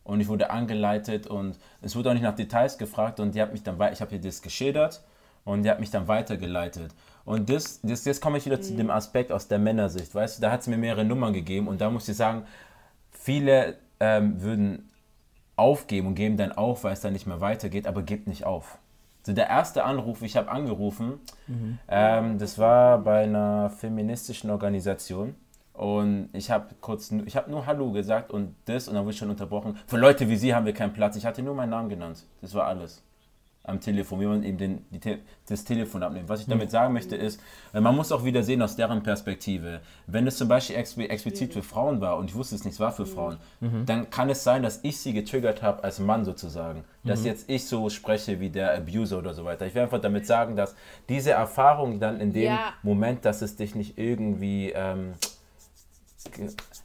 Und 0.04 0.20
ich 0.20 0.28
wurde 0.28 0.50
angeleitet 0.50 1.26
und 1.26 1.58
es 1.82 1.96
wurde 1.96 2.10
auch 2.10 2.14
nicht 2.14 2.22
nach 2.22 2.36
Details 2.36 2.78
gefragt 2.78 3.18
und 3.18 3.34
die 3.34 3.42
hat 3.42 3.52
mich 3.52 3.62
dann, 3.62 3.80
ich 3.92 4.00
habe 4.00 4.14
ihr 4.14 4.20
das 4.20 4.40
geschildert 4.40 5.02
und 5.44 5.62
die 5.62 5.70
hat 5.70 5.80
mich 5.80 5.90
dann 5.90 6.06
weitergeleitet. 6.06 6.92
Und 7.26 7.50
das, 7.50 7.80
das, 7.82 8.04
jetzt 8.04 8.22
komme 8.22 8.38
ich 8.38 8.46
wieder 8.46 8.60
zu 8.60 8.74
dem 8.74 8.88
Aspekt 8.88 9.32
aus 9.32 9.48
der 9.48 9.58
Männersicht, 9.58 10.14
weißt 10.14 10.38
du, 10.38 10.42
da 10.42 10.52
hat 10.52 10.62
sie 10.62 10.70
mir 10.70 10.78
mehrere 10.78 11.04
Nummern 11.04 11.32
gegeben 11.32 11.66
und 11.66 11.80
da 11.80 11.90
muss 11.90 12.08
ich 12.08 12.16
sagen, 12.16 12.44
viele 13.10 13.76
ähm, 13.98 14.40
würden 14.40 14.88
aufgeben 15.56 16.06
und 16.06 16.14
geben 16.14 16.36
dann 16.36 16.52
auf, 16.52 16.84
weil 16.84 16.92
es 16.92 17.00
dann 17.00 17.12
nicht 17.12 17.26
mehr 17.26 17.40
weitergeht, 17.40 17.88
aber 17.88 18.02
gebt 18.02 18.28
nicht 18.28 18.44
auf. 18.44 18.78
So 19.24 19.32
der 19.32 19.48
erste 19.48 19.82
Anruf, 19.82 20.22
ich 20.22 20.36
habe 20.36 20.48
angerufen, 20.48 21.14
ähm, 21.88 22.38
das 22.38 22.58
war 22.58 22.98
bei 22.98 23.24
einer 23.24 23.70
feministischen 23.70 24.50
Organisation 24.50 25.34
und 25.72 26.28
ich 26.32 26.52
habe 26.52 26.76
kurz, 26.80 27.10
ich 27.10 27.36
habe 27.36 27.50
nur 27.50 27.66
Hallo 27.66 27.90
gesagt 27.90 28.30
und 28.30 28.54
das 28.66 28.86
und 28.86 28.94
dann 28.94 29.04
wurde 29.04 29.14
ich 29.14 29.18
schon 29.18 29.30
unterbrochen. 29.30 29.76
Für 29.88 29.96
Leute 29.96 30.28
wie 30.28 30.36
Sie 30.36 30.54
haben 30.54 30.64
wir 30.64 30.74
keinen 30.74 30.92
Platz. 30.92 31.16
Ich 31.16 31.26
hatte 31.26 31.42
nur 31.42 31.56
meinen 31.56 31.70
Namen 31.70 31.88
genannt. 31.88 32.24
Das 32.40 32.54
war 32.54 32.66
alles 32.66 33.02
am 33.66 33.80
Telefon, 33.80 34.20
wie 34.20 34.26
man 34.26 34.42
eben 34.42 34.58
den, 34.58 35.00
Te- 35.00 35.18
das 35.48 35.64
Telefon 35.64 36.02
abnimmt. 36.02 36.28
Was 36.28 36.40
ich 36.40 36.46
damit 36.46 36.70
sagen 36.70 36.94
möchte 36.94 37.16
ist, 37.16 37.40
äh, 37.74 37.80
man 37.80 37.94
muss 37.96 38.12
auch 38.12 38.24
wieder 38.24 38.42
sehen 38.42 38.62
aus 38.62 38.76
deren 38.76 39.02
Perspektive. 39.02 39.80
Wenn 40.06 40.26
es 40.26 40.36
zum 40.36 40.48
Beispiel 40.48 40.76
exp 40.76 40.98
explizit 41.00 41.52
für 41.52 41.62
Frauen 41.62 42.00
war 42.00 42.16
und 42.16 42.30
ich 42.30 42.34
wusste 42.34 42.54
es 42.54 42.64
nicht, 42.64 42.74
es 42.74 42.80
war 42.80 42.92
für 42.92 43.06
Frauen, 43.06 43.38
dann 43.86 44.08
kann 44.10 44.30
es 44.30 44.44
sein, 44.44 44.62
dass 44.62 44.80
ich 44.82 44.98
sie 44.98 45.12
getriggert 45.12 45.62
habe 45.62 45.82
als 45.84 45.98
Mann 45.98 46.24
sozusagen. 46.24 46.84
Dass 47.04 47.24
jetzt 47.24 47.48
ich 47.48 47.66
so 47.66 47.88
spreche 47.90 48.40
wie 48.40 48.50
der 48.50 48.74
Abuser 48.74 49.18
oder 49.18 49.34
so 49.34 49.44
weiter. 49.44 49.66
Ich 49.66 49.74
will 49.74 49.82
einfach 49.82 50.00
damit 50.00 50.26
sagen, 50.26 50.56
dass 50.56 50.74
diese 51.08 51.30
Erfahrung 51.32 52.00
dann 52.00 52.20
in 52.20 52.32
dem 52.32 52.44
Ja. 52.44 52.72
Moment, 52.82 53.24
dass 53.24 53.42
es 53.42 53.56
dich 53.56 53.74
nicht 53.74 53.98
irgendwie... 53.98 54.72
Ähm, 54.74 55.14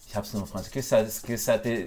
ich 0.07 0.15
hab's 0.15 0.33
nur 0.33 0.43
auf 0.43 0.49
Französisch. 0.49 1.23
Que 1.23 1.85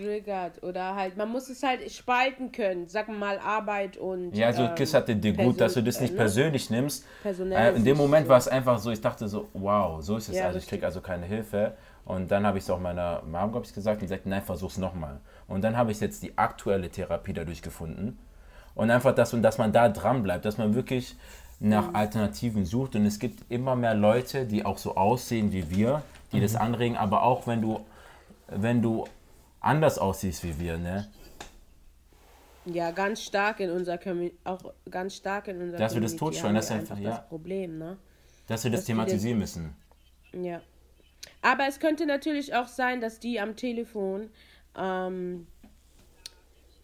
triggert 0.00 0.62
oder 0.62 0.94
halt, 0.94 1.16
man 1.16 1.30
muss 1.30 1.48
es 1.48 1.62
halt 1.62 1.90
spalten 1.90 2.52
können, 2.52 2.86
wir 2.92 3.14
mal 3.14 3.38
Arbeit 3.38 3.96
und 3.96 4.32
Ja, 4.36 4.52
so 4.52 4.62
ähm, 4.62 4.74
Kiss 4.74 4.94
hatte 4.94 5.14
dir 5.16 5.32
gut, 5.32 5.60
dass 5.60 5.74
du 5.74 5.82
das 5.82 6.00
nicht 6.00 6.10
äh, 6.10 6.14
ne? 6.14 6.18
persönlich 6.18 6.70
nimmst. 6.70 7.04
Personell 7.22 7.74
Äh, 7.74 7.76
in 7.76 7.84
dem 7.84 7.96
Moment 7.96 8.26
so- 8.26 8.30
war 8.30 8.38
es 8.38 8.48
einfach 8.48 8.78
so, 8.78 8.90
ich 8.90 9.00
dachte 9.00 9.28
so, 9.28 9.48
wow, 9.52 10.02
so 10.02 10.16
ist 10.16 10.28
es. 10.28 10.36
Ja, 10.36 10.46
also 10.46 10.58
ich 10.58 10.66
kriege 10.66 10.84
also 10.86 11.00
keine 11.00 11.26
Hilfe. 11.26 11.74
Und 12.04 12.30
dann 12.30 12.46
habe 12.46 12.58
ich 12.58 12.64
es 12.64 12.70
auch 12.70 12.80
meiner 12.80 13.22
Mom, 13.22 13.52
glaube 13.52 13.66
ich, 13.66 13.74
gesagt 13.74 13.96
und 13.98 14.02
die 14.02 14.08
sagte, 14.08 14.28
nein, 14.28 14.42
versuch's 14.42 14.78
nochmal. 14.78 15.20
Und 15.46 15.62
dann 15.62 15.76
habe 15.76 15.92
ich 15.92 16.00
jetzt 16.00 16.22
die 16.22 16.36
aktuelle 16.38 16.88
Therapie 16.88 17.32
dadurch 17.32 17.62
gefunden. 17.62 18.18
Und 18.74 18.90
einfach, 18.90 19.14
dass, 19.14 19.30
dass 19.40 19.58
man 19.58 19.72
da 19.72 19.88
dran 19.88 20.22
bleibt, 20.22 20.44
dass 20.44 20.56
man 20.58 20.74
wirklich 20.74 21.14
nach 21.60 21.92
Alternativen 21.94 22.64
sucht. 22.64 22.96
Und 22.96 23.04
es 23.04 23.18
gibt 23.18 23.50
immer 23.52 23.76
mehr 23.76 23.94
Leute, 23.94 24.46
die 24.46 24.64
auch 24.64 24.78
so 24.78 24.96
aussehen 24.96 25.52
wie 25.52 25.70
wir, 25.70 26.02
die 26.32 26.40
das 26.40 26.56
anregen, 26.56 26.96
aber 26.96 27.22
auch 27.22 27.46
wenn 27.46 27.60
du, 27.60 27.80
wenn 28.48 28.80
du 28.82 29.04
anders 29.60 29.98
aussiehst 29.98 30.42
wie 30.44 30.58
wir, 30.58 30.78
ne? 30.78 31.10
Ja, 32.66 32.90
ganz 32.90 33.22
stark 33.22 33.60
in 33.60 33.70
unserer 33.70 33.98
Community, 33.98 34.36
auch 34.44 34.60
ganz 34.90 35.16
stark 35.16 35.48
in 35.48 35.60
unserer 35.60 35.78
Dass 35.78 35.94
wir 35.94 36.00
das 36.00 36.20
haben 36.20 36.54
das 36.54 36.66
ist 36.66 36.72
einfach 36.72 36.98
ja. 36.98 37.10
das 37.10 37.28
Problem, 37.28 37.78
ne? 37.78 37.96
Dass 38.46 38.64
wir 38.64 38.70
das 38.70 38.80
Dass 38.80 38.86
thematisieren 38.86 39.38
müssen. 39.38 39.74
Ja. 40.32 40.60
Aber 41.42 41.66
es 41.66 41.80
könnte 41.80 42.06
natürlich 42.06 42.54
auch 42.54 42.68
sein, 42.68 43.00
dass 43.00 43.18
die 43.18 43.40
am 43.40 43.56
Telefon 43.56 44.30
ähm, 44.76 45.46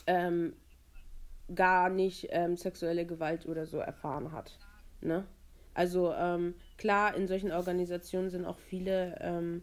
ähm, 0.07 0.55
gar 1.55 1.91
nicht 1.91 2.29
ähm, 2.31 2.57
sexuelle 2.57 3.07
Gewalt 3.07 3.47
oder 3.47 3.67
so 3.67 3.79
erfahren 3.79 4.33
hat. 4.33 4.59
Ne? 5.01 5.25
Also 5.75 6.13
ähm, 6.15 6.55
klar, 6.79 7.15
in 7.15 7.27
solchen 7.27 7.53
Organisationen 7.53 8.31
sind 8.31 8.45
auch 8.45 8.59
viele 8.59 9.19
ähm, 9.21 9.63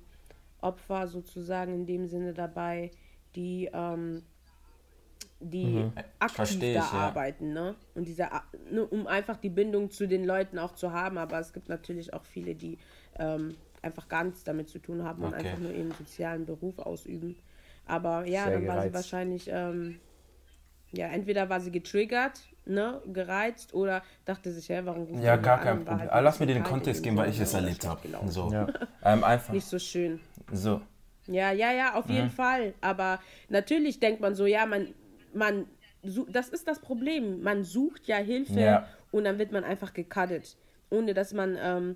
Opfer 0.61 1.07
sozusagen 1.07 1.73
in 1.73 1.85
dem 1.85 2.07
Sinne 2.07 2.33
dabei, 2.33 2.91
die, 3.35 3.69
ähm, 3.73 4.23
die 5.39 5.85
aktiv 6.19 6.35
Versteh 6.35 6.73
da 6.73 6.85
ich, 6.85 6.91
ja. 6.91 6.99
arbeiten, 6.99 7.53
ne? 7.53 7.75
Und 7.95 8.07
diese, 8.07 8.29
ne, 8.71 8.85
um 8.85 9.07
einfach 9.07 9.37
die 9.37 9.49
Bindung 9.49 9.91
zu 9.91 10.07
den 10.07 10.25
Leuten 10.25 10.57
auch 10.59 10.73
zu 10.73 10.91
haben, 10.91 11.17
aber 11.17 11.39
es 11.39 11.53
gibt 11.53 11.69
natürlich 11.69 12.13
auch 12.13 12.23
viele, 12.23 12.55
die 12.55 12.77
ähm, 13.17 13.55
einfach 13.81 14.07
gar 14.07 14.23
nichts 14.23 14.43
damit 14.43 14.69
zu 14.69 14.79
tun 14.79 15.03
haben 15.03 15.23
und 15.23 15.33
Okay. 15.33 15.47
einfach 15.47 15.59
nur 15.59 15.71
ihren 15.71 15.91
sozialen 15.91 16.45
Beruf 16.45 16.79
ausüben. 16.79 17.35
Aber 17.85 18.25
ja, 18.25 18.45
Sehr 18.45 18.53
dann 18.53 18.67
war 18.67 18.75
sie 18.75 18.83
gereizt. 18.83 18.95
wahrscheinlich, 18.95 19.49
ähm, 19.51 19.99
ja, 20.93 21.07
entweder 21.07 21.49
war 21.49 21.59
sie 21.59 21.71
getriggert, 21.71 22.39
ne, 22.65 23.01
gereizt 23.11 23.73
oder 23.73 24.03
dachte 24.25 24.51
sich, 24.51 24.69
hä, 24.69 24.81
warum 24.85 25.03
ruft 25.03 25.23
Ja, 25.23 25.35
gar 25.35 25.59
kein 25.59 25.79
an? 25.79 25.85
War 25.85 25.97
Problem. 25.97 26.11
halt 26.11 26.23
lass 26.23 26.39
mir 26.39 26.45
den 26.45 26.63
Kontext 26.63 27.03
geben, 27.03 27.17
weil 27.17 27.29
ich 27.29 27.39
es 27.39 27.53
erlebt 27.53 27.85
habe. 27.85 27.99
So. 28.29 28.51
Ja. 28.51 28.67
Ähm, 29.03 29.23
einfach. 29.23 29.53
Nicht 29.53 29.67
so 29.67 29.79
schön. 29.79 30.19
So. 30.51 30.81
Ja, 31.27 31.51
ja, 31.51 31.71
ja, 31.71 31.95
auf 31.95 32.07
Mhm. 32.07 32.15
jeden 32.15 32.29
Fall. 32.29 32.73
Aber 32.81 33.19
natürlich 33.49 33.99
denkt 33.99 34.21
man 34.21 34.35
so, 34.35 34.45
ja, 34.45 34.65
man, 34.65 34.93
man, 35.33 35.67
das 36.29 36.49
ist 36.49 36.67
das 36.67 36.79
Problem. 36.79 37.41
Man 37.41 37.63
sucht 37.63 38.07
ja 38.07 38.17
Hilfe 38.17 38.59
Ja. 38.59 38.87
und 39.11 39.23
dann 39.23 39.37
wird 39.39 39.51
man 39.51 39.63
einfach 39.63 39.93
gecuttet, 39.93 40.57
ohne 40.89 41.13
dass 41.13 41.33
man 41.33 41.57
ähm, 41.61 41.95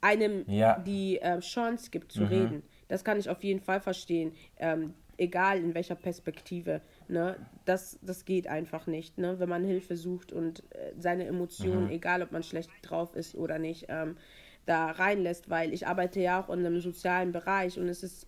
einem 0.00 0.44
Ja. 0.48 0.78
Mhm. 0.78 0.84
die 0.84 1.18
äh, 1.20 1.40
Chance 1.40 1.90
gibt 1.90 2.12
zu 2.12 2.24
reden. 2.24 2.62
Das 2.88 3.04
kann 3.04 3.18
ich 3.18 3.28
auf 3.28 3.42
jeden 3.42 3.60
Fall 3.60 3.80
verstehen. 3.80 4.32
Ähm, 4.58 4.94
egal 5.18 5.58
in 5.58 5.74
welcher 5.74 5.96
Perspektive. 5.96 6.80
Ne? 7.08 7.34
Das, 7.64 7.98
das 8.02 8.24
geht 8.24 8.46
einfach 8.46 8.86
nicht, 8.86 9.18
ne? 9.18 9.40
wenn 9.40 9.48
man 9.48 9.64
Hilfe 9.64 9.96
sucht 9.96 10.32
und 10.32 10.62
äh, 10.74 10.92
seine 10.96 11.26
Emotionen, 11.26 11.86
Mhm. 11.86 11.90
egal 11.90 12.22
ob 12.22 12.30
man 12.30 12.44
schlecht 12.44 12.70
drauf 12.82 13.16
ist 13.16 13.34
oder 13.34 13.58
nicht, 13.58 13.86
ähm, 13.88 14.16
da 14.64 14.90
reinlässt, 14.92 15.50
weil 15.50 15.72
ich 15.72 15.86
arbeite 15.86 16.20
ja 16.20 16.40
auch 16.40 16.50
in 16.50 16.64
einem 16.64 16.80
sozialen 16.80 17.32
Bereich 17.32 17.78
und 17.78 17.88
es 17.88 18.02
ist 18.04 18.26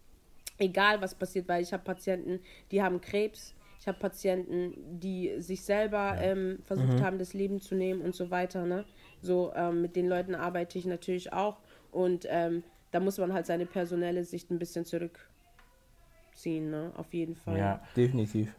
egal, 0.61 1.01
was 1.01 1.15
passiert, 1.15 1.49
weil 1.49 1.63
ich 1.63 1.73
habe 1.73 1.83
Patienten, 1.83 2.41
die 2.71 2.83
haben 2.83 3.01
Krebs, 3.01 3.55
ich 3.81 3.89
habe 3.89 3.99
Patienten, 3.99 4.75
die 5.01 5.41
sich 5.41 5.63
selber 5.63 6.17
ähm, 6.21 6.59
versucht 6.65 7.01
haben, 7.01 7.19
das 7.19 7.33
Leben 7.33 7.61
zu 7.61 7.75
nehmen 7.75 8.03
und 8.03 8.15
so 8.15 8.31
weiter. 8.31 8.67
Ne? 8.67 8.85
So 9.23 9.53
ähm, 9.55 9.81
mit 9.83 9.97
den 9.97 10.09
Leuten 10.09 10.35
arbeite 10.35 10.79
ich 10.79 10.85
natürlich 10.85 11.33
auch 11.33 11.59
und 11.91 12.27
ähm, 12.29 12.63
da 12.91 13.01
muss 13.01 13.19
man 13.19 13.33
halt 13.33 13.47
seine 13.47 13.67
personelle 13.67 14.25
Sicht 14.25 14.51
ein 14.51 14.59
bisschen 14.59 14.85
zurückziehen, 14.85 16.71
ne? 16.71 16.93
auf 16.97 17.13
jeden 17.15 17.37
Fall. 17.37 17.59
Ja. 17.59 17.81
Definitiv. 17.97 18.55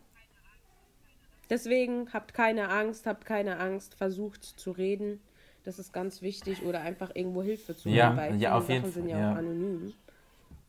Deswegen 1.49 2.11
habt 2.13 2.33
keine 2.33 2.69
Angst, 2.69 3.05
habt 3.05 3.25
keine 3.25 3.59
Angst, 3.59 3.95
versucht 3.95 4.43
zu 4.43 4.71
reden. 4.71 5.19
Das 5.63 5.77
ist 5.79 5.93
ganz 5.93 6.21
wichtig 6.21 6.63
oder 6.63 6.81
einfach 6.81 7.11
irgendwo 7.13 7.43
Hilfe 7.43 7.75
zu 7.75 7.89
Ja, 7.89 8.07
holen, 8.07 8.17
weil 8.17 8.41
ja, 8.41 8.57
auf 8.57 8.69
jeden 8.69 8.81
Sachen 8.81 8.93
sind 8.93 9.09
Fall, 9.09 9.11
ja, 9.11 9.19
ja. 9.19 9.33
auch 9.33 9.37
anonym. 9.37 9.93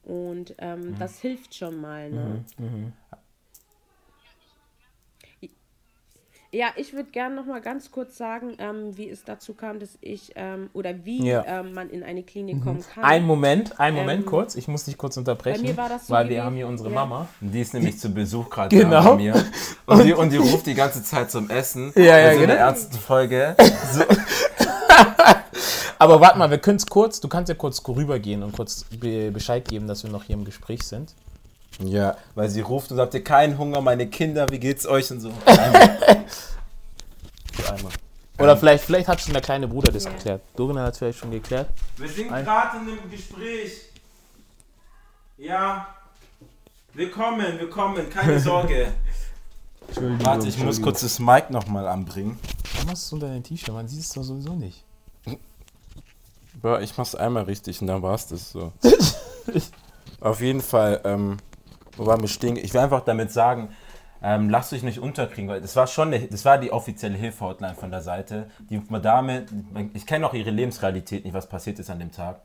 Und 0.04 0.54
ähm, 0.58 0.90
Mhm. 0.90 0.98
das 0.98 1.20
hilft 1.20 1.54
schon 1.54 1.80
mal. 1.80 2.10
Ne? 2.10 2.44
Ja, 6.54 6.66
ich 6.76 6.92
würde 6.92 7.08
gerne 7.10 7.34
noch 7.34 7.46
mal 7.46 7.62
ganz 7.62 7.90
kurz 7.90 8.18
sagen, 8.18 8.56
ähm, 8.58 8.94
wie 8.98 9.08
es 9.08 9.24
dazu 9.24 9.54
kam, 9.54 9.80
dass 9.80 9.96
ich 10.02 10.32
ähm, 10.34 10.68
oder 10.74 11.02
wie 11.06 11.26
Ja. 11.26 11.42
ähm, 11.46 11.72
man 11.72 11.88
in 11.88 12.02
eine 12.02 12.22
Klinik 12.22 12.62
kommen 12.62 12.84
kann. 12.94 13.04
Ein 13.04 13.24
Moment, 13.24 13.80
ein 13.80 13.94
Moment 13.94 14.24
Ähm, 14.24 14.26
kurz. 14.26 14.54
Ich 14.56 14.68
muss 14.68 14.84
dich 14.84 14.98
kurz 14.98 15.16
unterbrechen, 15.16 15.62
bei 15.62 15.70
mir 15.70 15.76
war 15.78 15.88
das 15.88 16.08
so 16.08 16.12
weil 16.12 16.28
wir 16.28 16.44
haben 16.44 16.54
hier 16.54 16.66
unsere 16.68 16.90
ja. 16.90 16.94
Mama. 16.94 17.26
Die 17.40 17.58
ist 17.62 17.72
nämlich 17.72 17.98
zu 17.98 18.12
Besuch 18.12 18.50
gerade 18.50 18.76
Genau. 18.76 19.12
bei 19.12 19.16
mir. 19.16 19.44
Und 19.86 20.04
die, 20.04 20.12
und 20.12 20.30
die 20.30 20.36
ruft 20.52 20.66
die 20.66 20.74
ganze 20.74 21.02
Zeit 21.02 21.30
zum 21.30 21.48
Essen. 21.48 21.90
Ja, 21.96 22.02
ja, 22.02 22.16
Wir 22.16 22.22
sind 22.24 22.34
in 22.34 22.40
genau. 22.42 22.52
der 22.52 22.58
ernsten 22.58 22.98
Folge. 22.98 23.56
Aber 26.02 26.20
warte 26.20 26.36
mal, 26.36 26.50
wir 26.50 26.58
können 26.58 26.78
es 26.78 26.86
kurz, 26.86 27.20
du 27.20 27.28
kannst 27.28 27.48
ja 27.48 27.54
kurz 27.54 27.80
rübergehen 27.86 28.42
und 28.42 28.50
kurz 28.50 28.86
be 28.90 29.30
Bescheid 29.30 29.68
geben, 29.68 29.86
dass 29.86 30.02
wir 30.02 30.10
noch 30.10 30.24
hier 30.24 30.34
im 30.34 30.44
Gespräch 30.44 30.82
sind. 30.82 31.14
Ja, 31.78 32.16
weil 32.34 32.48
sie 32.48 32.60
ruft 32.60 32.90
und 32.90 32.96
sagt, 32.96 33.14
ihr 33.14 33.22
keinen 33.22 33.56
Hunger, 33.56 33.80
meine 33.80 34.08
Kinder, 34.08 34.50
wie 34.50 34.58
geht's 34.58 34.84
euch 34.84 35.08
und 35.12 35.20
so. 35.20 35.30
Einmal. 35.46 35.98
Einmal. 37.70 37.92
Oder 38.36 38.56
vielleicht, 38.56 38.82
vielleicht 38.82 39.06
hat 39.06 39.20
schon 39.20 39.32
der 39.32 39.42
kleine 39.42 39.68
Bruder 39.68 39.92
das 39.92 40.06
geklärt. 40.06 40.42
Dorina 40.56 40.82
hat 40.82 40.94
es 40.94 40.98
vielleicht 40.98 41.20
schon 41.20 41.30
geklärt. 41.30 41.68
Wir 41.96 42.08
sind 42.08 42.30
gerade 42.30 42.78
in 42.78 42.98
einem 42.98 43.08
Gespräch. 43.08 43.82
Ja. 45.36 45.86
Wir 46.94 47.12
kommen, 47.12 47.60
wir 47.60 47.70
kommen, 47.70 48.10
keine 48.10 48.40
Sorge. 48.40 48.92
Entschuldigung. 49.86 50.26
Warte, 50.26 50.48
ich 50.48 50.58
muss 50.58 50.82
kurz 50.82 51.02
das 51.02 51.20
Mic 51.20 51.50
nochmal 51.50 51.86
anbringen. 51.86 52.40
Warum 52.74 52.90
hast 52.90 53.04
du 53.04 53.06
es 53.06 53.12
unter 53.12 53.28
dein 53.28 53.44
T-Shirt? 53.44 53.72
Man 53.72 53.86
sieht 53.86 54.00
es 54.00 54.08
doch 54.08 54.24
sowieso 54.24 54.54
nicht. 54.54 54.82
Ja, 56.62 56.80
ich 56.80 56.96
mach's 56.96 57.14
einmal 57.14 57.44
richtig 57.44 57.80
und 57.80 57.88
dann 57.88 58.02
war's 58.02 58.28
das 58.28 58.52
so. 58.52 58.72
Auf 60.20 60.40
jeden 60.40 60.60
Fall, 60.60 61.00
ähm, 61.04 61.38
wo 61.96 62.06
waren 62.06 62.20
wir 62.20 62.28
stehen? 62.28 62.56
Ich 62.56 62.72
will 62.72 62.80
einfach 62.80 63.04
damit 63.04 63.32
sagen, 63.32 63.70
ähm, 64.22 64.48
lasst 64.48 64.72
euch 64.72 64.84
nicht 64.84 65.00
unterkriegen, 65.00 65.50
weil 65.50 65.60
das 65.60 65.74
war 65.74 65.88
schon, 65.88 66.14
eine, 66.14 66.20
das 66.28 66.44
war 66.44 66.58
die 66.58 66.72
offizielle 66.72 67.16
Hilfe-Hotline 67.16 67.74
von 67.74 67.90
der 67.90 68.02
Seite. 68.02 68.48
Die 68.70 68.80
Madame, 68.88 69.46
ich 69.94 70.06
kenne 70.06 70.24
auch 70.26 70.34
ihre 70.34 70.50
Lebensrealität 70.50 71.24
nicht, 71.24 71.34
was 71.34 71.48
passiert 71.48 71.80
ist 71.80 71.90
an 71.90 71.98
dem 71.98 72.12
Tag. 72.12 72.40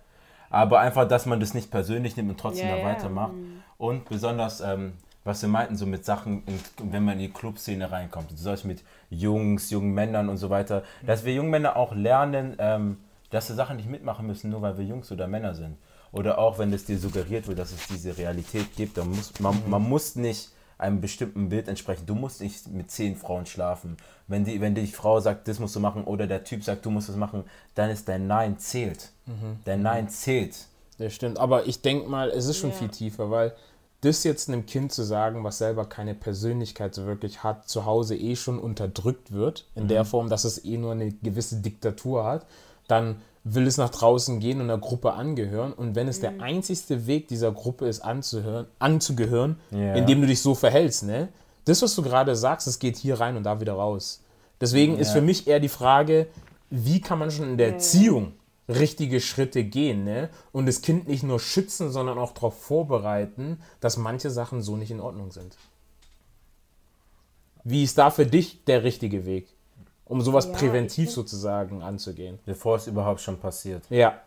Aber 0.50 0.80
einfach, 0.80 1.08
dass 1.08 1.26
man 1.28 1.40
das 1.40 1.54
nicht 1.54 1.70
persönlich 1.70 2.18
nimmt 2.18 2.32
und 2.32 2.40
trotzdem 2.40 2.70
Ja, 2.70 2.78
da 2.78 2.84
weitermacht. 2.84 3.34
Und 3.78 4.10
besonders, 4.10 4.62
ähm, 4.62 4.94
was 5.24 5.42
wir 5.42 5.50
meinten, 5.50 5.76
so 5.76 5.86
mit 5.86 6.06
Sachen, 6.06 6.42
wenn 6.82 7.04
man 7.04 7.16
in 7.16 7.20
die 7.20 7.30
Clubszene 7.30 7.92
reinkommt, 7.92 8.36
zum 8.36 8.52
Beispiel 8.52 8.72
mit 8.72 8.84
Jungs, 9.12 9.70
jungen 9.70 9.94
Männern 9.94 10.30
und 10.30 10.38
so 10.38 10.50
weiter, 10.50 10.84
dass 11.06 11.26
wir 11.26 11.34
jungen 11.34 11.52
Männer 11.52 11.76
auch 11.76 11.94
lernen, 11.94 12.56
ähm, 12.58 12.98
dass 13.30 13.50
wir 13.50 13.56
Sachen 13.56 13.78
nicht 13.78 13.90
mitmachen 13.90 14.26
müssen, 14.26 14.50
nur 14.50 14.62
weil 14.62 14.78
wir 14.78 14.86
Jungs 14.86 15.12
oder 15.12 15.28
Männer 15.28 15.54
sind. 15.54 15.78
Oder 16.12 16.38
auch 16.40 16.58
wenn 16.58 16.72
es 16.74 16.86
dir 16.86 16.98
suggeriert 16.98 17.48
wird, 17.48 17.60
dass 17.60 17.72
es 17.72 17.88
diese 17.88 18.18
Realität 18.18 18.76
gibt, 18.76 18.98
dann 18.98 19.10
muss 19.10 19.40
man, 19.40 19.58
man 19.70 19.82
muss 19.88 20.16
nicht 20.16 20.52
einem 20.78 21.02
bestimmten 21.02 21.50
Bild 21.50 21.68
entsprechen. 21.68 22.06
Du 22.06 22.16
musst 22.16 22.40
nicht 22.40 22.68
mit 22.68 22.92
zehn 22.92 23.16
Frauen 23.16 23.46
schlafen. 23.46 23.98
Wenn 24.28 24.46
die, 24.46 24.62
wenn 24.62 24.76
die 24.76 24.88
Frau 24.88 25.20
sagt, 25.20 25.48
das 25.48 25.60
musst 25.60 25.76
du 25.76 25.80
machen, 25.80 26.04
oder 26.04 26.28
der 26.28 26.44
Typ 26.44 26.64
sagt, 26.64 26.86
du 26.86 26.92
musst 26.92 27.10
das 27.10 27.16
machen, 27.16 27.44
dann 27.76 27.90
ist 27.90 28.08
dein 28.08 28.28
Nein 28.28 28.60
zählt. 28.60 29.10
Dein 29.66 29.82
Nein 29.82 30.10
zählt. 30.10 30.68
Das 31.00 31.14
stimmt, 31.14 31.40
aber 31.40 31.68
ich 31.68 31.82
denke 31.82 32.08
mal, 32.10 32.30
es 32.30 32.46
ist 32.46 32.58
schon 32.58 32.72
Ja. 32.72 32.76
viel 32.76 32.90
tiefer, 32.90 33.30
weil 33.30 33.54
das 34.02 34.24
jetzt 34.24 34.48
einem 34.50 34.66
Kind 34.68 34.92
zu 34.92 35.04
sagen, 35.04 35.44
was 35.44 35.58
selber 35.58 35.86
keine 35.86 36.14
Persönlichkeit 36.14 36.94
so 36.94 37.06
wirklich 37.06 37.44
hat, 37.44 37.68
zu 37.68 37.86
Hause 37.86 38.16
eh 38.16 38.36
schon 38.36 38.60
unterdrückt 38.60 39.32
wird, 39.32 39.66
in 39.76 39.88
der 39.88 40.06
Form, 40.06 40.30
dass 40.30 40.44
es 40.44 40.64
eh 40.64 40.78
nur 40.78 40.92
eine 40.92 41.12
gewisse 41.12 41.58
Diktatur 41.58 42.24
hat, 42.24 42.46
dann 42.88 43.22
will 43.44 43.66
es 43.68 43.78
nach 43.78 43.90
draußen 43.90 44.40
gehen 44.40 44.58
und 44.60 44.70
einer 44.70 44.78
Gruppe 44.78 45.14
angehören. 45.14 45.72
Und 45.74 45.96
wenn 45.96 46.08
es 46.08 46.20
der 46.20 46.42
einzigste 46.42 47.08
Weg 47.08 47.28
dieser 47.30 47.52
Gruppe 47.52 47.88
ist, 47.88 48.02
anzuhören, 48.02 48.68
anzugehören, 48.80 49.58
Ja. 49.72 49.96
indem 49.96 50.22
du 50.22 50.28
dich 50.28 50.42
so 50.42 50.54
verhältst, 50.56 51.04
ne? 51.04 51.30
Das, 51.66 51.82
was 51.82 51.96
du 51.96 52.02
gerade 52.02 52.36
sagst, 52.36 52.68
es 52.68 52.80
geht 52.80 52.98
hier 52.98 53.20
rein 53.20 53.36
und 53.38 53.44
da 53.44 53.60
wieder 53.62 53.74
raus. 53.74 54.22
Deswegen 54.60 54.98
ist 54.98 55.10
Ja. 55.10 55.16
für 55.16 55.22
mich 55.22 55.48
eher 55.48 55.60
die 55.60 55.70
Frage, 55.70 56.28
wie 56.70 57.00
kann 57.02 57.20
man 57.20 57.32
schon 57.32 57.50
in 57.50 57.58
der 57.58 57.74
Erziehung 57.74 58.34
richtige 58.70 59.22
Schritte 59.22 59.64
gehen 59.64 60.04
ne? 60.04 60.30
und 60.52 60.66
das 60.66 60.82
Kind 60.82 61.08
nicht 61.08 61.24
nur 61.24 61.40
schützen, 61.40 61.90
sondern 61.90 62.18
auch 62.18 62.34
darauf 62.34 62.60
vorbereiten, 62.62 63.62
dass 63.80 63.96
manche 63.96 64.30
Sachen 64.30 64.62
so 64.62 64.76
nicht 64.76 64.92
in 64.92 65.00
Ordnung 65.00 65.32
sind. 65.32 65.56
Wie 67.64 67.84
ist 67.84 67.98
da 67.98 68.10
für 68.12 68.26
dich 68.26 68.64
der 68.66 68.84
richtige 68.84 69.26
Weg, 69.26 69.48
um 70.08 70.22
sowas 70.22 70.52
Ja, 70.52 70.52
präventiv 70.52 71.12
sozusagen 71.12 71.84
anzugehen? 71.84 72.40
Bevor 72.46 72.78
es 72.78 72.88
überhaupt 72.88 73.22
schon 73.22 73.40
passiert. 73.40 73.84
Ja, 73.90 74.22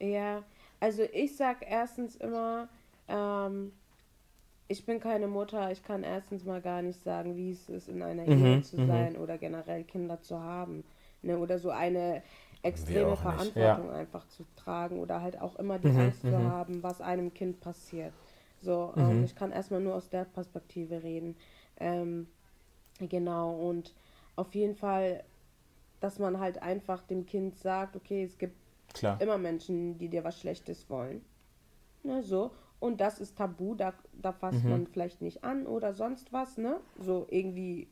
Ja, 0.00 0.44
also 0.80 1.02
ich 1.12 1.36
sag 1.36 1.58
erstens 1.68 2.16
immer, 2.16 2.68
ähm, 3.08 3.72
ich 4.68 4.86
bin 4.86 5.00
keine 5.00 5.28
Mutter, 5.28 5.70
ich 5.72 5.82
kann 5.84 6.04
erstens 6.04 6.44
mal 6.44 6.60
gar 6.62 6.82
nicht 6.82 7.00
sagen, 7.02 7.36
wie 7.36 7.52
es 7.52 7.68
ist, 7.68 7.88
in 7.88 8.02
einer 8.02 8.26
Mhm, 8.26 8.34
Ehe 8.34 8.60
zu 8.60 8.78
sein 8.78 9.16
oder 9.16 9.38
generell 9.38 9.84
Kinder 9.84 10.20
zu 10.22 10.40
haben. 10.40 10.84
Ne? 11.22 11.38
Oder 11.38 11.58
so 11.58 11.70
eine 11.70 12.22
extreme. 12.62 13.16
Verantwortung 13.16 13.90
einfach 13.90 14.26
zu 14.28 14.44
tragen 14.56 15.00
oder 15.00 15.22
halt 15.22 15.40
auch 15.40 15.56
immer 15.56 15.78
die 15.78 15.92
Mhm, 15.92 15.94
Angst 15.94 16.28
zu 16.28 16.38
haben, 16.38 16.82
was 16.82 17.00
einem 17.00 17.34
Kind 17.34 17.60
passiert. 17.60 18.14
So, 18.60 18.94
ähm, 18.98 19.22
ich 19.24 19.34
kann 19.34 19.52
erstmal 19.52 19.80
nur 19.80 19.94
aus 19.96 20.10
der 20.10 20.24
Perspektive 20.24 21.02
reden. 21.02 21.36
Ähm, 21.78 22.28
Genau, 23.08 23.54
und 23.68 23.94
auf 24.36 24.54
jeden 24.54 24.74
Fall, 24.74 25.24
dass 26.00 26.18
man 26.18 26.38
halt 26.40 26.62
einfach 26.62 27.02
dem 27.02 27.26
Kind 27.26 27.56
sagt, 27.56 27.96
okay, 27.96 28.24
es 28.24 28.38
gibt 28.38 28.56
Klar. 28.92 29.20
immer 29.20 29.38
Menschen, 29.38 29.98
die 29.98 30.08
dir 30.08 30.24
was 30.24 30.40
Schlechtes 30.40 30.88
wollen. 30.90 31.24
Ne, 32.02 32.22
so. 32.22 32.50
Und 32.78 33.00
das 33.00 33.20
ist 33.20 33.36
tabu, 33.36 33.74
da, 33.74 33.92
da 34.14 34.32
fasst 34.32 34.64
Mhm. 34.64 34.70
man 34.70 34.86
vielleicht 34.86 35.20
nicht 35.20 35.44
an 35.44 35.66
oder 35.66 35.92
sonst 35.92 36.32
was, 36.32 36.56
ne? 36.56 36.80
So 36.98 37.26
irgendwie. 37.30 37.88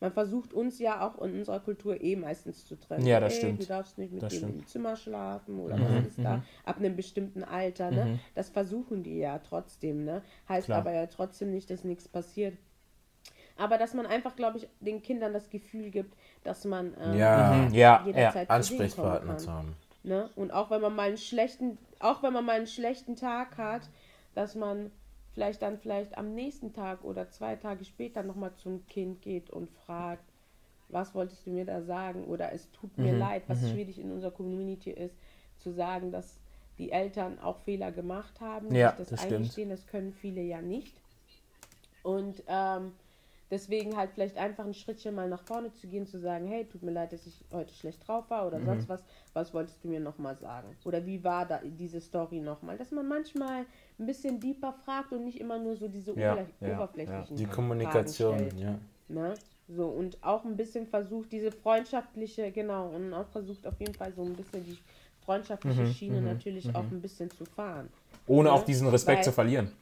Man 0.00 0.12
versucht 0.12 0.52
uns 0.52 0.78
ja 0.78 1.06
auch 1.06 1.20
in 1.22 1.34
unserer 1.34 1.60
Kultur 1.60 2.00
eh 2.00 2.16
meistens 2.16 2.64
zu 2.66 2.76
trennen. 2.78 3.06
Ja, 3.06 3.20
das 3.20 3.34
Ey, 3.34 3.38
stimmt. 3.38 3.62
Du 3.62 3.66
darfst 3.66 3.98
nicht 3.98 4.12
mit 4.12 4.22
Das 4.22 4.32
dem. 4.32 4.42
Mhm. 4.48 4.54
im 4.58 4.66
Zimmer 4.66 4.96
schlafen 4.96 5.60
oder 5.60 5.78
was 5.80 6.06
ist 6.06 6.18
da. 6.18 6.42
Ab 6.64 6.78
einem 6.78 6.96
bestimmten 6.96 7.44
Alter, 7.44 7.90
ne? 7.90 8.18
Das 8.34 8.48
versuchen 8.50 9.02
die 9.02 9.18
ja 9.18 9.38
trotzdem, 9.38 10.04
ne? 10.04 10.22
Heißt 10.48 10.66
Klar. 10.66 10.78
aber 10.78 10.92
ja 10.92 11.06
trotzdem 11.06 11.50
nicht, 11.50 11.70
dass 11.70 11.84
nichts 11.84 12.08
passiert. 12.08 12.56
Aber 13.56 13.78
dass 13.78 13.94
man 13.94 14.06
einfach, 14.06 14.36
glaube 14.36 14.58
ich, 14.58 14.68
den 14.80 15.02
Kindern 15.02 15.32
das 15.32 15.50
Gefühl 15.50 15.90
gibt, 15.90 16.14
dass 16.44 16.64
man 16.64 16.94
ähm, 17.00 17.18
Ja, 17.18 17.68
Mhm. 17.68 17.74
Ja, 17.74 18.06
ja. 18.14 18.30
jederzeit 18.32 18.48
kommen 18.50 18.56
Ansprechpartner 18.56 19.38
zu 19.38 19.50
haben. 19.52 19.76
Ne? 20.04 20.30
Und 20.36 20.52
auch 20.52 20.70
wenn 20.70 20.80
man 20.80 20.94
mal 20.94 21.08
einen 21.08 21.18
schlechten, 21.18 21.78
auch 22.00 22.22
wenn 22.22 22.32
man 22.32 22.44
mal 22.44 22.56
einen 22.56 22.66
schlechten 22.66 23.16
Tag 23.16 23.58
hat, 23.58 23.90
dass 24.34 24.54
man 24.54 24.90
vielleicht 25.32 25.62
dann 25.62 25.78
vielleicht 25.78 26.16
am 26.16 26.34
nächsten 26.34 26.72
Tag 26.72 27.04
oder 27.04 27.28
zwei 27.30 27.56
Tage 27.56 27.84
später 27.84 28.22
nochmal 28.22 28.54
zum 28.54 28.86
Kind 28.86 29.20
geht 29.22 29.50
und 29.50 29.70
fragt, 29.70 30.24
was 30.88 31.14
wolltest 31.14 31.46
du 31.46 31.50
mir 31.50 31.64
da 31.64 31.82
sagen? 31.82 32.24
Oder 32.26 32.52
es 32.52 32.70
tut 32.72 32.98
mir 32.98 33.12
Mhm, 33.12 33.18
leid, 33.18 33.44
was 33.48 33.68
schwierig 33.70 33.98
in 33.98 34.12
unserer 34.12 34.30
Community 34.30 34.90
ist, 34.90 35.16
zu 35.58 35.72
sagen, 35.72 36.12
dass 36.12 36.38
die 36.78 36.92
Eltern 36.92 37.38
auch 37.40 37.58
Fehler 37.60 37.92
gemacht 37.92 38.40
haben, 38.40 38.76
Ja, 38.76 38.92
das, 38.96 39.10
das 39.10 39.22
stimmt. 39.22 39.52
eingestehen, 39.52 39.70
das 39.70 39.86
können 39.86 40.12
viele 40.12 40.42
ja 40.42 40.62
nicht. 40.62 41.00
Und 42.02 42.42
ähm, 42.46 42.92
deswegen 43.50 43.96
halt 43.96 44.10
vielleicht 44.12 44.36
einfach 44.36 44.64
ein 44.64 44.74
Schrittchen 44.74 45.14
mal 45.14 45.28
nach 45.28 45.42
vorne 45.42 45.72
zu 45.72 45.86
gehen, 45.86 46.06
zu 46.06 46.18
sagen, 46.18 46.46
hey, 46.46 46.64
tut 46.64 46.82
mir 46.82 46.90
leid, 46.92 47.12
dass 47.12 47.26
ich 47.26 47.44
heute 47.52 47.72
schlecht 47.74 48.06
drauf 48.06 48.28
war 48.30 48.42
Mhm. 48.42 48.48
oder 48.48 48.60
sonst 48.64 48.88
was, 48.88 49.04
was 49.34 49.54
wolltest 49.54 49.82
du 49.84 49.88
mir 49.88 50.00
nochmal 50.00 50.36
sagen? 50.36 50.76
Oder 50.84 51.04
wie 51.06 51.22
war 51.22 51.46
da 51.46 51.60
diese 51.64 52.00
Story 52.00 52.40
nochmal? 52.40 52.76
Dass 52.76 52.90
man 52.90 53.06
manchmal 53.08 53.66
ein 53.98 54.06
bisschen 54.06 54.40
deeper 54.40 54.72
fragt 54.84 55.12
und 55.12 55.24
nicht 55.24 55.40
immer 55.40 55.58
nur 55.58 55.76
so 55.76 55.88
diese 55.88 56.12
Ja, 56.14 56.34
oberfläch- 56.34 56.46
ja, 56.60 56.68
ja. 56.68 56.74
oberflächlichen 56.74 57.36
Die 57.36 57.46
Kommunikation, 57.46 58.50
ja. 58.58 58.78
Ne? 59.08 59.34
So, 59.68 59.86
und 59.88 60.22
auch 60.22 60.44
ein 60.44 60.56
bisschen 60.56 60.86
versucht, 60.86 61.32
diese 61.32 61.50
freundschaftliche, 61.50 62.52
genau, 62.52 62.88
und 62.88 63.12
auch 63.12 63.26
versucht 63.28 63.66
auf 63.66 63.78
jeden 63.80 63.94
Fall 63.94 64.12
so 64.12 64.22
ein 64.22 64.32
bisschen 64.34 64.64
die 64.64 64.76
freundschaftliche 65.24 65.82
Mhm, 65.82 65.92
Schiene 65.92 66.20
natürlich 66.22 66.72
auch 66.74 66.88
ein 66.90 67.02
bisschen 67.02 67.28
zu 67.30 67.44
fahren. 67.44 67.88
Ohne 68.28 68.48
Ne? 68.48 68.54
auch 68.54 68.64
diesen 68.64 68.88
Respekt 68.88 69.24
zu 69.24 69.32
verlieren. 69.32 69.72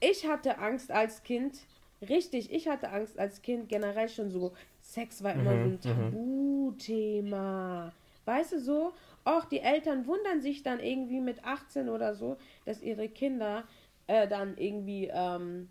ich 0.00 0.26
hatte 0.26 0.58
Angst 0.58 0.90
als 0.90 1.22
Kind, 1.22 1.58
richtig, 2.08 2.52
ich 2.52 2.68
hatte 2.68 2.90
Angst 2.90 3.18
als 3.18 3.42
Kind 3.42 3.68
generell 3.68 4.08
schon 4.08 4.30
so. 4.30 4.52
Sex 4.80 5.22
war 5.22 5.34
immer 5.34 5.54
Mhm, 5.54 5.78
so 5.80 5.90
ein 5.92 6.60
Tabuthema. 6.70 7.92
Weißt 8.24 8.52
du 8.52 8.60
so? 8.60 8.92
Auch 9.24 9.44
die 9.44 9.60
Eltern 9.60 10.06
wundern 10.06 10.40
sich 10.40 10.62
dann 10.62 10.80
irgendwie 10.80 11.20
mit 11.20 11.44
18 11.44 11.88
oder 11.88 12.14
so, 12.14 12.36
dass 12.64 12.82
ihre 12.82 13.08
Kinder 13.08 13.64
äh, 14.06 14.28
dann 14.28 14.56
irgendwie 14.56 15.10
ähm, 15.12 15.68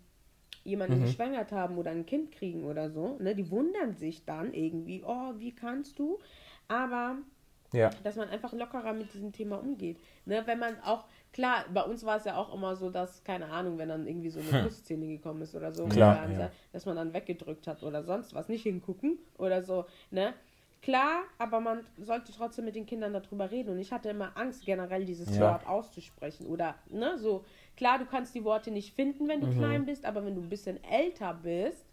jemanden 0.64 0.98
Mhm. 0.98 1.02
geschwängert 1.02 1.52
haben 1.52 1.78
oder 1.78 1.90
ein 1.90 2.06
Kind 2.06 2.32
kriegen 2.32 2.64
oder 2.64 2.90
so. 2.90 3.16
Ne? 3.18 3.34
Die 3.34 3.50
wundern 3.50 3.94
sich 3.94 4.24
dann 4.24 4.52
irgendwie, 4.52 5.02
oh, 5.06 5.34
wie 5.38 5.54
kannst 5.54 5.98
du? 5.98 6.18
Aber 6.68 7.18
Ja. 7.72 7.90
dass 8.02 8.16
man 8.16 8.28
einfach 8.28 8.52
lockerer 8.52 8.92
mit 8.92 9.12
diesem 9.14 9.32
Thema 9.32 9.56
umgeht. 9.56 9.98
Ne, 10.24 10.42
wenn 10.46 10.58
man 10.58 10.80
auch, 10.80 11.04
klar, 11.36 11.66
bei 11.72 11.82
uns 11.82 12.04
war 12.04 12.16
es 12.16 12.24
ja 12.24 12.36
auch 12.36 12.52
immer 12.54 12.74
so, 12.76 12.88
dass, 12.90 13.22
keine 13.22 13.46
Ahnung, 13.50 13.76
wenn 13.78 13.90
dann 13.90 14.06
irgendwie 14.06 14.30
so 14.30 14.40
eine 14.40 14.62
Kussszene 14.62 15.06
gekommen 15.06 15.42
ist 15.42 15.54
oder 15.54 15.70
so, 15.70 15.84
Hm. 15.84 15.90
Klar, 15.92 16.20
an- 16.22 16.40
ja. 16.40 16.50
dass 16.72 16.86
man 16.86 16.96
dann 16.96 17.12
weggedrückt 17.12 17.66
hat 17.66 17.82
oder 17.82 18.02
sonst 18.02 18.34
was, 18.34 18.48
nicht 18.48 18.62
hingucken 18.62 19.18
oder 19.38 19.62
so, 19.62 19.84
ne? 20.10 20.32
Klar, 20.82 21.24
aber 21.38 21.60
man 21.60 21.84
sollte 21.98 22.32
trotzdem 22.32 22.64
mit 22.64 22.74
den 22.74 22.86
Kindern 22.86 23.12
darüber 23.12 23.50
reden 23.50 23.70
und 23.70 23.78
ich 23.78 23.92
hatte 23.92 24.08
immer 24.08 24.36
Angst, 24.36 24.64
generell 24.64 25.04
dieses 25.04 25.36
Ja. 25.36 25.42
Wort 25.52 25.66
auszusprechen 25.66 26.46
oder, 26.46 26.74
ne, 26.88 27.18
so, 27.18 27.44
klar, 27.76 27.98
du 27.98 28.06
kannst 28.06 28.34
die 28.34 28.44
Worte 28.44 28.70
nicht 28.70 28.94
finden, 28.94 29.28
wenn 29.28 29.40
du 29.42 29.48
Mhm. 29.48 29.58
klein 29.58 29.84
bist, 29.86 30.06
aber 30.06 30.24
wenn 30.24 30.34
du 30.36 30.40
ein 30.40 30.48
bisschen 30.48 30.82
älter 30.84 31.34
bist, 31.34 31.84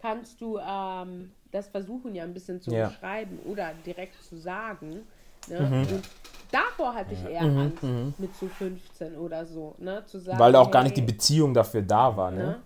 kannst 0.00 0.40
du 0.40 0.58
ähm, 0.58 1.32
das 1.52 1.68
versuchen 1.68 2.14
ja 2.14 2.24
ein 2.24 2.34
bisschen 2.34 2.60
zu 2.60 2.72
Ja. 2.72 2.88
beschreiben 2.88 3.38
oder 3.44 3.72
direkt 3.86 4.20
zu 4.22 4.36
sagen. 4.36 5.06
Ne? 5.48 5.60
Mhm. 5.60 5.92
Und 5.94 6.04
davor 6.50 6.94
hatte 6.94 7.14
ich 7.14 7.24
eher 7.24 7.42
Angst 7.58 7.82
mit 8.18 8.34
so 8.36 8.46
15 8.48 9.16
oder 9.16 9.46
so, 9.46 9.74
ne? 9.78 10.04
Zu 10.06 10.18
sagen, 10.18 10.38
Weil 10.40 10.56
auch 10.56 10.70
gar 10.70 10.82
nicht 10.82 10.96
die 10.96 11.00
hey, 11.00 11.06
Beziehung 11.06 11.54
dafür 11.54 11.82
da 11.82 12.16
war, 12.16 12.30
ne? 12.30 12.38
ne? 12.38 12.62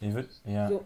Ich 0.00 0.14
würd, 0.14 0.28
ja. 0.46 0.68
So, 0.68 0.84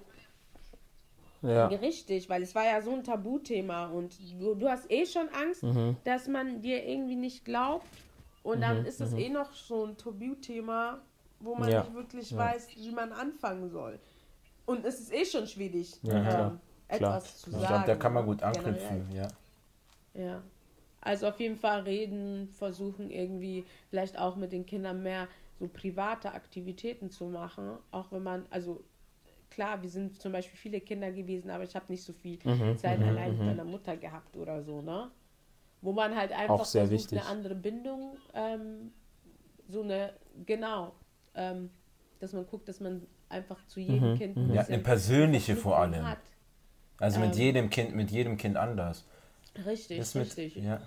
Ja. 1.43 1.67
Richtig, 1.69 2.29
weil 2.29 2.43
es 2.43 2.55
war 2.55 2.65
ja 2.65 2.83
so 2.83 2.93
ein 2.93 3.05
Tabuthema 3.05 3.87
und 3.87 4.19
du, 4.41 4.55
du 4.55 4.69
hast 4.69 4.91
eh 4.91 5.07
schon 5.07 5.29
Angst, 5.31 5.63
Mhm. 5.63 5.97
dass 6.05 6.27
man 6.29 6.61
dir 6.63 6.85
irgendwie 6.85 7.17
nicht 7.17 7.45
glaubt 7.45 7.87
und 8.43 8.61
dann 8.61 8.85
ist 8.85 9.01
es 9.01 9.13
eh 9.13 9.29
noch 9.29 9.53
so 9.53 9.87
ein 9.87 9.97
Tabuthema, 9.97 10.99
wo 11.41 11.55
man 11.55 11.71
Ja, 11.71 11.81
nicht 11.83 11.95
wirklich 11.95 12.37
weiß, 12.37 12.69
wie 12.77 12.91
man 12.91 13.13
anfangen 13.13 13.71
soll. 13.71 13.99
Und 14.67 14.85
es 14.85 15.01
ist 15.01 15.13
eh 15.13 15.25
schon 15.25 15.47
schwierig, 15.47 15.95
Ja, 16.03 16.13
ähm, 16.15 16.23
klar, 16.23 16.53
etwas 16.89 17.39
zu 17.39 17.51
Ich 17.51 17.57
sagen. 17.57 17.67
glaube, 17.69 17.87
da 17.87 17.95
kann 17.95 18.13
man 18.15 18.27
gut 18.27 18.43
anknüpfen, 18.43 19.13
ja. 19.13 19.29
Ja. 20.15 20.43
Also 21.01 21.29
auf 21.29 21.41
jeden 21.41 21.57
Fall 21.57 21.83
reden, 21.83 22.49
versuchen 22.49 23.11
irgendwie 23.11 23.67
vielleicht 23.89 24.19
auch 24.19 24.37
mit 24.37 24.53
den 24.53 24.67
Kindern 24.67 25.03
mehr 25.03 25.29
so 25.59 25.69
private 25.69 26.33
Aktivitäten 26.33 27.11
zu 27.11 27.27
machen. 27.27 27.79
Auch 27.91 28.13
wenn 28.13 28.23
man, 28.23 28.47
also 28.51 28.85
klar, 29.51 29.83
wir 29.83 29.91
sind 29.91 30.21
zum 30.21 30.33
Beispiel 30.33 30.59
viele 30.59 30.81
Kinder 30.81 31.13
gewesen, 31.13 31.51
aber 31.51 31.65
ich 31.65 31.77
habe 31.77 31.87
nicht 31.91 32.05
so 32.05 32.13
viel 32.13 32.39
Mhm, 32.45 32.77
Zeit 32.77 33.03
allein 33.05 33.33
mit 33.33 33.45
meiner 33.45 33.65
Mutter 33.65 33.97
gehabt 33.97 34.37
oder 34.37 34.63
so, 34.63 34.83
ne? 34.83 35.11
Wo 35.83 35.93
man 35.93 36.17
halt 36.17 36.33
einfach 36.33 36.73
versucht, 36.73 37.13
wichtig. 37.13 37.21
eine 37.21 37.27
andere 37.27 37.55
Bindung, 37.55 38.19
ähm, 38.35 38.93
so 39.69 39.83
eine, 39.83 40.15
genau, 40.47 40.95
ähm, 41.35 41.71
dass 42.21 42.33
man 42.33 42.47
guckt, 42.47 42.69
dass 42.69 42.81
man 42.81 43.07
einfach 43.29 43.67
zu 43.67 43.81
jedem 43.81 44.13
Mhm, 44.13 44.15
Kind 44.15 44.39
ein 44.39 44.55
Ja, 44.55 44.63
eine 44.63 44.79
persönliche 44.79 45.57
vor 45.57 45.79
allem. 45.79 46.05
Hat. 46.05 46.19
Also 46.99 47.21
mit 47.21 47.31
Ähm, 47.31 47.37
jedem 47.37 47.71
Kind, 47.71 47.95
mit 47.95 48.11
jedem 48.11 48.37
Kind 48.37 48.57
anders. 48.57 49.07
Richtig, 49.57 49.99
Das 49.99 50.15
mit, 50.15 50.29
richtig. 50.29 50.55
ja. 50.55 50.81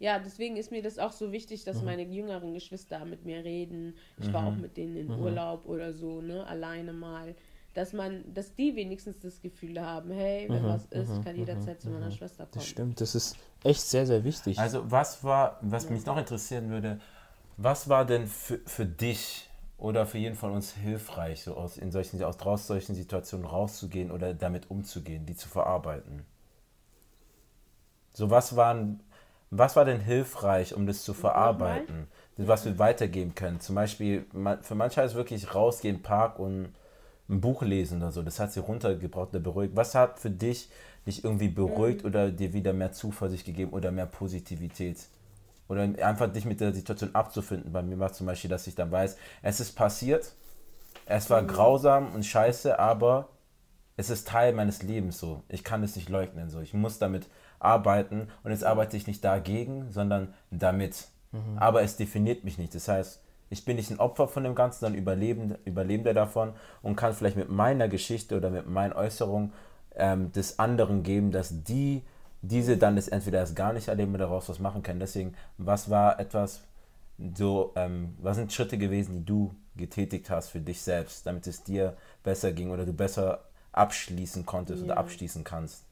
Ja, 0.00 0.18
deswegen 0.18 0.56
ist 0.56 0.70
mir 0.72 0.82
das 0.82 0.98
auch 0.98 1.12
so 1.12 1.30
wichtig, 1.30 1.62
Mhm. 1.66 1.66
dass 1.66 1.82
meine 1.82 2.02
jüngeren 2.02 2.54
Geschwister 2.54 3.04
mit 3.04 3.24
mir 3.26 3.44
reden. 3.44 3.94
Ich 4.18 4.32
war 4.32 4.46
auch 4.46 4.56
mit 4.56 4.76
denen 4.76 4.96
in 4.96 5.08
Mhm. 5.08 5.16
Urlaub 5.16 5.66
oder 5.66 5.92
so, 5.92 6.20
ne, 6.22 6.46
alleine 6.46 6.92
mal. 6.92 7.34
Dass 7.74 7.92
man, 7.92 8.24
dass 8.34 8.54
die 8.56 8.74
wenigstens 8.74 9.20
das 9.20 9.40
Gefühl 9.42 9.80
haben, 9.80 10.10
hey, 10.10 10.48
wenn 10.50 10.66
was 10.66 10.86
ist, 10.86 11.12
ich 11.12 11.20
kann 11.20 11.36
jederzeit 11.36 11.80
zu 11.80 11.90
meiner 11.90 12.10
Schwester 12.10 12.46
kommen. 12.46 12.64
Das 12.64 12.66
stimmt, 12.66 13.00
das 13.00 13.14
ist 13.14 13.36
echt 13.64 13.80
sehr, 13.82 14.06
sehr 14.06 14.24
wichtig. 14.24 14.58
Also 14.58 14.90
was 14.90 15.22
war, 15.22 15.58
was 15.62 15.88
mich 15.90 16.04
noch 16.06 16.16
interessieren 16.16 16.70
würde, 16.70 17.00
was 17.56 17.88
war 17.88 18.04
denn 18.06 18.26
für, 18.26 18.60
für 18.66 18.86
dich 18.86 19.48
oder 19.78 20.06
für 20.06 20.18
jeden 20.18 20.34
von 20.36 20.52
uns 20.52 20.72
hilfreich, 20.74 21.42
so 21.44 21.54
aus, 21.56 21.76
in 21.78 21.92
solchen, 21.92 22.22
aus 22.22 22.66
solchen 22.66 22.94
Situationen 22.94 23.46
rauszugehen 23.46 24.10
oder 24.10 24.34
damit 24.34 24.70
umzugehen, 24.70 25.26
die 25.26 25.36
zu 25.36 25.48
verarbeiten? 25.48 26.24
So 28.12 28.30
was 28.30 28.56
waren, 28.56 29.00
was 29.50 29.76
war 29.76 29.84
denn 29.84 30.00
hilfreich, 30.00 30.74
um 30.74 30.86
das 30.86 31.02
zu 31.02 31.14
verarbeiten, 31.14 32.08
was 32.36 32.64
wir 32.64 32.78
weitergeben 32.78 33.34
können? 33.34 33.60
Zum 33.60 33.74
Beispiel, 33.74 34.26
für 34.62 34.74
manche 34.74 35.00
heißt 35.00 35.12
es 35.12 35.16
wirklich 35.16 35.54
rausgehen, 35.54 35.96
im 35.96 36.02
Park 36.02 36.38
und 36.38 36.72
ein 37.28 37.40
Buch 37.40 37.62
lesen 37.62 37.98
oder 37.98 38.12
so. 38.12 38.22
Das 38.22 38.40
hat 38.40 38.52
sie 38.52 38.60
runtergebracht 38.60 39.28
oder 39.30 39.40
beruhigt. 39.40 39.76
Was 39.76 39.94
hat 39.94 40.18
für 40.18 40.30
dich 40.30 40.68
dich 41.06 41.24
irgendwie 41.24 41.48
beruhigt 41.48 42.04
oder 42.04 42.30
dir 42.30 42.52
wieder 42.52 42.72
mehr 42.72 42.92
Zuversicht 42.92 43.46
gegeben 43.46 43.72
oder 43.72 43.90
mehr 43.90 44.06
Positivität? 44.06 44.98
Oder 45.68 45.82
einfach 45.82 46.32
dich 46.32 46.44
mit 46.44 46.60
der 46.60 46.72
Situation 46.72 47.14
abzufinden. 47.14 47.72
Bei 47.72 47.82
mir 47.82 47.98
war 47.98 48.12
zum 48.12 48.26
Beispiel, 48.26 48.50
dass 48.50 48.66
ich 48.66 48.74
dann 48.74 48.90
weiß, 48.90 49.16
es 49.42 49.60
ist 49.60 49.72
passiert, 49.76 50.32
es 51.06 51.30
war 51.30 51.44
grausam 51.44 52.12
und 52.12 52.26
scheiße, 52.26 52.78
aber 52.78 53.28
es 53.96 54.10
ist 54.10 54.26
Teil 54.26 54.52
meines 54.52 54.82
Lebens 54.82 55.18
so. 55.18 55.42
Ich 55.48 55.62
kann 55.62 55.82
es 55.84 55.94
nicht 55.94 56.08
leugnen 56.08 56.50
so. 56.50 56.60
Ich 56.60 56.74
muss 56.74 56.98
damit 56.98 57.28
arbeiten 57.60 58.28
und 58.42 58.50
jetzt 58.50 58.64
arbeite 58.64 58.96
ich 58.96 59.06
nicht 59.06 59.22
dagegen, 59.24 59.90
sondern 59.90 60.34
damit. 60.50 61.08
Aber 61.56 61.82
es 61.82 61.96
definiert 61.96 62.42
mich 62.42 62.58
nicht. 62.58 62.74
Das 62.74 62.88
heißt, 62.88 63.20
ich 63.50 63.64
bin 63.64 63.76
nicht 63.76 63.90
ein 63.90 64.00
Opfer 64.00 64.26
von 64.26 64.42
dem 64.42 64.56
Ganzen, 64.56 64.80
sondern 64.80 64.98
Überlebend, 65.00 65.58
Überlebender 65.64 66.12
davon 66.12 66.54
und 66.82 66.96
kann 66.96 67.12
vielleicht 67.14 67.36
mit 67.36 67.50
meiner 67.50 67.88
Geschichte 67.88 68.36
oder 68.36 68.50
mit 68.50 68.68
meinen 68.68 68.92
Äußerungen 68.92 69.52
ähm, 69.94 70.32
des 70.32 70.58
anderen 70.58 71.04
geben, 71.04 71.30
dass 71.30 71.62
die 71.62 72.02
diese 72.42 72.78
dann 72.78 72.96
das 72.96 73.06
entweder 73.08 73.38
erst 73.38 73.54
gar 73.54 73.72
nicht 73.72 73.88
erleben 73.88 74.14
oder 74.14 74.24
daraus 74.24 74.48
was 74.48 74.58
machen 74.58 74.82
können. 74.82 74.98
Deswegen, 74.98 75.34
was 75.58 75.90
war 75.90 76.18
etwas 76.18 76.62
so, 77.36 77.72
ähm, 77.76 78.16
was 78.20 78.36
sind 78.36 78.52
Schritte 78.52 78.78
gewesen, 78.78 79.14
die 79.18 79.24
du 79.24 79.54
getätigt 79.76 80.30
hast 80.30 80.48
für 80.48 80.60
dich 80.60 80.80
selbst, 80.80 81.26
damit 81.26 81.46
es 81.46 81.62
dir 81.62 81.96
besser 82.22 82.52
ging 82.52 82.70
oder 82.70 82.86
du 82.86 82.92
besser 82.92 83.44
abschließen 83.72 84.46
konntest 84.46 84.82
oder 84.82 84.94
Ja. 84.94 85.00
abschließen 85.00 85.44
kannst? 85.44 85.84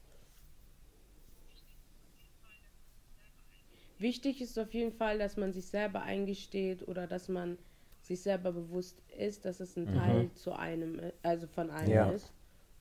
Wichtig 3.99 4.41
ist 4.41 4.57
auf 4.57 4.73
jeden 4.73 4.93
Fall, 4.93 5.19
dass 5.19 5.35
man 5.35 5.51
sich 5.51 5.67
selber 5.67 6.01
eingesteht 6.03 6.87
oder 6.87 7.05
dass 7.05 7.27
man 7.27 7.57
sich 8.01 8.21
selber 8.21 8.53
bewusst 8.53 9.01
ist, 9.17 9.43
dass 9.43 9.59
es 9.59 9.75
ein 9.75 9.87
Teil 9.93 10.31
zu 10.33 10.53
einem, 10.53 10.99
äh, 10.99 11.11
also 11.21 11.47
von 11.47 11.69
einem 11.69 11.91
Ja. 11.93 12.09
ist 12.11 12.31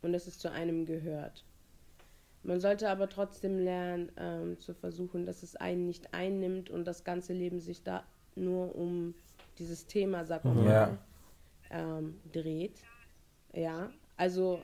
und 0.03 0.13
dass 0.13 0.29
es 0.29 0.39
zu 0.39 0.51
einem 0.51 0.87
gehört. 0.87 1.45
Man 2.45 2.61
sollte 2.61 2.89
aber 2.89 3.09
trotzdem 3.09 3.59
lernen, 3.59 4.13
ähm, 4.17 4.61
zu 4.61 4.75
versuchen, 4.75 5.27
dass 5.27 5.43
es 5.43 5.57
einen 5.57 5.87
nicht 5.87 6.15
einnimmt 6.15 6.71
und 6.71 6.85
das 6.85 7.03
ganze 7.03 7.33
Leben 7.33 7.59
sich 7.61 7.83
da 7.83 8.07
nur 8.37 8.77
um 8.77 9.13
dieses 9.59 9.87
Thema, 9.89 10.25
sag 10.25 10.45
mal, 10.45 10.65
Ja. 10.65 10.99
ähm, 11.71 12.21
dreht. 12.33 12.85
Ja, 13.53 13.91
also 14.17 14.63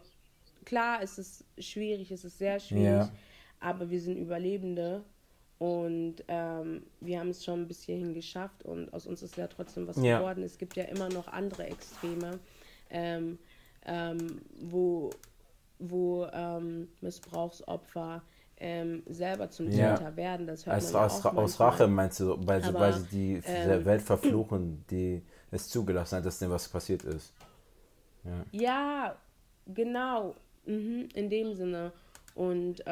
klar, 0.64 1.02
es 1.02 1.18
ist 1.18 1.44
schwierig, 1.58 2.12
es 2.12 2.24
ist 2.24 2.38
sehr 2.38 2.60
schwierig, 2.60 2.84
Ja. 2.84 3.10
aber 3.58 3.90
wir 3.90 4.00
sind 4.00 4.16
Überlebende 4.18 5.04
und 5.64 6.16
ähm, 6.28 6.82
wir 7.00 7.20
haben 7.20 7.30
es 7.30 7.42
schon 7.42 7.66
bis 7.66 7.84
hierhin 7.84 8.12
geschafft 8.12 8.64
und 8.64 8.92
aus 8.92 9.06
uns 9.06 9.22
ist 9.22 9.34
ja 9.38 9.46
trotzdem 9.46 9.86
was 9.86 9.96
Ja. 9.96 10.18
geworden. 10.18 10.42
Es 10.42 10.58
gibt 10.58 10.76
ja 10.76 10.84
immer 10.84 11.08
noch 11.08 11.26
andere 11.26 11.64
Extreme, 11.64 12.38
ähm, 12.90 13.38
ähm, 13.86 14.42
wo, 14.60 15.08
wo 15.78 16.26
ähm, 16.26 16.88
Missbrauchsopfer 17.00 18.22
ähm, 18.58 19.04
selber 19.06 19.48
zum 19.48 19.70
Ja. 19.70 19.94
Täter 19.96 20.14
werden. 20.16 20.46
Das 20.46 20.66
hört 20.66 20.74
Als, 20.74 20.84
man 20.84 20.92
ja 20.92 21.06
aus, 21.06 21.24
auch 21.24 21.36
aus. 21.36 21.60
Rache 21.60 21.86
meinst 21.88 22.20
du, 22.20 22.36
weil 22.46 22.60
sie, 22.62 22.68
Aber, 22.68 22.80
weil 22.80 22.92
sie 22.92 23.06
die 23.40 23.42
ähm, 23.46 23.84
Welt 23.86 24.02
verfluchen, 24.02 24.84
die 24.90 25.22
es 25.50 25.70
zugelassen 25.70 26.18
hat, 26.18 26.26
dass 26.26 26.38
denen 26.40 26.50
was 26.50 26.68
passiert 26.68 27.04
ist. 27.04 27.32
Ja, 28.52 29.16
genau. 29.66 30.34
Mhm, 30.66 31.08
in 31.14 31.30
dem 31.30 31.54
Sinne. 31.54 31.92
Und 32.34 32.82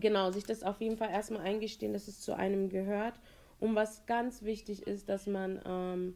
genau, 0.00 0.30
sich 0.30 0.44
das 0.44 0.62
auf 0.62 0.80
jeden 0.80 0.96
Fall 0.96 1.10
erstmal 1.10 1.42
eingestehen, 1.42 1.92
dass 1.92 2.08
es 2.08 2.20
zu 2.20 2.34
einem 2.34 2.68
gehört. 2.68 3.14
Und 3.60 3.74
was 3.74 4.06
ganz 4.06 4.42
wichtig 4.42 4.86
ist, 4.86 5.08
dass 5.08 5.26
man 5.26 5.60
ähm, 5.66 6.14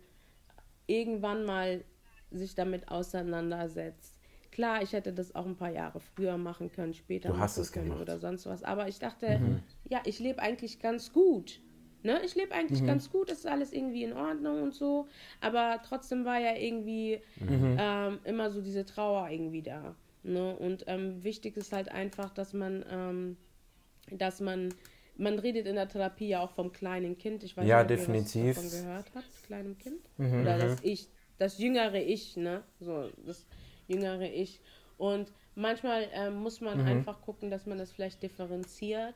irgendwann 0.87 1.45
mal 1.45 1.85
sich 2.31 2.55
damit 2.55 2.89
auseinandersetzt. 2.89 4.19
Klar, 4.51 4.83
ich 4.83 4.93
hätte 4.93 5.13
das 5.13 5.35
auch 5.35 5.47
ein 5.47 5.57
paar 5.57 5.71
Jahre 5.71 5.99
früher 6.01 6.37
machen 6.37 6.71
können, 6.71 6.93
später 6.95 7.31
Du 7.31 7.39
hast 7.39 7.57
es 7.57 7.73
können 7.73 7.87
gemacht. 7.87 8.03
oder 8.03 8.19
sonst 8.19 8.47
was. 8.47 8.63
Aber 8.63 8.87
ich 8.87 8.99
dachte, 8.99 9.41
ja, 9.89 10.01
ich 10.05 10.19
lebe 10.19 10.41
eigentlich 10.43 10.79
ganz 10.79 11.13
gut. 11.13 11.61
Ne? 12.03 12.21
Ich 12.25 12.35
lebe 12.35 12.53
eigentlich 12.53 12.85
ganz 12.85 13.11
gut, 13.11 13.31
es 13.31 13.39
ist 13.39 13.47
alles 13.47 13.73
irgendwie 13.73 14.03
in 14.05 14.13
Ordnung 14.13 14.63
und 14.63 14.75
so. 14.75 15.07
Aber 15.41 15.81
trotzdem 15.87 16.25
war 16.25 16.39
ja 16.39 16.55
irgendwie 16.57 17.21
ähm, 17.49 18.19
immer 18.25 18.51
so 18.51 18.61
diese 18.61 18.85
Trauer 18.85 19.31
irgendwie 19.31 19.63
da. 19.63 19.95
Ne? 20.23 20.55
Und 20.57 20.85
ähm, 20.87 21.23
wichtig 21.25 21.57
ist 21.57 21.73
halt 21.73 21.91
einfach, 21.91 22.31
dass 22.31 22.53
man, 22.53 22.85
ähm, 22.91 23.37
dass 24.19 24.41
man, 24.41 24.75
man 25.17 25.39
redet 25.39 25.67
in 25.67 25.75
der 25.77 25.89
Therapie 25.89 26.29
ja 26.29 26.41
auch 26.41 26.51
vom 26.51 26.73
kleinen 26.73 27.17
Kind. 27.19 27.43
Ich 27.45 27.57
weiß 27.57 27.67
Ja, 27.67 27.83
nicht, 27.83 27.85
ob 27.85 27.91
ihr 27.91 27.97
definitiv. 27.97 28.57
was 28.57 28.71
davon 28.71 28.87
gehört 28.87 29.07
habt, 29.15 29.43
kleinem 29.47 29.79
Kind. 29.79 30.01
Oder 30.19 30.59
das 30.59 30.79
Ich, 30.83 31.09
das 31.39 31.59
jüngere 31.59 32.01
Ich, 32.01 32.37
ne? 32.37 32.63
So, 32.81 33.11
das 33.27 33.47
jüngere 33.89 34.29
Ich. 34.31 34.61
Und 34.99 35.33
manchmal 35.55 36.09
ähm, 36.13 36.37
muss 36.37 36.61
man 36.61 36.81
einfach 36.81 37.21
gucken, 37.23 37.51
dass 37.51 37.67
man 37.67 37.79
das 37.79 37.91
vielleicht 37.93 38.23
differenziert 38.23 39.15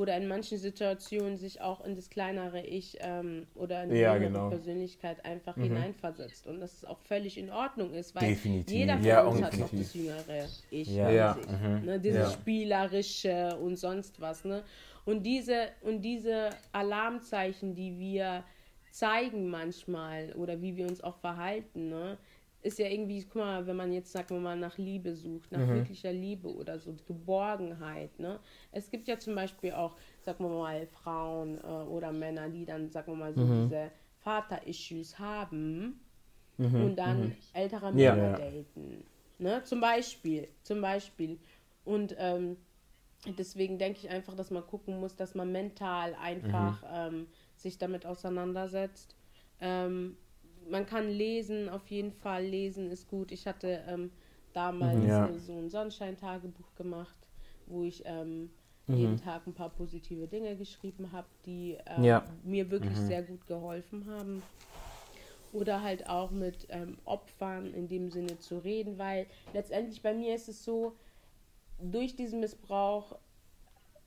oder 0.00 0.16
in 0.16 0.26
manchen 0.28 0.56
Situationen 0.56 1.36
sich 1.36 1.60
auch 1.60 1.84
in 1.84 1.94
das 1.94 2.08
kleinere 2.08 2.62
Ich 2.62 2.96
ähm, 3.00 3.46
oder 3.54 3.82
in 3.84 3.90
die 3.90 3.98
Ja, 4.00 4.16
genau. 4.16 4.48
Persönlichkeit 4.48 5.22
einfach 5.26 5.56
hineinversetzt 5.56 6.46
und 6.46 6.58
dass 6.58 6.72
es 6.72 6.84
auch 6.86 6.98
völlig 7.00 7.36
in 7.36 7.50
Ordnung 7.50 7.92
ist, 7.92 8.14
weil 8.14 8.30
Definitiv. 8.30 8.72
jeder 8.72 8.94
von 8.98 9.04
Ja, 9.04 9.20
uns 9.26 9.42
hat 9.42 9.58
noch 9.58 9.70
das 9.70 9.92
jüngere 9.92 10.48
Ich 10.70 10.88
Ja. 10.88 11.10
Ja. 11.10 11.34
sich, 11.34 11.46
ne? 11.82 12.00
dieses 12.00 12.32
spielerische 12.32 13.58
und 13.58 13.76
sonst 13.76 14.20
was, 14.22 14.44
ne? 14.46 14.64
Und 15.04 15.22
diese 15.24 15.68
und 15.82 16.00
diese 16.00 16.50
Alarmzeichen, 16.72 17.74
die 17.74 17.98
wir 17.98 18.44
zeigen 18.90 19.50
manchmal 19.50 20.32
oder 20.32 20.62
wie 20.62 20.76
wir 20.76 20.86
uns 20.86 21.02
auch 21.02 21.16
verhalten, 21.16 21.90
ne? 21.90 22.16
Ist 22.62 22.78
ja 22.78 22.88
irgendwie, 22.88 23.22
guck 23.24 23.36
mal, 23.36 23.66
wenn 23.66 23.76
man 23.76 23.90
jetzt, 23.92 24.12
sagen 24.12 24.36
wir 24.36 24.40
mal, 24.40 24.56
nach 24.56 24.76
Liebe 24.76 25.14
sucht, 25.14 25.50
nach 25.50 25.60
wirklicher 25.74 26.12
Liebe 26.12 26.52
oder 26.54 26.78
so, 26.78 26.94
Geborgenheit, 27.06 28.18
ne? 28.18 28.38
Es 28.70 28.90
gibt 28.90 29.08
ja 29.08 29.18
zum 29.18 29.34
Beispiel 29.34 29.72
auch, 29.72 29.96
sagen 30.20 30.44
wir 30.44 30.50
mal, 30.50 30.86
Frauen 30.86 31.58
äh, 31.58 31.66
oder 31.66 32.12
Männer, 32.12 32.50
die 32.50 32.66
dann, 32.66 32.90
sagen 32.90 33.12
wir 33.12 33.16
mal, 33.16 33.32
so 33.34 33.44
diese 33.62 33.90
Vater-Issues 34.18 35.18
haben 35.18 36.00
und 36.58 36.96
dann 36.96 37.34
ältere 37.54 37.86
Ja. 37.98 38.14
Männer 38.14 38.38
Ja. 38.38 38.50
daten. 38.50 39.04
Ne? 39.38 39.62
Zum 39.64 39.80
Beispiel, 39.80 40.48
zum 40.62 40.82
Beispiel. 40.82 41.38
Und 41.86 42.14
ähm, 42.18 42.58
deswegen 43.38 43.78
denke 43.78 44.00
ich 44.00 44.10
einfach, 44.10 44.34
dass 44.34 44.50
man 44.50 44.66
gucken 44.66 45.00
muss, 45.00 45.16
dass 45.16 45.34
man 45.34 45.50
mental 45.50 46.14
einfach 46.20 46.82
ähm, 46.92 47.26
sich 47.56 47.78
damit 47.78 48.04
auseinandersetzt. 48.04 49.16
Ähm, 49.60 50.18
man 50.68 50.86
kann 50.86 51.08
lesen, 51.08 51.68
auf 51.68 51.88
jeden 51.88 52.12
Fall. 52.12 52.44
Lesen 52.44 52.90
ist 52.90 53.08
gut. 53.08 53.32
Ich 53.32 53.46
hatte 53.46 53.82
ähm, 53.86 54.10
damals 54.52 55.02
Ja. 55.02 55.32
so 55.38 55.58
ein 55.58 55.68
Sonnenschein-Tagebuch 55.70 56.74
gemacht, 56.74 57.16
wo 57.66 57.84
ich 57.84 58.02
ähm, 58.04 58.50
jeden 58.88 59.16
Tag 59.16 59.46
ein 59.46 59.54
paar 59.54 59.70
positive 59.70 60.26
Dinge 60.26 60.56
geschrieben 60.56 61.12
habe, 61.12 61.28
die 61.46 61.78
ähm, 61.86 62.04
Ja. 62.04 62.24
mir 62.42 62.70
wirklich 62.70 62.98
sehr 62.98 63.22
gut 63.22 63.46
geholfen 63.46 64.06
haben. 64.06 64.42
Oder 65.52 65.82
halt 65.82 66.08
auch 66.08 66.30
mit 66.30 66.66
ähm, 66.70 66.98
Opfern 67.04 67.74
in 67.74 67.88
dem 67.88 68.10
Sinne 68.10 68.38
zu 68.38 68.58
reden, 68.58 68.98
weil 68.98 69.26
letztendlich 69.52 70.00
bei 70.00 70.14
mir 70.14 70.34
ist 70.34 70.48
es 70.48 70.64
so, 70.64 70.96
durch 71.78 72.14
diesen 72.14 72.40
Missbrauch 72.40 73.18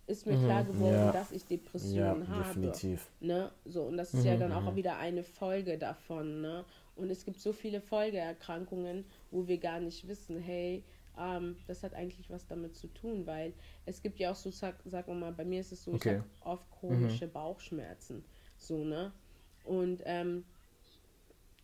ist 0.05 0.25
mir 0.25 0.37
klar 0.37 0.63
geworden, 0.65 0.93
Ja. 0.93 1.11
dass 1.11 1.31
ich 1.31 1.43
Ja, 1.43 1.47
Depressionen 1.49 2.27
habe. 2.27 2.43
definitiv. 2.43 3.09
Ne? 3.21 3.51
So, 3.65 3.83
und 3.83 3.97
das 3.97 4.13
ist 4.13 4.25
ja 4.25 4.35
dann 4.37 4.51
auch 4.51 4.75
wieder 4.75 4.97
eine 4.97 5.23
Folge 5.23 5.77
davon. 5.77 6.41
Ne? 6.41 6.65
Und 6.95 7.09
es 7.09 7.23
gibt 7.25 7.39
so 7.39 7.53
viele 7.53 7.79
Folgeerkrankungen, 7.81 9.05
wo 9.31 9.47
wir 9.47 9.57
gar 9.59 9.79
nicht 9.79 10.07
wissen, 10.07 10.37
hey, 10.39 10.83
ähm, 11.17 11.57
das 11.67 11.83
hat 11.83 11.93
eigentlich 11.93 12.29
was 12.29 12.45
damit 12.47 12.75
zu 12.75 12.87
tun, 12.87 13.25
weil 13.25 13.53
es 13.85 14.01
gibt 14.01 14.19
ja 14.19 14.31
auch 14.31 14.35
so, 14.35 14.51
sag, 14.51 14.75
sag 14.85 15.07
mal, 15.07 15.31
bei 15.31 15.45
mir 15.45 15.61
ist 15.61 15.71
es 15.71 15.83
so, 15.83 15.93
Okay. 15.93 16.15
ich 16.41 16.45
habe 16.47 16.57
oft 16.57 16.69
chronische 16.71 17.27
Bauchschmerzen. 17.27 18.25
So, 18.57 18.83
ne? 18.83 19.13
Und 19.63 20.01
ähm, 20.05 20.43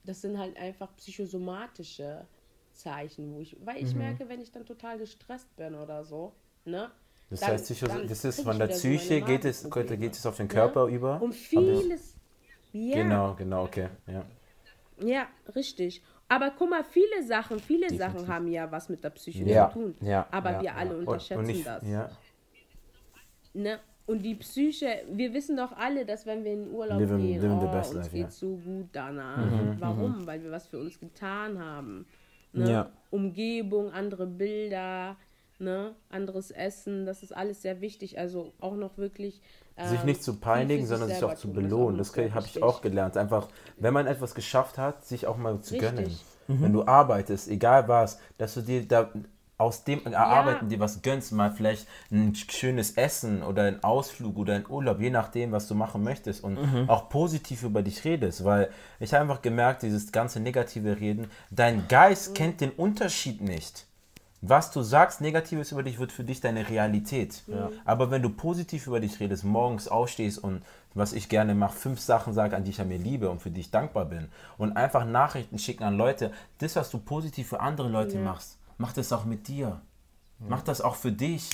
das 0.05 0.21
sind 0.21 0.37
halt 0.37 0.55
einfach 0.57 0.95
psychosomatische 0.95 2.25
Zeichen, 2.71 3.33
wo 3.33 3.41
ich, 3.41 3.57
weil 3.65 3.83
ich 3.83 3.93
merke, 3.95 4.29
wenn 4.29 4.39
ich 4.39 4.51
dann 4.51 4.65
total 4.65 4.97
gestresst 4.97 5.53
bin 5.57 5.75
oder 5.75 6.03
so, 6.05 6.33
ne? 6.63 6.91
Das 7.29 7.39
dann- 7.41 7.51
heißt, 7.51 7.65
psycho- 7.71 8.07
das 8.07 8.25
ist 8.25 8.41
von 8.41 8.57
der 8.57 8.67
Psyche, 8.67 9.21
geht 9.21 9.45
es, 9.45 9.69
geht 9.69 10.13
es 10.13 10.25
auf 10.25 10.37
den? 10.37 10.47
Körper 10.47 10.85
über? 10.87 11.21
Um 11.21 11.31
vieles. 11.31 12.15
Ja, 12.71 12.95
Genau, 13.03 13.35
genau, 13.35 13.63
okay. 13.63 13.87
Ja. 14.07 14.25
ja, 15.05 15.27
richtig. 15.55 16.03
Aber 16.27 16.51
guck 16.57 16.69
mal, 16.69 16.83
viele 16.83 17.23
Sachen, 17.23 17.59
viele 17.59 17.89
Sachen 17.95 18.27
haben 18.27 18.47
ja 18.47 18.71
was 18.71 18.89
mit 18.89 19.03
der 19.03 19.09
Psyche 19.11 19.43
Ja, 19.45 19.67
zu 19.71 19.79
tun. 19.79 19.95
ja, 20.01 20.27
Aber 20.31 20.51
ja, 20.51 20.61
wir 20.61 20.75
alle 20.75 20.89
ja. 20.91 20.95
Und, 20.97 21.07
unterschätzen 21.07 21.39
und 21.43 21.49
ich, 21.49 21.63
das. 21.63 21.87
ja, 21.87 22.09
Ne? 23.53 23.79
Und 24.05 24.23
die 24.23 24.35
Psyche, 24.35 25.03
wir 25.11 25.33
wissen 25.33 25.55
doch 25.57 25.71
alle, 25.71 26.05
dass 26.05 26.25
wenn 26.25 26.43
wir 26.43 26.53
in 26.53 26.63
den 26.65 26.71
Urlaub 26.73 26.99
Live- 26.99 27.09
gehen, 27.09 27.41
living 27.41 27.51
oh, 27.59 27.77
uns 27.77 27.93
life, 27.93 28.09
geht 28.09 28.21
ja. 28.23 28.29
so 28.31 28.55
gut 28.57 28.89
danach. 28.91 29.47
Warum? 29.79 30.25
Weil 30.25 30.41
wir 30.43 30.51
was 30.51 30.67
für 30.67 30.79
uns 30.79 30.99
getan 30.99 31.59
haben. 31.59 32.07
Ne? 32.53 32.71
Ja. 32.71 32.91
Umgebung, 33.11 33.91
andere 33.91 34.25
Bilder, 34.25 35.15
ne? 35.59 35.95
anderes 36.09 36.51
Essen, 36.51 37.05
das 37.05 37.23
ist 37.23 37.35
alles 37.35 37.61
sehr 37.61 37.81
wichtig. 37.81 38.19
Also 38.19 38.53
auch 38.59 38.75
noch 38.75 38.97
wirklich. 38.97 39.41
sich 39.77 39.99
ähm, 39.99 40.05
nicht 40.05 40.23
zu 40.23 40.35
peinigen, 40.39 40.83
für 40.83 40.89
sondern 40.89 41.09
sich 41.09 41.23
auch 41.23 41.35
zu 41.35 41.47
das 41.47 41.55
belohnen. 41.55 41.97
Das 41.97 42.11
sehr 42.11 42.33
habe 42.33 42.45
ich 42.45 42.63
auch 42.63 42.81
gelernt. 42.81 43.17
Einfach, 43.17 43.47
wenn 43.77 43.93
man 43.93 44.07
etwas 44.07 44.35
geschafft 44.35 44.77
hat, 44.77 45.05
sich 45.05 45.27
auch 45.27 45.37
mal 45.37 45.61
zu 45.61 45.75
Richtig. 45.75 45.95
gönnen. 45.95 46.19
Wenn 46.47 46.73
du 46.73 46.83
arbeitest, 46.87 47.47
egal 47.47 47.87
was, 47.87 48.19
dass 48.39 48.55
du 48.55 48.61
dir 48.61 48.87
da 48.87 49.11
aus 49.59 49.83
dem 49.83 50.05
Erarbeiten 50.05 50.69
dir 50.69 50.79
was 50.79 51.01
gönnst, 51.01 51.33
mal 51.33 51.51
vielleicht 51.51 51.85
ein 52.11 52.33
schönes 52.33 52.91
Essen 52.91 53.43
oder 53.43 53.63
ein 53.63 53.83
Ausflug 53.83 54.37
oder 54.37 54.55
ein 54.55 54.65
Urlaub, 54.67 55.01
je 55.01 55.09
nachdem, 55.09 55.51
was 55.51 55.67
du 55.67 55.75
machen 55.75 56.01
möchtest 56.01 56.43
und 56.43 56.57
auch 56.87 57.09
positiv 57.09 57.63
über 57.63 57.83
dich 57.83 58.03
redest, 58.05 58.45
weil 58.45 58.69
ich 58.99 59.13
habe 59.13 59.23
einfach 59.23 59.41
gemerkt, 59.41 59.83
dieses 59.83 60.13
ganze 60.13 60.39
negative 60.39 60.99
Reden, 60.99 61.27
dein 61.51 61.87
Geist 61.89 62.33
kennt 62.35 62.61
den 62.61 62.71
Unterschied 62.71 63.41
nicht. 63.41 63.85
Was 64.41 64.71
du 64.71 64.81
sagst, 64.81 65.19
Negatives 65.19 65.71
über 65.71 65.83
dich, 65.83 65.99
wird 65.99 66.11
für 66.11 66.23
dich 66.23 66.39
deine 66.39 66.69
Realität. 66.69 67.43
Aber 67.85 68.09
wenn 68.09 68.21
du 68.21 68.29
positiv 68.29 68.87
über 68.87 68.99
dich 68.99 69.19
redest, 69.19 69.43
morgens 69.43 69.87
aufstehst 69.87 70.37
und 70.37 70.63
was 70.93 71.13
ich 71.13 71.29
gerne 71.29 71.55
mache, 71.55 71.77
fünf 71.77 71.99
Sachen 71.99 72.33
sage, 72.33 72.55
an 72.55 72.63
die 72.63 72.71
ich 72.71 72.81
an 72.81 72.87
mir 72.87 72.97
liebe 72.97 73.29
und 73.29 73.41
für 73.41 73.51
die 73.51 73.59
ich 73.59 73.71
dankbar 73.71 74.05
bin 74.05 74.29
und 74.57 74.77
einfach 74.77 75.05
Nachrichten 75.05 75.59
schicken 75.59 75.83
an 75.83 75.97
Leute, 75.97 76.31
das, 76.59 76.75
was 76.75 76.89
du 76.89 76.99
positiv 76.99 77.49
für 77.49 77.59
andere 77.59 77.89
Leute 77.89 78.17
machst, 78.17 78.57
mach 78.77 78.93
das 78.93 79.11
auch 79.11 79.25
mit 79.25 79.47
dir. 79.47 79.81
Mach 80.47 80.61
das 80.61 80.79
auch 80.81 80.95
für 80.95 81.11
dich. 81.11 81.49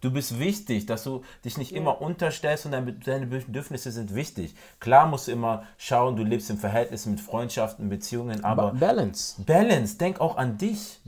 Du 0.00 0.10
bist 0.10 0.40
wichtig, 0.40 0.86
dass 0.86 1.04
du 1.04 1.22
dich 1.44 1.58
nicht 1.58 1.72
immer 1.72 2.00
unterstellst 2.00 2.66
und 2.66 2.72
deine, 2.72 2.92
deine 2.92 3.26
Bedürfnisse 3.26 3.92
sind 3.92 4.14
wichtig. 4.14 4.54
Klar 4.80 5.06
musst 5.06 5.28
du 5.28 5.32
immer 5.32 5.64
schauen, 5.76 6.16
du 6.16 6.24
lebst 6.24 6.50
im 6.50 6.58
Verhältnis 6.58 7.06
mit 7.06 7.20
Freundschaften, 7.20 7.88
Beziehungen, 7.88 8.42
aber 8.42 8.72
Balance. 8.72 9.40
Balance, 9.42 9.98
denk 9.98 10.20
auch 10.20 10.36
an 10.36 10.58
dich. 10.58 11.00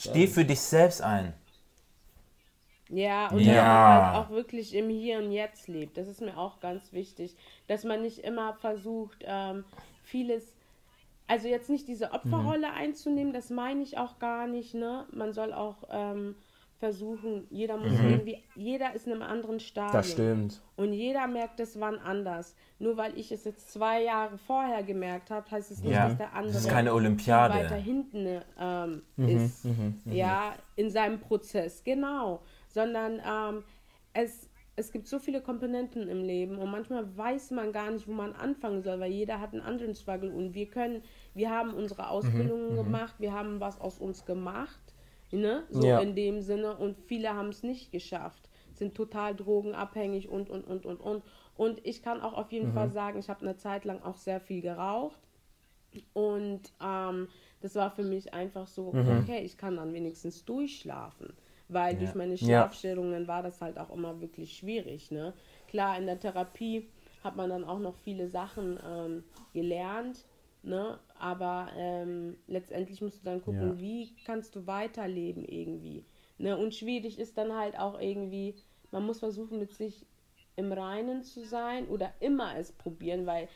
Steh 0.00 0.26
für 0.26 0.44
dich 0.44 0.60
selbst 0.60 1.02
ein. 1.02 1.34
Ja, 2.88 3.28
und 3.30 3.40
Ja. 3.40 3.54
dass 3.54 3.64
man 3.64 4.04
halt 4.14 4.26
auch 4.26 4.30
wirklich 4.30 4.74
im 4.74 4.88
Hier 4.88 5.18
und 5.18 5.30
Jetzt 5.30 5.68
lebt. 5.68 5.96
Das 5.96 6.08
ist 6.08 6.20
mir 6.20 6.36
auch 6.36 6.60
ganz 6.60 6.92
wichtig, 6.92 7.36
dass 7.68 7.84
man 7.84 8.02
nicht 8.02 8.18
immer 8.18 8.54
versucht, 8.54 9.18
ähm, 9.24 9.64
vieles 10.02 10.52
also 11.28 11.46
jetzt 11.46 11.70
nicht 11.70 11.86
diese 11.86 12.10
Opferrolle 12.12 12.72
einzunehmen, 12.72 13.32
das 13.32 13.50
meine 13.50 13.84
ich 13.84 13.98
auch 13.98 14.18
gar 14.18 14.48
nicht, 14.48 14.74
ne? 14.74 15.06
Man 15.12 15.32
soll 15.32 15.52
auch 15.52 15.76
ähm, 15.88 16.34
versuchen, 16.80 17.46
jeder 17.50 17.76
muss 17.76 17.92
irgendwie, 17.92 18.42
jeder 18.56 18.94
ist 18.94 19.06
in 19.06 19.12
einem 19.12 19.22
anderen 19.22 19.60
Stadium. 19.60 19.92
Das 19.92 20.10
stimmt. 20.10 20.62
Und 20.76 20.92
jeder 20.94 21.26
merkt 21.28 21.60
es 21.60 21.78
wann 21.78 21.98
anders. 21.98 22.56
Nur 22.78 22.96
weil 22.96 23.16
ich 23.18 23.30
es 23.30 23.44
jetzt 23.44 23.70
zwei 23.70 24.02
Jahre 24.02 24.38
vorher 24.38 24.82
gemerkt 24.82 25.30
habe, 25.30 25.48
heißt 25.50 25.70
es 25.70 25.82
nicht, 25.84 25.92
Ja, 25.92 26.08
dass 26.08 26.16
der 26.16 26.32
andere 26.34 26.54
das 26.54 26.64
ist 26.64 26.70
keine 26.70 26.92
Olympiade. 26.94 27.54
weiter 27.54 27.76
hinten 27.76 28.40
ähm, 28.58 29.02
Mhm, 29.16 29.36
ist. 29.36 29.66
ja, 30.06 30.54
in 30.76 30.90
seinem 30.90 31.20
Prozess, 31.20 31.84
genau. 31.84 32.40
Sondern 32.68 33.20
ähm, 33.24 33.62
es, 34.14 34.48
es 34.76 34.90
gibt 34.90 35.06
so 35.06 35.18
viele 35.18 35.42
Komponenten 35.42 36.08
im 36.08 36.24
Leben 36.24 36.56
und 36.56 36.70
manchmal 36.70 37.14
weiß 37.16 37.50
man 37.50 37.72
gar 37.72 37.90
nicht, 37.90 38.08
wo 38.08 38.12
man 38.12 38.32
anfangen 38.32 38.82
soll, 38.82 38.98
weil 39.00 39.12
jeder 39.12 39.38
hat 39.38 39.52
einen 39.52 39.60
anderen 39.62 39.94
Struggle 39.94 40.30
und 40.32 40.54
wir 40.54 40.66
können, 40.70 41.02
wir 41.34 41.50
haben 41.50 41.74
unsere 41.74 42.04
Mhm, 42.04 42.08
Ausbildungen 42.08 42.74
gemacht, 42.76 43.16
wir 43.18 43.32
haben 43.34 43.60
was 43.60 43.78
aus 43.80 43.98
uns 43.98 44.24
gemacht, 44.24 44.80
ne? 45.32 45.64
So 45.70 45.86
Ja. 45.86 45.96
in 45.96 46.14
dem 46.14 46.40
Sinne 46.40 46.76
und 46.76 46.98
viele 46.98 47.34
haben 47.34 47.48
es 47.50 47.62
nicht 47.62 47.92
geschafft, 47.92 48.48
sind 48.72 48.94
total 48.94 49.34
drogenabhängig 49.36 50.28
und 50.28 50.50
und 50.50 50.64
und 50.66 50.86
und 50.86 51.00
und 51.00 51.24
und 51.54 51.86
ich 51.86 52.02
kann 52.02 52.20
auch 52.20 52.34
auf 52.34 52.52
jeden 52.52 52.66
Mhm. 52.66 52.72
Fall 52.72 52.90
sagen, 52.90 53.18
ich 53.18 53.28
habe 53.28 53.42
eine 53.42 53.56
Zeit 53.56 53.84
lang 53.84 54.02
auch 54.02 54.16
sehr 54.16 54.40
viel 54.40 54.62
geraucht 54.62 55.20
und 56.12 56.72
ähm, 56.80 57.28
das 57.60 57.74
war 57.74 57.90
für 57.90 58.04
mich 58.04 58.32
einfach 58.32 58.66
so, 58.66 58.94
Mhm. 58.94 59.00
okay, 59.04 59.42
ich 59.44 59.56
kann 59.58 59.76
dann 59.76 59.92
wenigstens 59.92 60.44
durchschlafen. 60.44 61.36
Weil 61.68 61.96
durch 61.96 62.14
meine 62.14 62.36
Ja. 62.40 62.64
Schlafstörungen 62.64 63.28
war 63.28 63.42
das 63.42 63.60
halt 63.60 63.78
auch 63.78 63.90
immer 63.90 64.20
wirklich 64.20 64.56
schwierig. 64.56 65.10
Ne? 65.12 65.34
Klar, 65.68 65.98
in 65.98 66.06
der 66.06 66.18
Therapie 66.18 66.90
hat 67.22 67.36
man 67.36 67.50
dann 67.50 67.64
auch 67.64 67.78
noch 67.78 67.94
viele 67.96 68.28
Sachen 68.28 68.78
ähm, 68.84 69.24
gelernt. 69.52 70.26
Ne? 70.62 70.98
Aber 71.18 71.68
ähm, 71.76 72.36
letztendlich 72.46 73.00
musst 73.00 73.20
du 73.20 73.24
dann 73.24 73.42
gucken, 73.42 73.78
wie 73.80 74.14
kannst 74.24 74.54
du 74.56 74.66
weiterleben 74.66 75.44
irgendwie. 75.44 76.04
Ne? 76.38 76.56
Und 76.56 76.74
schwierig 76.74 77.18
ist 77.18 77.38
dann 77.38 77.54
halt 77.56 77.78
auch 77.78 77.98
irgendwie, 78.00 78.54
man 78.90 79.04
muss 79.04 79.20
versuchen, 79.20 79.58
mit 79.58 79.72
sich 79.72 80.06
im 80.56 80.72
Reinen 80.72 81.22
zu 81.22 81.44
sein 81.44 81.88
oder 81.88 82.12
immer 82.20 82.56
es 82.56 82.72
probieren, 82.72 83.26
weil 83.26 83.48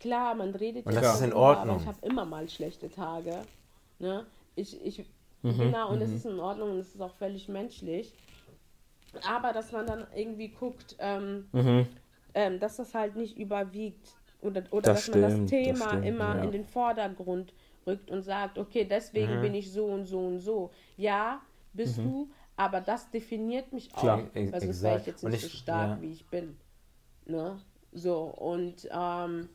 klar, 0.00 0.34
man 0.34 0.54
redet 0.54 0.86
Und 0.86 0.94
ja 0.94 1.00
das 1.00 1.14
ist 1.16 1.26
in 1.26 1.32
Ordnung. 1.32 1.76
Ich 1.76 1.86
habe 1.86 1.98
immer 2.06 2.24
mal 2.24 2.48
schlechte 2.48 2.90
Tage. 2.90 3.42
Ne? 4.00 4.26
Ich, 4.56 4.84
ich, 4.84 5.04
Mhm, 5.42 5.58
genau, 5.58 5.92
und 5.92 6.00
das 6.00 6.10
ist 6.10 6.26
in 6.26 6.40
Ordnung 6.40 6.72
und 6.72 6.78
das 6.78 6.94
ist 6.94 7.00
auch 7.00 7.14
völlig 7.14 7.48
menschlich. 7.48 8.12
Aber 9.26 9.52
dass 9.52 9.72
man 9.72 9.86
dann 9.86 10.06
irgendwie 10.14 10.48
guckt, 10.48 10.96
ähm, 10.98 11.48
ähm, 12.34 12.60
dass 12.60 12.76
das 12.76 12.94
halt 12.94 13.16
nicht 13.16 13.38
überwiegt 13.38 14.16
oder, 14.40 14.62
oder 14.70 14.90
Mhm. 14.92 14.94
Das 14.94 15.06
dass 15.06 15.08
man 15.08 15.22
das 15.22 15.32
stimmt, 15.32 15.44
das 15.44 15.50
Thema 15.50 15.88
stimmt, 15.88 16.06
immer 16.06 16.36
ja. 16.36 16.42
in 16.44 16.52
den 16.52 16.64
Vordergrund 16.64 17.52
rückt 17.86 18.10
und 18.10 18.22
sagt, 18.22 18.58
okay, 18.58 18.84
deswegen 18.84 19.36
Mhm. 19.36 19.40
bin 19.42 19.54
ich 19.54 19.72
so 19.72 19.86
und 19.86 20.04
so 20.06 20.18
und 20.20 20.38
so. 20.40 20.70
Ja, 20.96 21.40
bist 21.72 21.98
du, 21.98 22.28
aber 22.56 22.80
das 22.80 23.10
definiert 23.10 23.72
mich 23.72 23.92
auch. 23.94 24.00
Klar, 24.00 24.22
weil 24.34 24.60
sonst 24.60 24.82
wäre 24.82 24.98
ich 25.00 25.06
jetzt 25.06 25.24
nicht 25.24 25.44
ich- 25.44 25.52
so 25.52 25.56
stark, 25.58 25.96
ja. 25.96 26.02
wie 26.02 26.12
ich 26.12 26.26
bin. 26.26 26.56
Ne? 27.26 27.60
So, 27.92 28.24
und 28.24 28.88
ähm, 28.90 29.48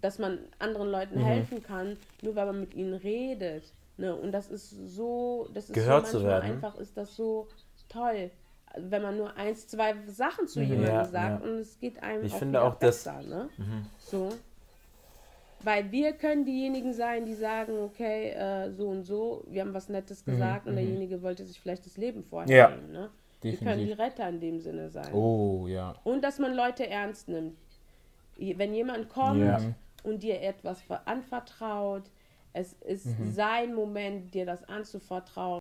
dass 0.00 0.18
man 0.18 0.38
anderen 0.58 0.90
Leuten 0.90 1.18
Mhm. 1.18 1.24
helfen 1.24 1.62
kann, 1.62 1.96
nur 2.22 2.34
weil 2.36 2.46
man 2.46 2.60
mit 2.60 2.74
ihnen 2.74 2.94
redet. 2.94 3.72
Ne? 3.96 4.14
Und 4.14 4.32
das 4.32 4.48
ist 4.50 4.70
so, 4.70 5.48
das 5.52 5.64
ist 5.68 5.74
Gehört 5.74 6.06
so 6.06 6.18
zu 6.18 6.24
manchmal 6.24 6.42
werden. 6.42 6.52
einfach, 6.56 6.76
ist 6.78 6.96
das 6.96 7.14
so 7.14 7.48
toll, 7.88 8.30
wenn 8.76 9.02
man 9.02 9.16
nur 9.16 9.36
eins, 9.36 9.68
zwei 9.68 9.94
Sachen 10.08 10.48
zu 10.48 10.60
jemandem 10.60 10.82
Mhm. 10.92 10.96
Ja, 10.98 11.04
sagt 11.04 11.44
ja. 11.44 11.50
und 11.50 11.58
es 11.58 11.78
geht 11.78 12.02
einem 12.02 12.24
Ich 12.24 12.32
auch 12.34 12.38
finde 12.38 12.62
auch, 12.62 12.74
besser. 12.76 13.22
Ne? 13.22 13.48
So. 13.98 14.30
Weil 15.64 15.92
wir 15.92 16.12
können 16.14 16.44
diejenigen 16.44 16.92
sein, 16.92 17.24
die 17.24 17.34
sagen, 17.34 17.78
okay, 17.78 18.30
äh, 18.30 18.72
so 18.72 18.88
und 18.88 19.04
so, 19.04 19.44
wir 19.46 19.60
haben 19.62 19.72
was 19.74 19.88
Nettes 19.88 20.24
gesagt 20.24 20.66
und 20.66 20.74
derjenige 20.74 21.22
wollte 21.22 21.44
sich 21.44 21.60
vielleicht 21.60 21.86
das 21.86 21.96
Leben 21.96 22.24
vorher 22.24 22.56
Ja. 22.56 22.68
Ne? 22.90 23.10
Wir 23.42 23.56
können 23.56 23.84
die 23.84 23.92
Retter 23.92 24.28
in 24.28 24.40
dem 24.40 24.60
Sinne 24.60 24.88
sein. 24.90 25.12
Oh, 25.12 25.66
ja. 25.68 25.94
Und 26.04 26.22
dass 26.22 26.38
man 26.38 26.54
Leute 26.54 26.86
ernst 26.88 27.28
nimmt. 27.28 27.56
Wenn 28.38 28.72
jemand 28.74 29.08
kommt 29.08 29.40
Ja. 29.44 29.60
und 30.04 30.22
dir 30.22 30.40
etwas 30.40 30.80
ver- 30.82 31.02
anvertraut, 31.06 32.04
es 32.54 32.72
ist 32.84 33.06
sein 33.34 33.74
Moment, 33.74 34.32
dir 34.34 34.46
das 34.46 34.62
anzuvertrauen. 34.68 35.60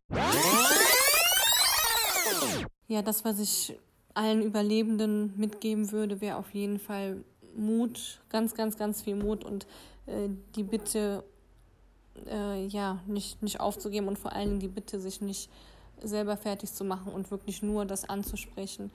Ja, 2.92 3.02
das, 3.02 3.24
was 3.24 3.40
ich 3.40 3.80
allen 4.16 4.42
Überlebenden 4.42 5.32
mitgeben 5.38 5.94
würde, 5.94 6.20
wäre 6.20 6.36
auf 6.36 6.54
jeden 6.54 6.78
Fall 6.78 7.24
Mut, 7.56 8.20
ganz, 8.28 8.54
ganz, 8.54 8.78
ganz 8.78 9.02
viel 9.02 9.16
Mut 9.16 9.46
und 9.46 9.66
äh, 10.08 10.28
die 10.58 10.64
Bitte, 10.64 11.24
äh, 12.28 12.66
ja, 12.66 13.00
nicht, 13.08 13.42
nicht 13.42 13.62
aufzugeben 13.62 14.10
und 14.10 14.20
vor 14.20 14.34
allen 14.34 14.50
Dingen 14.50 14.60
die 14.60 14.68
Bitte, 14.68 15.00
sich 15.00 15.22
nicht 15.22 15.50
selber 16.04 16.36
fertig 16.36 16.74
zu 16.74 16.84
machen 16.84 17.14
und 17.14 17.32
wirklich 17.32 17.64
nur 17.64 17.86
das 17.86 18.10
anzusprechen, 18.10 18.92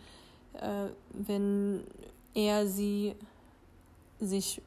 äh, 0.61 0.88
wenn 1.14 1.82
er 2.34 2.66
sie 2.66 3.14
sich 4.20 4.61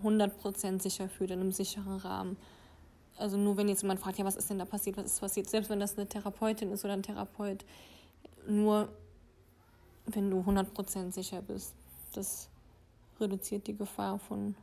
100% 0.00 0.80
sicher 0.80 1.08
fühlt, 1.08 1.32
in 1.32 1.40
einem 1.40 1.50
sicheren 1.50 1.96
Rahmen. 1.96 2.36
Also 3.16 3.36
nur 3.36 3.56
wenn 3.56 3.68
jetzt 3.68 3.82
jemand 3.82 3.98
fragt, 3.98 4.18
ja, 4.18 4.24
was 4.24 4.36
ist 4.36 4.48
denn 4.48 4.60
da 4.60 4.64
passiert, 4.64 4.96
was 4.96 5.06
ist 5.06 5.20
passiert, 5.20 5.50
selbst 5.50 5.70
wenn 5.70 5.80
das 5.80 5.98
eine 5.98 6.06
Therapeutin 6.06 6.70
ist 6.70 6.84
oder 6.84 6.94
ein 6.94 7.02
Therapeut, 7.02 7.64
nur 8.46 8.88
wenn 10.06 10.30
du 10.30 10.40
100% 10.40 11.12
sicher 11.12 11.42
bist. 11.42 11.74
Das 12.14 12.48
reduziert 13.20 13.66
die 13.66 13.76
Gefahr 13.76 14.18
von, 14.18 14.54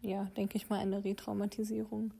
ja, 0.00 0.24
denke 0.36 0.56
ich 0.56 0.68
mal, 0.68 0.78
einer 0.78 1.04
Retraumatisierung. 1.04 2.12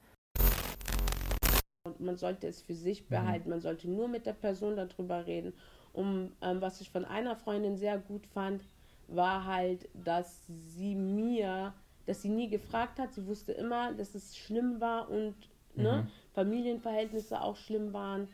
Und 1.85 2.01
man 2.01 2.17
sollte 2.17 2.47
es 2.47 2.63
für 2.63 2.75
sich 2.75 3.07
behalten. 3.07 3.51
Man 3.51 3.61
sollte 3.61 3.89
nur 3.89 4.09
mit 4.09 4.27
der 4.27 4.35
Person 4.35 4.77
darüber 4.77 5.27
reden. 5.27 5.53
Um, 5.93 6.31
ähm, 6.41 6.61
was 6.61 6.81
ich 6.81 6.91
von 6.91 7.05
einer 7.05 7.35
Freundin 7.35 7.77
sehr 7.77 7.99
gut 7.99 8.27
fand, 8.27 8.63
war 9.09 9.45
halt, 9.45 9.89
dass 9.93 10.43
sie 10.47 10.95
mir, 10.95 11.75
dass 12.07 12.23
sie 12.23 12.29
nie 12.29 12.49
gefragt 12.49 13.01
hat. 13.01 13.13
Sie 13.13 13.27
wusste 13.27 13.53
immer, 13.53 13.93
dass 13.95 14.15
es 14.15 14.37
schlimm 14.37 14.81
war 14.81 15.11
und 15.11 15.35
ne, 15.75 16.09
Familienverhältnisse 16.35 17.41
auch 17.41 17.57
schlimm 17.57 17.93
waren. 17.93 18.29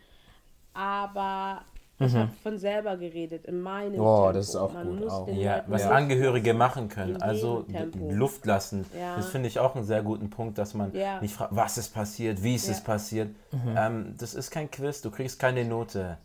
Aber 0.75 1.65
ich 1.99 2.15
habe 2.15 2.31
von 2.43 2.59
selber 2.59 2.97
geredet, 2.99 3.47
in 3.47 3.61
meinem 3.63 3.99
Oh, 4.01 4.25
Tempo. 4.25 4.33
das 4.33 4.49
ist 4.51 4.57
auch 4.57 4.73
Man 4.75 4.87
gut, 4.89 5.01
muss 5.01 5.13
auch. 5.13 5.27
den 5.27 5.37
Ja, 5.39 5.65
was 5.67 5.83
Luft 5.83 5.95
Angehörige 5.95 6.49
lassen. 6.51 6.59
machen 6.59 6.89
können, 6.89 7.23
also. 7.23 7.65
Luft 8.11 8.45
lassen. 8.45 8.85
Ja. 8.99 9.17
Das 9.17 9.31
finde 9.31 9.49
ich 9.49 9.59
auch 9.59 9.75
einen 9.75 9.85
sehr 9.85 10.03
guten 10.03 10.29
Punkt, 10.29 10.59
dass 10.59 10.75
man 10.75 10.93
Ja. 10.95 11.21
nicht 11.23 11.35
fragt, 11.35 11.57
was 11.57 11.79
ist 11.79 11.95
passiert, 11.95 12.43
wie 12.43 12.55
ist 12.55 12.67
Ja. 12.67 12.73
es 12.75 12.83
passiert. 12.85 13.31
Ähm, 13.77 14.15
das 14.19 14.35
ist 14.35 14.51
kein 14.51 14.71
Quiz, 14.71 15.01
du 15.01 15.11
kriegst 15.11 15.39
keine 15.39 15.65
Note. 15.65 16.19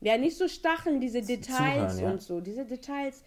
Ja, 0.00 0.16
nicht 0.16 0.36
so 0.36 0.48
stacheln, 0.48 1.00
diese 1.00 1.20
Details 1.22 1.94
Zuhören, 1.96 1.98
ja. 1.98 2.10
und 2.12 2.22
so. 2.22 2.40
Diese 2.40 2.64
Details. 2.64 3.22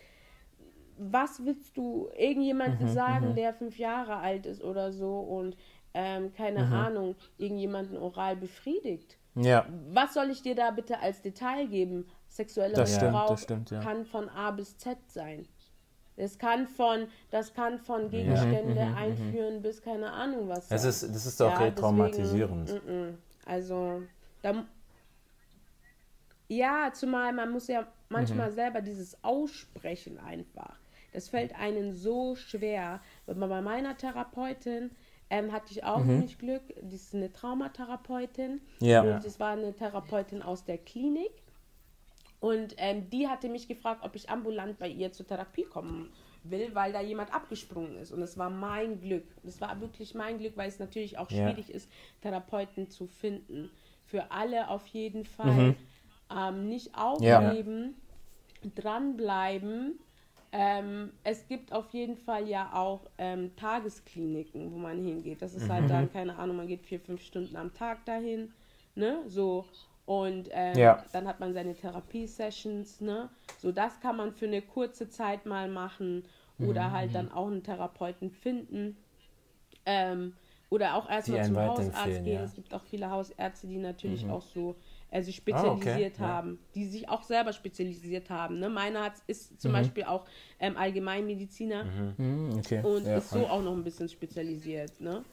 Was 0.97 1.43
willst 1.45 1.75
du 1.77 2.09
irgendjemandem 2.17 2.87
sagen, 2.89 3.35
der 3.35 3.53
fünf 3.53 3.77
Jahre 3.77 4.17
alt 4.17 4.45
ist 4.45 4.61
oder 4.63 4.91
so 4.91 5.19
und 5.19 5.55
ähm, 5.95 6.33
keine 6.35 6.65
Ahnung, 6.65 7.15
irgendjemanden 7.37 7.97
oral 7.97 8.35
befriedigt? 8.35 9.17
Ja, 9.35 9.65
Was 9.89 10.13
soll 10.13 10.29
ich 10.29 10.41
dir 10.41 10.55
da 10.55 10.69
bitte 10.71 10.99
als 10.99 11.21
Detail 11.21 11.67
geben? 11.67 12.05
Sexueller 12.27 12.75
Das 12.75 12.93
stimmt, 12.95 13.11
Missbrauch 13.13 13.29
das 13.29 13.43
stimmt, 13.43 13.71
ja. 13.71 13.79
kann 13.81 14.05
von 14.05 14.29
A 14.29 14.51
bis 14.51 14.77
Z 14.77 14.97
sein. 15.07 15.47
Das 16.15 16.37
kann 16.37 16.67
von, 16.67 17.07
das 17.31 17.53
kann 17.55 17.79
von 17.79 18.09
Gegenstände 18.11 18.81
einführen 18.95 19.63
bis 19.63 19.81
keine 19.81 20.11
Ahnung 20.11 20.47
was. 20.47 20.67
Das 20.67 20.81
sein. 20.83 20.89
ist, 20.89 21.03
das 21.15 21.25
ist 21.25 21.41
auch 21.41 21.49
Ja, 21.49 21.57
retraumatisierend. 21.57 22.69
deswegen, 22.69 23.07
mm, 23.07 23.09
mm. 23.09 23.17
Also, 23.45 24.03
da, 24.43 24.65
ja, 26.47 26.91
zumal 26.93 27.33
man 27.33 27.51
muss 27.51 27.67
ja 27.67 27.87
manchmal 28.09 28.51
Mhm. 28.51 28.55
selber 28.55 28.81
dieses 28.81 29.23
Aussprechen 29.23 30.19
einfach. 30.19 30.77
Das 31.13 31.29
fällt 31.29 31.55
einem 31.55 31.93
so 31.93 32.35
schwer. 32.35 33.01
Aber 33.27 33.47
bei 33.47 33.61
meiner 33.61 33.97
Therapeutin 33.97 34.91
ähm, 35.33 35.51
hatte 35.51 35.71
ich 35.71 35.83
auch 35.83 36.03
nicht 36.05 36.37
Glück. 36.37 36.61
Die 36.79 36.95
ist 36.95 37.15
eine 37.15 37.33
Traumatherapeutin. 37.33 38.61
Mhm. 38.79 38.85
Ja. 38.85 39.01
Und 39.01 39.25
es 39.25 39.39
war 39.39 39.53
eine 39.53 39.73
Therapeutin 39.73 40.43
aus 40.43 40.63
der 40.63 40.77
Klinik. 40.77 41.31
Und 42.39 42.75
ähm, 42.77 43.09
die 43.09 43.27
hatte 43.27 43.49
mich 43.49 43.67
gefragt, 43.67 44.03
ob 44.03 44.15
ich 44.15 44.29
ambulant 44.29 44.77
bei 44.77 44.87
ihr 44.87 45.11
zur 45.11 45.25
Therapie 45.25 45.63
kommen 45.63 46.09
will, 46.43 46.75
weil 46.75 46.91
da 46.93 47.01
jemand 47.01 47.33
abgesprungen 47.33 47.95
ist. 47.95 48.11
Und 48.11 48.21
es 48.21 48.37
war 48.37 48.51
mein 48.51 49.01
Glück. 49.01 49.25
Es 49.43 49.59
war 49.59 49.81
wirklich 49.81 50.13
mein 50.13 50.37
Glück, 50.37 50.55
weil 50.55 50.67
es 50.69 50.77
natürlich 50.77 51.17
auch 51.17 51.31
Ja. 51.31 51.47
schwierig 51.49 51.71
ist, 51.73 51.89
Therapeuten 52.21 52.89
zu 52.89 53.07
finden. 53.07 53.71
Für 54.05 54.29
alle 54.29 54.69
auf 54.69 54.85
jeden 54.87 55.25
Fall. 55.25 55.75
Ähm, 56.29 56.69
nicht 56.69 56.95
aufgeben, 56.95 57.95
dranbleiben. 58.75 59.99
Ähm, 60.55 61.11
es 61.23 61.47
gibt 61.47 61.73
auf 61.73 61.89
jeden 61.93 62.15
Fall 62.15 62.47
ja 62.47 62.71
auch 62.73 63.09
ähm, 63.17 63.55
Tageskliniken, 63.55 64.71
wo 64.71 64.77
man 64.77 65.03
hingeht. 65.03 65.41
Das 65.41 65.55
ist 65.55 65.67
halt 65.67 65.89
dann, 65.89 66.11
keine 66.13 66.37
Ahnung, 66.37 66.57
man 66.57 66.67
geht 66.67 66.83
vier, 66.83 66.99
fünf 66.99 67.23
Stunden 67.23 67.55
am 67.55 67.73
Tag 67.73 68.05
dahin. 68.05 68.53
Ne? 68.93 69.23
So. 69.25 69.65
Und 70.05 70.49
ähm, 70.51 70.79
Ja. 70.79 71.03
dann 71.11 71.27
hat 71.27 71.39
man 71.39 71.53
seine 71.53 71.75
Therapiesessions, 71.75 73.01
ne? 73.01 73.29
So, 73.57 73.71
das 73.71 73.99
kann 73.99 74.15
man 74.17 74.31
für 74.33 74.45
eine 74.45 74.61
kurze 74.61 75.09
Zeit 75.09 75.45
mal 75.47 75.69
machen 75.69 76.23
oder 76.59 76.91
halt 76.91 77.15
dann 77.15 77.31
auch 77.31 77.47
einen 77.47 77.63
Therapeuten 77.63 78.29
finden. 78.29 78.95
Ähm, 79.85 80.33
oder 80.69 80.95
auch 80.95 81.09
erstmal 81.09 81.43
zum 81.45 81.57
Hausarzt 81.57 82.23
gehen. 82.25 82.33
ja. 82.33 82.43
Es 82.43 82.55
gibt 82.55 82.73
auch 82.73 82.83
viele 82.83 83.09
Hausärzte, 83.09 83.67
die 83.67 83.77
natürlich 83.77 84.29
auch 84.29 84.41
so 84.41 84.75
äh, 85.13 85.21
sich 85.21 85.43
Ah, 85.51 85.63
okay, 85.67 85.79
spezialisiert 85.81 86.17
ja. 86.17 86.27
haben, 86.27 86.59
die 86.73 86.85
sich 86.85 87.07
auch 87.07 87.21
selber 87.23 87.53
spezialisiert 87.53 88.29
haben. 88.31 88.59
Ne? 88.59 88.67
Meiner 88.69 89.03
hat, 89.03 89.13
ist 89.27 89.61
zum 89.61 89.71
Mhm. 89.71 89.75
Beispiel 89.75 90.03
auch 90.05 90.25
ähm, 90.59 90.75
Allgemeinmediziner 90.75 91.85
Hm, 92.17 92.55
okay. 92.57 92.81
und 92.83 93.05
ja. 93.05 93.17
ist 93.17 93.29
so 93.29 93.45
auch 93.45 93.61
noch 93.61 93.73
ein 93.73 93.83
bisschen 93.83 94.09
spezialisiert. 94.09 94.99
Ne? 94.99 95.23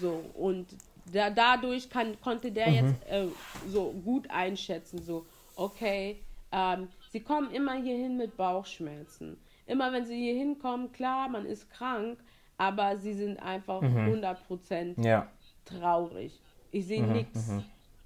So, 0.00 0.22
und 0.34 0.68
da, 1.12 1.28
dadurch 1.30 1.90
kann, 1.90 2.20
konnte 2.20 2.52
der 2.52 2.70
jetzt 2.70 3.04
äh, 3.10 3.26
so 3.68 3.90
gut 4.04 4.30
einschätzen, 4.30 5.02
so, 5.02 5.26
okay, 5.56 6.20
ähm, 6.52 6.86
sie 7.10 7.20
kommen 7.20 7.50
immer 7.50 7.74
hierhin 7.82 8.16
mit 8.16 8.36
Bauchschmerzen. 8.36 9.36
Immer 9.66 9.92
wenn 9.92 10.04
sie 10.04 10.16
hier 10.16 10.34
hinkommen, 10.34 10.92
klar, 10.92 11.28
man 11.28 11.46
ist 11.46 11.68
krank, 11.70 12.18
aber 12.58 12.96
sie 12.98 13.14
sind 13.14 13.38
einfach 13.42 13.82
100% 13.82 15.04
ja. 15.04 15.26
traurig. 15.64 16.40
Ich 16.70 16.86
sehe 16.86 17.02
nichts. 17.04 17.50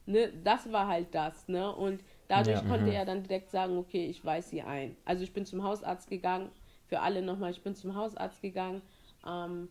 Ne, 0.07 0.33
das 0.45 0.71
war 0.73 0.87
halt 0.89 1.15
das, 1.15 1.49
ne? 1.49 1.75
Und 1.75 2.03
dadurch 2.29 2.59
Ja, 2.59 2.65
konnte 2.65 2.91
er 2.91 3.05
dann 3.07 3.23
direkt 3.23 3.51
sagen, 3.51 3.79
okay, 3.79 4.07
ich 4.07 4.25
weise 4.25 4.51
sie 4.51 4.63
ein. 4.63 4.97
Also 5.05 5.23
ich 5.25 5.33
bin 5.33 5.47
zum 5.47 5.63
Hausarzt 5.65 6.09
gegangen, 6.11 6.51
für 6.87 7.01
alle 7.01 7.23
nochmal, 7.23 7.51
ich 7.53 7.63
bin 7.63 7.75
zum 7.75 7.95
Hausarzt 7.95 8.43
gegangen. 8.43 8.83
Ähm, 9.27 9.69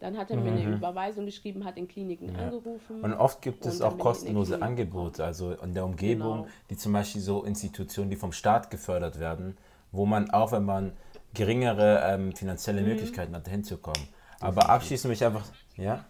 dann 0.00 0.16
hat 0.18 0.30
er 0.30 0.36
mir 0.36 0.50
eine 0.50 0.64
Überweisung 0.64 1.26
geschrieben, 1.26 1.64
hat 1.64 1.76
in 1.76 1.88
Kliniken 1.88 2.30
angerufen. 2.30 3.02
Und 3.02 3.14
oft 3.14 3.42
gibt 3.42 3.66
es 3.66 3.80
auch 3.80 3.98
ich 3.98 3.98
kostenlose 3.98 4.62
Angebote, 4.62 5.24
also 5.24 5.52
in 5.52 5.74
der 5.74 5.84
Umgebung, 5.84 6.44
Genau. 6.44 6.46
die 6.70 6.76
zum 6.76 6.92
Beispiel 6.92 7.20
so 7.20 7.44
Institutionen, 7.44 8.10
die 8.10 8.16
vom 8.16 8.32
Staat 8.32 8.70
gefördert 8.70 9.18
werden, 9.18 9.56
wo 9.90 10.06
man 10.06 10.30
auch, 10.30 10.52
wenn 10.52 10.64
man 10.64 10.92
geringere 11.34 12.02
ähm, 12.06 12.32
Mhm. 12.32 12.36
finanzielle 12.36 12.82
Möglichkeiten 12.82 13.34
hat, 13.34 13.48
hinzukommen. 13.48 14.08
Aber 14.38 14.68
abschließend 14.68 15.10
mich 15.10 15.24
einfach, 15.24 15.46
ja? 15.76 16.04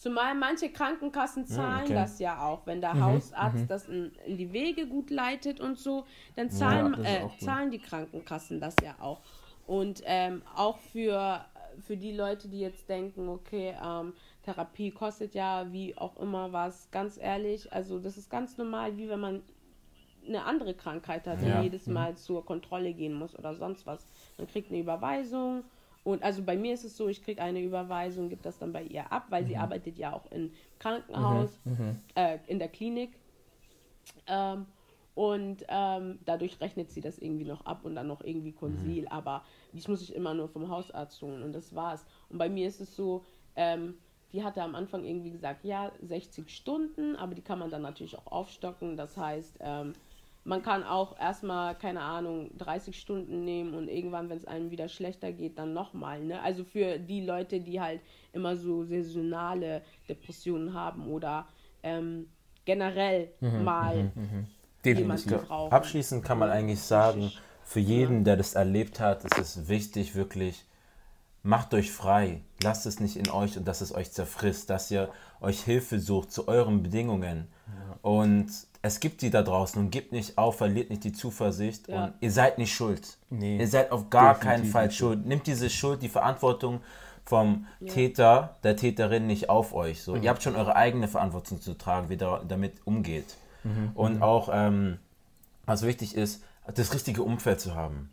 Zumal 0.00 0.34
manche 0.34 0.70
Krankenkassen 0.70 1.44
zahlen 1.44 1.84
okay. 1.84 1.92
das 1.92 2.18
ja 2.20 2.40
auch. 2.42 2.66
Wenn 2.66 2.80
der 2.80 2.98
Hausarzt 2.98 3.68
das 3.68 3.86
in, 3.86 4.10
in 4.24 4.38
die 4.38 4.50
Wege 4.50 4.86
gut 4.86 5.10
leitet 5.10 5.60
und 5.60 5.78
so, 5.78 6.06
dann 6.36 6.48
zahlen, 6.48 6.94
ist 6.94 7.06
äh, 7.06 7.28
zahlen 7.38 7.70
die 7.70 7.80
Krankenkassen 7.80 8.60
das 8.60 8.74
ja 8.82 8.94
auch. 8.98 9.20
Und 9.66 10.02
ähm, 10.06 10.40
auch 10.56 10.78
für, 10.78 11.44
für 11.86 11.98
die 11.98 12.12
Leute, 12.12 12.48
die 12.48 12.60
jetzt 12.60 12.88
denken, 12.88 13.28
okay, 13.28 13.76
ähm, 13.84 14.14
Therapie 14.42 14.90
kostet 14.90 15.34
ja 15.34 15.70
wie 15.70 15.94
auch 15.98 16.16
immer 16.16 16.50
was, 16.50 16.90
ganz 16.90 17.18
ehrlich, 17.18 17.70
also 17.70 17.98
das 17.98 18.16
ist 18.16 18.30
ganz 18.30 18.56
normal, 18.56 18.96
wie 18.96 19.10
wenn 19.10 19.20
man 19.20 19.42
eine 20.26 20.44
andere 20.44 20.72
Krankheit 20.72 21.26
hat, 21.26 21.42
Ja. 21.42 21.58
die 21.58 21.64
jedes 21.64 21.86
Mal 21.86 22.16
zur 22.16 22.46
Kontrolle 22.46 22.94
gehen 22.94 23.12
muss 23.12 23.38
oder 23.38 23.54
sonst 23.54 23.84
was. 23.84 24.06
Man 24.38 24.46
kriegt 24.46 24.70
eine 24.70 24.80
Überweisung 24.80 25.64
und 26.02 26.22
also 26.22 26.42
bei 26.42 26.56
mir 26.56 26.72
ist 26.74 26.84
es 26.84 26.96
so, 26.96 27.08
ich 27.08 27.22
kriege 27.22 27.42
eine 27.42 27.60
Überweisung, 27.60 28.28
gebe 28.28 28.42
das 28.42 28.58
dann 28.58 28.72
bei 28.72 28.82
ihr 28.84 29.12
ab, 29.12 29.26
weil 29.28 29.44
sie 29.46 29.56
arbeitet 29.56 29.98
ja 29.98 30.12
auch 30.14 30.30
im 30.30 30.50
Krankenhaus, 30.78 31.50
äh, 32.14 32.38
in 32.46 32.58
der 32.58 32.68
Klinik. 32.68 33.10
Ähm, 34.26 34.66
und 35.14 35.64
ähm, 35.68 36.18
dadurch 36.24 36.58
rechnet 36.60 36.90
sie 36.90 37.02
das 37.02 37.18
irgendwie 37.18 37.44
noch 37.44 37.66
ab 37.66 37.84
und 37.84 37.94
dann 37.96 38.06
noch 38.06 38.22
irgendwie 38.22 38.52
Konsil. 38.52 39.06
Aber 39.08 39.44
dies 39.72 39.88
muss 39.88 40.00
ich 40.00 40.14
immer 40.14 40.32
nur 40.32 40.48
vom 40.48 40.70
Hausarzt 40.70 41.20
holen 41.20 41.42
und 41.42 41.52
das 41.52 41.74
war's. 41.74 42.06
Und 42.30 42.38
bei 42.38 42.48
mir 42.48 42.66
ist 42.66 42.80
es 42.80 42.96
so, 42.96 43.24
ähm, 43.56 43.98
die 44.32 44.42
hatte 44.42 44.62
am 44.62 44.74
Anfang 44.74 45.04
irgendwie 45.04 45.32
gesagt, 45.32 45.64
ja, 45.64 45.92
60 46.00 46.48
Stunden, 46.48 47.16
aber 47.16 47.34
die 47.34 47.42
kann 47.42 47.58
man 47.58 47.70
dann 47.70 47.82
natürlich 47.82 48.16
auch 48.16 48.32
aufstocken. 48.32 48.96
Das 48.96 49.16
heißt, 49.16 49.58
ähm, 49.60 49.92
man 50.44 50.62
kann 50.62 50.84
auch 50.84 51.18
erstmal, 51.18 51.74
keine 51.74 52.00
Ahnung, 52.00 52.50
30 52.58 52.98
Stunden 52.98 53.44
nehmen 53.44 53.74
und 53.74 53.88
irgendwann, 53.88 54.30
wenn 54.30 54.38
es 54.38 54.46
einem 54.46 54.70
wieder 54.70 54.88
schlechter 54.88 55.32
geht, 55.32 55.58
dann 55.58 55.74
nochmal. 55.74 56.24
Ne? 56.24 56.40
Also 56.42 56.64
für 56.64 56.98
die 56.98 57.20
Leute, 57.20 57.60
die 57.60 57.80
halt 57.80 58.00
immer 58.32 58.56
so 58.56 58.84
saisonale 58.84 59.82
Depressionen 60.08 60.72
haben 60.72 61.08
oder 61.08 61.46
ähm, 61.82 62.28
generell 62.64 63.28
mal 63.40 63.94
jemanden 63.94 64.48
Definitiv. 64.84 65.46
brauchen. 65.46 65.72
Abschließend 65.72 66.24
kann 66.24 66.38
man 66.38 66.50
eigentlich 66.50 66.80
sagen, 66.80 67.30
für 67.62 67.80
jeden, 67.80 68.24
der 68.24 68.36
das 68.36 68.54
erlebt 68.54 68.98
hat, 68.98 69.24
ist 69.24 69.38
es 69.38 69.68
wichtig, 69.68 70.14
wirklich, 70.14 70.64
macht 71.42 71.74
euch 71.74 71.92
frei. 71.92 72.42
Lasst 72.62 72.86
es 72.86 72.98
nicht 72.98 73.16
in 73.16 73.30
euch 73.30 73.56
und 73.56 73.68
dass 73.68 73.80
es 73.80 73.94
euch 73.94 74.10
zerfrisst, 74.10 74.70
dass 74.70 74.90
ihr 74.90 75.10
euch 75.40 75.62
Hilfe 75.62 76.00
sucht 76.00 76.32
zu 76.32 76.48
euren 76.48 76.82
Bedingungen. 76.82 77.48
Und 78.02 78.50
es 78.82 79.00
gibt 79.00 79.20
die 79.22 79.30
da 79.30 79.42
draußen 79.42 79.80
und 79.80 79.90
gebt 79.90 80.12
nicht 80.12 80.38
auf, 80.38 80.56
verliert 80.58 80.90
nicht 80.90 81.04
die 81.04 81.12
Zuversicht 81.12 81.88
Ja. 81.88 82.04
und 82.04 82.14
ihr 82.20 82.30
seid 82.32 82.58
nicht 82.58 82.72
schuld. 82.74 83.18
Nee, 83.28 83.58
ihr 83.58 83.68
seid 83.68 83.92
auf 83.92 84.08
gar 84.10 84.38
keinen 84.38 84.64
Fall 84.64 84.86
nicht 84.86 84.96
schuld. 84.96 85.26
Nimmt 85.26 85.46
diese 85.46 85.68
Schuld, 85.70 86.02
die 86.02 86.08
Verantwortung 86.08 86.80
vom 87.26 87.66
Täter, 87.86 88.56
der 88.64 88.76
Täterin 88.76 89.26
nicht 89.26 89.48
auf 89.50 89.72
euch. 89.74 90.02
So, 90.02 90.16
Ihr 90.16 90.30
habt 90.30 90.42
schon 90.42 90.56
eure 90.56 90.74
eigene 90.74 91.06
Verantwortung 91.06 91.60
zu 91.60 91.74
tragen, 91.76 92.08
wie 92.08 92.14
ihr 92.14 92.42
damit 92.48 92.74
umgeht. 92.86 93.36
Und 93.94 94.22
auch, 94.22 94.48
ähm, 94.52 94.98
was 95.66 95.82
wichtig 95.82 96.14
ist, 96.16 96.42
das 96.74 96.94
richtige 96.94 97.22
Umfeld 97.22 97.60
zu 97.60 97.74
haben. 97.74 98.10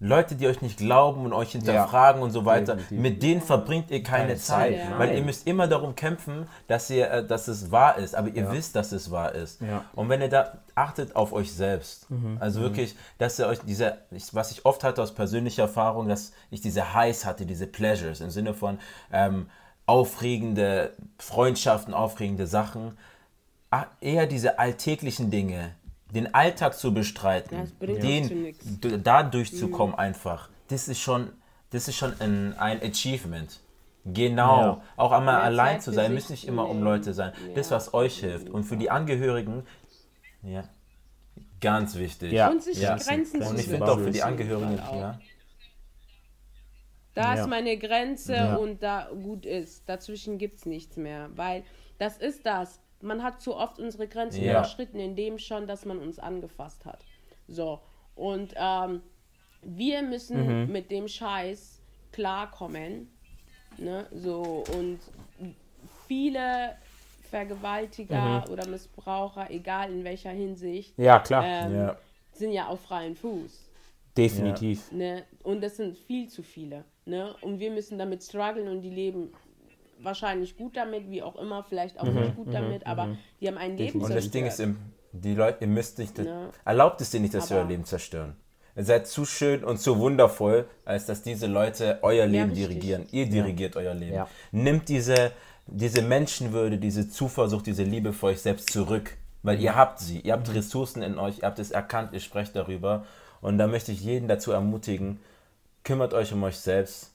Leute, 0.00 0.36
die 0.36 0.46
euch 0.46 0.62
nicht 0.62 0.78
glauben 0.78 1.24
und 1.24 1.32
euch 1.32 1.52
hinterfragen 1.52 2.22
und 2.22 2.30
so 2.30 2.44
weiter, 2.44 2.76
Definitiv. 2.76 3.00
mit 3.00 3.22
denen 3.22 3.40
verbringt 3.40 3.90
ihr 3.90 4.02
keine, 4.04 4.28
Keine 4.28 4.36
Zeit, 4.36 4.76
Zeit, 4.76 4.98
weil 4.98 5.16
ihr 5.16 5.22
müsst 5.22 5.44
immer 5.46 5.66
darum 5.66 5.96
kämpfen, 5.96 6.46
dass 6.68 6.88
ihr, 6.90 7.10
äh, 7.10 7.26
dass 7.26 7.48
es 7.48 7.72
wahr 7.72 7.98
ist, 7.98 8.14
aber 8.14 8.28
ihr 8.28 8.50
wisst, 8.52 8.76
dass 8.76 8.92
es 8.92 9.10
wahr 9.10 9.34
ist. 9.34 9.60
Ja. 9.60 9.84
Und 9.94 10.08
wenn 10.08 10.20
ihr 10.20 10.28
da 10.28 10.58
achtet 10.76 11.16
auf 11.16 11.32
euch 11.32 11.52
selbst, 11.52 12.06
also 12.38 12.60
wirklich, 12.60 12.94
dass 13.18 13.40
ihr 13.40 13.48
euch 13.48 13.58
diese, 13.66 13.98
was 14.32 14.52
ich 14.52 14.64
oft 14.64 14.84
hatte 14.84 15.02
aus 15.02 15.12
persönlicher 15.12 15.62
Erfahrung, 15.62 16.08
dass 16.08 16.32
ich 16.50 16.60
diese 16.60 16.94
Highs 16.94 17.24
hatte, 17.26 17.44
diese 17.44 17.66
Pleasures 17.66 18.20
im 18.20 18.30
Sinne 18.30 18.54
von 18.54 18.78
ähm, 19.12 19.48
aufregende 19.86 20.92
Freundschaften, 21.18 21.92
aufregende 21.92 22.46
Sachen, 22.46 22.96
Ah, 23.70 23.84
eher 24.00 24.26
diese 24.26 24.58
alltäglichen 24.58 25.30
Dinge, 25.30 25.72
den 26.14 26.32
Alltag 26.34 26.74
zu 26.78 26.92
bestreiten, 26.94 27.70
Ja, 27.80 27.86
den, 27.86 28.56
da 29.02 29.22
durchzukommen 29.22 29.94
einfach, 29.94 30.48
das 30.68 30.88
ist 30.88 31.00
schon, 31.00 31.32
das 31.70 31.88
ist 31.88 31.96
schon 31.96 32.14
ein, 32.20 32.56
ein 32.58 32.80
Achievement. 32.82 33.60
Genau, 34.04 34.60
Ja. 34.60 34.82
auch 34.96 35.12
einmal 35.12 35.34
Mehr 35.34 35.42
allein 35.44 35.80
zu 35.82 35.92
sein, 35.92 36.14
müsst 36.14 36.30
nicht 36.30 36.46
immer 36.46 36.66
um. 36.68 36.82
Leute 36.82 37.12
sein. 37.12 37.32
Das, 37.54 37.68
Ja. 37.68 37.76
was 37.76 37.92
euch 37.92 38.20
hilft. 38.20 38.48
Und 38.48 38.64
für 38.64 38.76
die 38.78 38.90
Angehörigen, 38.90 39.64
ja, 40.42 40.64
ganz 41.60 41.94
wichtig. 41.96 42.32
Ja. 42.32 42.48
Und 42.48 42.62
sich 42.62 42.78
Ja. 42.80 42.96
Grenzen 42.96 43.40
Und 43.42 43.48
zu 43.48 43.54
ich 43.54 43.60
setzen. 43.62 43.70
finde 43.70 43.92
auch 43.92 43.98
für 43.98 44.10
die 44.10 44.22
Angehörigen, 44.22 44.80
auch. 44.80 44.94
ja, 44.96 45.18
Da 47.14 47.34
Ja. 47.34 47.42
ist 47.42 47.48
meine 47.48 47.76
Grenze 47.76 48.34
Ja. 48.34 48.54
und 48.56 48.82
da 48.82 49.08
gut 49.12 49.44
ist. 49.44 49.88
Dazwischen 49.88 50.38
gibt 50.38 50.58
es 50.60 50.66
nichts 50.66 50.96
mehr. 50.96 51.28
Weil 51.34 51.64
das 51.98 52.16
ist 52.16 52.46
das. 52.46 52.80
Man 53.00 53.22
hat 53.22 53.40
zu 53.40 53.54
oft 53.54 53.78
unsere 53.78 54.08
Grenzen 54.08 54.44
Ja. 54.44 54.52
überschritten, 54.58 54.98
indem 54.98 55.38
schon, 55.38 55.66
dass 55.66 55.84
man 55.84 55.98
uns 55.98 56.18
angefasst 56.18 56.84
hat. 56.84 57.04
So. 57.46 57.80
Und 58.16 58.54
ähm, 58.56 59.02
wir 59.62 60.02
müssen 60.02 60.64
Mhm. 60.66 60.72
mit 60.72 60.90
dem 60.90 61.06
Scheiß 61.08 61.80
klarkommen. 62.12 63.08
Ne? 63.76 64.06
So, 64.12 64.64
und 64.76 64.98
viele 66.06 66.76
Vergewaltiger 67.30 68.44
Mhm. 68.46 68.52
oder 68.52 68.66
Missbraucher, 68.66 69.50
egal 69.50 69.92
in 69.92 70.02
welcher 70.04 70.30
Hinsicht, 70.30 70.98
Ja, 70.98 71.18
klar. 71.20 71.44
ähm, 71.44 71.74
Ja. 71.74 71.96
sind 72.32 72.52
ja 72.52 72.66
auf 72.68 72.80
freiem 72.80 73.14
Fuß. 73.14 73.66
Definitiv. 74.16 74.90
Ne? 74.90 75.24
Und 75.44 75.60
das 75.62 75.76
sind 75.76 75.96
viel 75.96 76.28
zu 76.28 76.42
viele. 76.42 76.84
Ne? 77.04 77.34
Und 77.42 77.60
wir 77.60 77.70
müssen 77.70 77.98
damit 77.98 78.22
strugglen 78.24 78.66
und 78.68 78.80
die 78.80 78.90
leben 78.90 79.32
wahrscheinlich 80.02 80.56
gut 80.56 80.76
damit, 80.76 81.10
wie 81.10 81.22
auch 81.22 81.36
immer, 81.36 81.64
vielleicht 81.64 81.98
auch 82.00 82.04
nicht 82.04 82.36
gut 82.36 82.52
damit, 82.52 82.86
aber 82.86 83.16
die 83.40 83.48
haben 83.48 83.58
ein 83.58 83.76
Leben 83.76 84.00
Und 84.00 84.14
das 84.14 84.30
Ding 84.30 84.46
ist, 84.46 84.56
zerstört. 84.56 84.76
im- 85.12 85.20
die 85.20 85.34
Leute, 85.34 85.58
ihr 85.62 85.66
müsst 85.68 85.98
nicht, 85.98 86.18
Ja. 86.18 86.50
erlaubt 86.64 87.00
es 87.00 87.10
dir 87.10 87.20
nicht, 87.20 87.34
dass 87.34 87.48
sie 87.48 87.54
Aber- 87.54 87.62
euer 87.62 87.68
Leben 87.68 87.84
zerstören. 87.84 88.36
Ihr 88.76 88.84
seid 88.84 89.08
zu 89.08 89.24
schön 89.24 89.64
und 89.64 89.78
zu 89.80 89.98
wundervoll, 89.98 90.68
als 90.84 91.06
dass 91.06 91.22
diese 91.22 91.46
Leute 91.48 91.98
euer 92.02 92.26
Leben 92.26 92.50
richtig. 92.50 92.68
dirigieren. 92.68 93.06
Ihr 93.10 93.26
dirigiert 93.28 93.74
euer 93.76 93.94
Leben. 93.94 94.14
Ja. 94.14 94.28
Nimmt 94.52 94.88
diese, 94.88 95.32
diese 95.66 96.02
Menschenwürde, 96.02 96.78
diese 96.78 97.08
Zuversicht, 97.08 97.66
diese 97.66 97.82
Liebe 97.82 98.12
für 98.12 98.26
euch 98.26 98.40
selbst 98.40 98.70
zurück. 98.70 99.16
Weil 99.42 99.56
Mhm. 99.56 99.62
ihr 99.64 99.74
habt 99.76 99.98
sie, 99.98 100.20
ihr 100.20 100.32
habt 100.32 100.52
Ressourcen 100.54 101.02
in 101.02 101.18
euch, 101.18 101.38
ihr 101.38 101.44
habt 101.46 101.58
es 101.58 101.70
erkannt, 101.72 102.12
ihr 102.12 102.20
sprecht 102.20 102.54
darüber. 102.54 103.04
Und 103.40 103.58
da 103.58 103.66
möchte 103.66 103.90
ich 103.92 104.00
jeden 104.00 104.28
dazu 104.28 104.52
ermutigen, 104.52 105.18
kümmert 105.84 106.14
euch 106.14 106.32
um 106.32 106.42
euch 106.44 106.58
selbst. 106.58 107.12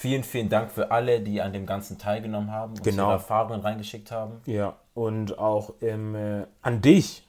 Vielen, 0.00 0.24
vielen 0.24 0.48
Dank 0.48 0.70
für 0.70 0.90
alle, 0.90 1.20
die 1.20 1.42
an 1.42 1.52
dem 1.52 1.66
Ganzen 1.66 1.98
teilgenommen 1.98 2.50
haben, 2.50 2.70
uns 2.72 2.80
Genau. 2.80 3.08
ihre 3.08 3.12
Erfahrungen 3.12 3.60
reingeschickt 3.60 4.10
haben. 4.10 4.40
Ja, 4.46 4.76
und 4.94 5.38
auch 5.38 5.74
ähm, 5.82 6.14
äh, 6.14 6.46
an 6.62 6.80
dich. 6.80 7.22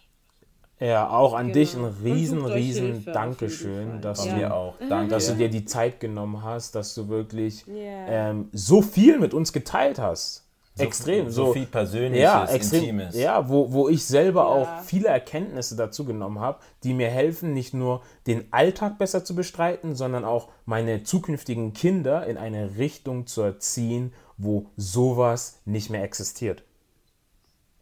Ja, 0.79 1.09
auch 1.09 1.33
an 1.33 1.47
Genau. 1.47 1.53
dich 1.53 1.75
ein 1.75 1.83
Und 1.83 2.01
riesen, 2.01 2.45
riesen 2.45 2.85
Hilfe 2.93 3.11
Dankeschön, 3.11 3.99
dass, 3.99 4.23
Ja. 4.25 4.31
du, 4.31 4.37
mir 4.37 4.53
auch. 4.53 4.75
Danke. 4.87 5.09
dass 5.09 5.27
du 5.27 5.33
dir 5.35 5.49
die 5.49 5.65
Zeit 5.65 5.99
genommen 5.99 6.45
hast, 6.45 6.73
dass 6.75 6.95
du 6.95 7.09
wirklich 7.09 7.65
Ja. 7.67 7.73
ähm, 8.07 8.47
so 8.53 8.81
viel 8.81 9.19
mit 9.19 9.33
uns 9.33 9.51
geteilt 9.51 9.99
hast. 9.99 10.45
Extrem. 10.77 11.29
so 11.29 11.47
So, 11.47 11.53
viel 11.53 11.65
Persönliches, 11.65 12.23
ja, 12.23 12.45
extrem, 12.45 12.79
Intimes. 12.81 13.15
Ja, 13.15 13.49
wo, 13.49 13.71
wo 13.73 13.89
ich 13.89 14.05
selber 14.05 14.41
Ja. 14.41 14.47
auch 14.47 14.83
viele 14.83 15.09
Erkenntnisse 15.09 15.75
dazu 15.75 16.05
genommen 16.05 16.39
habe, 16.39 16.59
die 16.83 16.93
mir 16.93 17.09
helfen, 17.09 17.53
nicht 17.53 17.73
nur 17.73 18.01
den 18.27 18.51
Alltag 18.51 18.97
besser 18.97 19.23
zu 19.25 19.35
bestreiten, 19.35 19.95
sondern 19.95 20.23
auch 20.25 20.49
meine 20.65 21.03
zukünftigen 21.03 21.73
Kinder 21.73 22.25
in 22.25 22.37
eine 22.37 22.77
Richtung 22.77 23.27
zu 23.27 23.41
erziehen, 23.41 24.13
wo 24.37 24.67
sowas 24.77 25.59
nicht 25.65 25.89
mehr 25.89 26.03
existiert. 26.03 26.63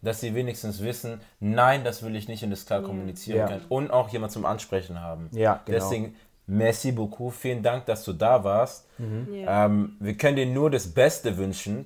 Dass 0.02 0.22
sie 0.22 0.34
wenigstens 0.34 0.82
wissen, 0.82 1.20
nein, 1.42 1.84
das 1.84 2.04
will 2.04 2.16
ich 2.16 2.28
nicht 2.30 2.44
und 2.44 2.52
das 2.52 2.66
klar 2.66 2.82
kommunizieren 2.82 3.38
Ja. 3.40 3.48
können. 3.48 3.66
Und 3.68 3.92
auch 3.92 4.10
jemand 4.10 4.32
zum 4.32 4.46
Ansprechen 4.46 5.02
haben. 5.02 5.30
Ja, 5.34 5.62
genau. 5.66 5.78
Deswegen, 5.78 6.16
merci 6.48 6.94
beaucoup, 6.94 7.34
vielen 7.34 7.62
Dank, 7.62 7.86
dass 7.86 8.04
du 8.06 8.14
da 8.14 8.44
warst. 8.44 8.88
Ja. 8.98 9.66
Ähm, 9.66 9.98
wir 10.00 10.16
können 10.16 10.38
dir 10.38 10.46
nur 10.46 10.72
das 10.72 10.88
Beste 10.88 11.38
wünschen, 11.38 11.86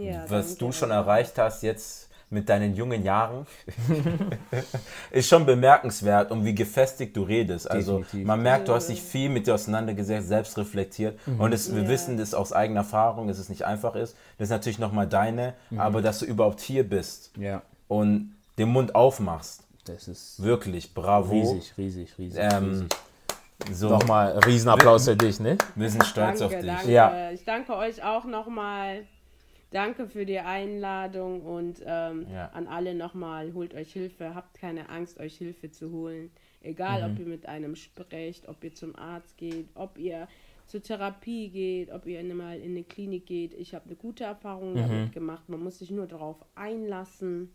Ja, 0.00 0.24
was 0.28 0.56
du 0.56 0.72
schon 0.72 0.90
erreicht 0.90 1.38
hast 1.38 1.62
jetzt 1.62 2.08
mit 2.30 2.48
deinen 2.48 2.74
jungen 2.74 3.04
Jahren. 3.04 3.46
ist 5.10 5.28
schon 5.28 5.46
bemerkenswert 5.46 6.30
und 6.30 6.44
wie 6.44 6.54
gefestigt 6.54 7.16
du 7.16 7.22
redest. 7.22 7.70
Also 7.70 7.98
Definitiv. 7.98 8.26
man 8.26 8.42
merkt, 8.42 8.68
du 8.68 8.74
hast 8.74 8.88
dich 8.88 9.00
viel 9.02 9.28
mit 9.28 9.46
dir 9.46 9.54
auseinandergesetzt, 9.54 10.28
selbst 10.28 10.56
reflektiert. 10.58 11.18
Und 11.38 11.52
es, 11.52 11.72
wir 11.74 11.82
Ja. 11.82 11.88
wissen 11.88 12.16
das 12.18 12.34
aus 12.34 12.52
eigener 12.52 12.80
Erfahrung, 12.80 13.28
dass 13.28 13.38
es 13.38 13.48
nicht 13.48 13.64
einfach 13.64 13.94
ist. 13.94 14.16
Das 14.38 14.46
ist 14.46 14.50
natürlich 14.50 14.78
nochmal 14.78 15.06
deine, 15.06 15.54
aber 15.76 16.02
dass 16.02 16.18
du 16.20 16.24
überhaupt 16.24 16.60
hier 16.60 16.88
bist 16.88 17.30
Ja, 17.38 17.62
und 17.88 18.34
den 18.58 18.68
Mund 18.70 18.94
aufmachst. 18.94 19.62
das 19.84 20.08
ist 20.08 20.42
Wirklich, 20.42 20.92
bravo. 20.94 21.32
riesig, 21.34 21.72
riesig, 21.78 22.18
riesig. 22.18 22.40
Ähm, 22.42 22.68
riesig. 22.70 22.88
So, 23.72 23.88
Nochmal 23.90 24.36
Riesenapplaus 24.44 25.04
für 25.04 25.16
dich, 25.16 25.38
ne? 25.38 25.56
wir 25.76 25.88
sind 25.88 26.04
stolz 26.04 26.40
Danke, 26.40 26.44
auf 26.56 26.60
dich. 26.60 26.70
danke. 26.70 26.90
Ja. 26.90 27.30
Ich 27.30 27.44
danke 27.44 27.76
euch 27.76 28.02
auch 28.02 28.24
nochmal. 28.24 29.04
Danke 29.74 30.06
für 30.06 30.24
die 30.24 30.38
Einladung 30.38 31.42
und 31.42 31.82
ähm, 31.84 32.28
Ja. 32.30 32.46
an 32.50 32.68
alle 32.68 32.94
nochmal, 32.94 33.52
holt 33.54 33.74
euch 33.74 33.92
Hilfe, 33.92 34.32
habt 34.36 34.54
keine 34.54 34.88
Angst, 34.88 35.18
euch 35.18 35.36
Hilfe 35.36 35.68
zu 35.72 35.90
holen. 35.90 36.30
Egal, 36.62 37.02
Mhm. 37.02 37.12
ob 37.12 37.18
ihr 37.18 37.26
mit 37.26 37.46
einem 37.46 37.74
sprecht, 37.74 38.46
ob 38.48 38.62
ihr 38.62 38.72
zum 38.72 38.94
Arzt 38.94 39.36
geht, 39.36 39.66
ob 39.74 39.98
ihr 39.98 40.28
zur 40.66 40.80
Therapie 40.80 41.48
geht, 41.50 41.90
ob 41.90 42.06
ihr 42.06 42.22
mal 42.34 42.56
in 42.60 42.70
eine 42.70 42.84
Klinik 42.84 43.26
geht. 43.26 43.52
Ich 43.54 43.74
habe 43.74 43.86
eine 43.86 43.96
gute 43.96 44.22
Erfahrung 44.22 44.74
Mhm. 44.74 44.78
damit 44.78 45.12
gemacht. 45.12 45.48
Man 45.48 45.60
muss 45.64 45.80
sich 45.80 45.90
nur 45.90 46.06
darauf 46.06 46.36
einlassen. 46.54 47.52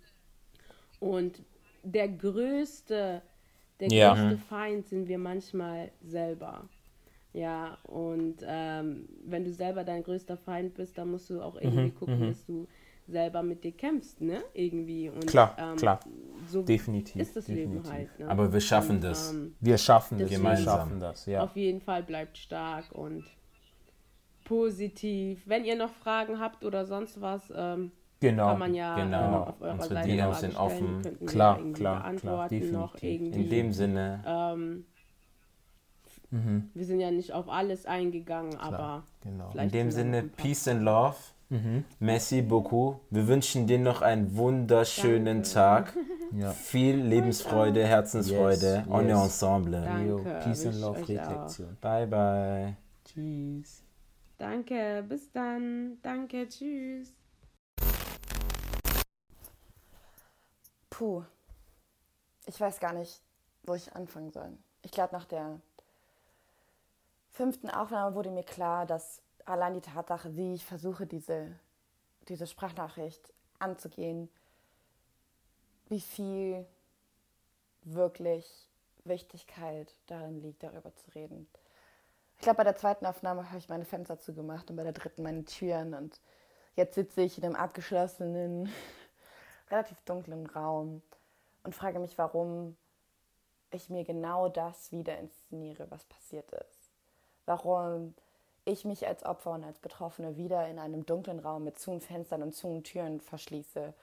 Und 0.99 1.41
der 1.83 2.09
größte, 2.09 3.21
der 3.79 3.87
Ja. 3.87 4.13
größte 4.13 4.37
Feind 4.37 4.87
sind 4.87 5.07
wir 5.07 5.19
manchmal 5.19 5.89
selber. 6.01 6.67
Ja, 7.39 7.77
und 7.83 8.37
ähm, 8.45 9.07
wenn 9.23 9.45
du 9.45 9.53
selber 9.53 9.85
dein 9.85 10.03
größter 10.03 10.35
Feind 10.35 10.73
bist, 10.73 10.97
dann 10.97 11.09
musst 11.11 11.29
du 11.29 11.41
auch 11.41 11.53
Mhm, 11.55 11.61
irgendwie 11.61 11.91
gucken, 11.91 12.27
dass 12.27 12.45
du 12.45 12.67
selber 13.07 13.41
mit 13.43 13.63
dir 13.63 13.71
kämpfst, 13.71 14.19
ne? 14.19 14.43
Irgendwie. 14.53 15.09
Und, 15.09 15.25
Klar, 15.25 15.55
ähm, 15.57 15.77
klar. 15.77 15.99
So 16.47 16.63
Definitiv, 16.63 17.21
ist 17.21 17.35
das 17.37 17.47
Leben 17.47 17.75
definitiv. 17.75 17.91
halt. 17.91 18.19
Ne? 18.19 18.27
Aber 18.27 18.51
wir 18.51 18.59
schaffen 18.59 18.97
und, 18.97 19.03
das. 19.05 19.31
Ähm, 19.31 19.55
Wir 19.61 19.77
schaffen 19.77 20.19
das, 20.19 20.29
wir 20.29 20.37
Deswegen- 20.37 20.57
schaffen 20.63 20.99
das, 20.99 21.25
ja. 21.27 21.41
Auf 21.43 21.55
jeden 21.55 21.79
Fall 21.79 22.03
bleibt 22.03 22.37
stark 22.37 22.91
und 22.91 23.23
positiv. 24.43 25.41
Wenn 25.45 25.63
ihr 25.65 25.75
noch 25.77 25.91
Fragen 25.93 26.39
habt 26.39 26.65
oder 26.65 26.85
sonst 26.85 27.21
was, 27.21 27.51
ähm, 27.55 27.91
Genau, 28.21 28.47
kann 28.47 28.59
man 28.59 28.73
ja 28.75 28.95
genau. 29.01 29.17
ähm, 29.27 29.33
auf 29.47 29.61
eurer 29.61 29.73
Unsere 29.75 29.93
Seite 29.93 30.07
DMs 30.09 30.39
sind 30.41 30.57
offen. 30.57 31.01
Klar, 31.25 31.57
klar, 31.71 32.13
klar, 32.15 32.49
definitiv. 32.49 33.33
In 33.33 33.49
dem 33.49 33.71
Sinne, 33.71 34.21
ähm, 34.27 34.85
Mhm. 36.31 36.69
Wir 36.73 36.85
sind 36.85 36.99
ja 36.99 37.11
nicht 37.11 37.33
auf 37.33 37.49
alles 37.49 37.85
eingegangen, 37.85 38.55
aber 38.57 39.03
genau. 39.21 39.51
in 39.53 39.69
dem 39.69 39.91
Sinne, 39.91 40.23
Peace 40.23 40.67
and 40.67 40.83
Love. 40.83 41.15
Mhm. 41.49 41.83
Merci 41.99 42.43
beaucoup. 42.43 42.99
Wir 43.09 43.27
wünschen 43.27 43.65
dir 43.65 43.79
noch 43.79 44.03
einen 44.03 44.35
wunderschönen 44.35 45.43
Danke. 45.43 45.51
Tag. 45.51 45.93
Ja. 46.31 46.51
Viel 46.51 46.97
Lebensfreude, 46.97 47.83
Herzensfreude. 47.87 48.83
Yes, 48.85 48.87
On 48.87 49.07
yes. 49.07 49.23
ensemble. 49.23 49.81
Danke. 49.81 50.39
Peace 50.43 50.67
and 50.67 50.79
Love. 50.79 50.99
Reflexion. 50.99 51.77
Bye, 51.81 52.05
bye. 52.05 52.75
Tschüss. 53.03 53.81
Danke, 54.37 55.03
bis 55.09 55.31
dann. 55.31 55.97
Danke, 56.03 56.47
tschüss. 56.47 57.15
Puh. 60.91 61.23
Ich 62.45 62.61
weiß 62.61 62.79
gar 62.79 62.93
nicht, 62.93 63.23
wo 63.63 63.73
ich 63.73 63.91
anfangen 63.95 64.29
soll. 64.29 64.55
Ich 64.83 64.91
glaube, 64.91 65.15
nach 65.15 65.25
der 65.25 65.59
fünften 67.39 67.69
Aufnahme 67.69 68.15
wurde 68.15 68.31
mir 68.31 68.43
klar, 68.43 68.85
dass 68.85 69.21
allein 69.45 69.73
die 69.73 69.79
Tatsache, 69.79 70.35
wie 70.35 70.55
ich 70.55 70.65
versuche, 70.65 71.07
diese, 71.07 71.57
diese 72.27 72.45
Sprachnachricht 72.45 73.31
anzugehen, 73.59 74.29
wie 75.87 76.01
viel 76.01 76.65
wirklich 77.83 78.67
Wichtigkeit 79.05 79.95
darin 80.07 80.41
liegt, 80.41 80.63
darüber 80.63 80.93
zu 80.93 81.11
reden. 81.15 81.47
Ich 82.35 82.41
glaube, 82.41 82.57
bei 82.57 82.65
der 82.65 82.75
zweiten 82.75 83.05
Aufnahme 83.05 83.47
habe 83.47 83.57
ich 83.57 83.69
meine 83.69 83.85
Fenster 83.85 84.19
zugemacht 84.19 84.69
und 84.69 84.75
bei 84.75 84.83
der 84.83 84.91
dritten 84.91 85.23
meine 85.23 85.45
Türen. 85.45 85.93
Und 85.93 86.19
jetzt 86.75 86.95
sitze 86.95 87.21
ich 87.21 87.37
in 87.37 87.45
einem 87.45 87.55
abgeschlossenen, 87.55 88.69
relativ 89.71 90.01
dunklen 90.01 90.45
Raum 90.45 91.01
und 91.63 91.73
frage 91.73 91.99
mich, 91.99 92.17
warum 92.17 92.75
ich 93.71 93.89
mir 93.89 94.03
genau 94.03 94.49
das 94.49 94.91
wieder 94.91 95.17
inszeniere, 95.17 95.89
was 95.89 96.03
passiert 96.03 96.51
ist. 96.51 96.78
Warum 97.49 98.13
ich 98.63 98.85
mich 98.85 99.07
als 99.07 99.23
Opfer 99.23 99.49
und 99.49 99.63
als 99.63 99.79
Betroffene 99.79 100.37
wieder 100.37 100.67
in 100.67 100.77
einem 100.77 101.07
dunklen 101.07 101.39
Raum 101.39 101.63
mit 101.63 101.79
zu 101.79 101.99
Fenstern 101.99 102.43
und 102.43 102.53
zu 102.53 102.81
Türen 102.81 103.21
verschließe, 103.21 103.95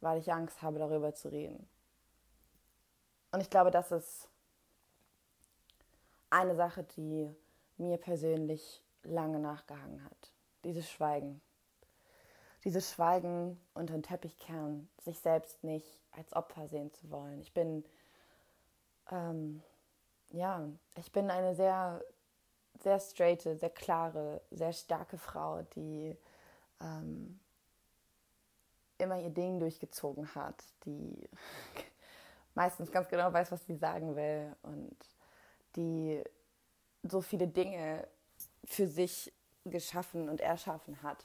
weil 0.00 0.18
ich 0.18 0.32
Angst 0.32 0.62
habe, 0.62 0.78
darüber 0.78 1.12
zu 1.12 1.30
reden. 1.30 1.68
Und 3.30 3.42
ich 3.42 3.50
glaube, 3.50 3.70
das 3.70 3.92
ist 3.92 4.30
eine 6.30 6.56
Sache, 6.56 6.84
die 6.96 7.30
mir 7.76 7.98
persönlich 7.98 8.82
lange 9.02 9.38
nachgehangen 9.38 10.02
hat. 10.02 10.32
Dieses 10.64 10.90
Schweigen. 10.90 11.42
Dieses 12.64 12.90
Schweigen 12.90 13.60
unter 13.74 13.92
den 13.92 14.02
Teppich 14.02 14.38
kehren, 14.38 14.88
sich 15.02 15.18
selbst 15.18 15.62
nicht 15.62 16.00
als 16.12 16.32
Opfer 16.32 16.68
sehen 16.68 16.90
zu 16.90 17.10
wollen. 17.10 17.42
Ich 17.42 17.52
bin, 17.52 17.84
ähm, 19.10 19.62
ja, 20.30 20.66
ich 20.96 21.12
bin 21.12 21.30
eine 21.30 21.54
sehr, 21.54 22.02
sehr 22.84 23.00
straighte, 23.00 23.56
sehr 23.56 23.70
klare, 23.70 24.40
sehr 24.50 24.72
starke 24.72 25.18
Frau, 25.18 25.62
die 25.74 26.16
ähm, 26.80 27.40
immer 28.98 29.18
ihr 29.20 29.30
Ding 29.30 29.58
durchgezogen 29.58 30.34
hat, 30.34 30.62
die 30.84 31.28
meistens 32.54 32.92
ganz 32.92 33.08
genau 33.08 33.32
weiß, 33.32 33.50
was 33.50 33.66
sie 33.66 33.76
sagen 33.76 34.14
will 34.14 34.54
und 34.62 34.96
die 35.76 36.22
so 37.02 37.20
viele 37.20 37.48
Dinge 37.48 38.06
für 38.64 38.86
sich 38.86 39.32
geschaffen 39.64 40.28
und 40.28 40.40
erschaffen 40.40 41.02
hat. 41.02 41.24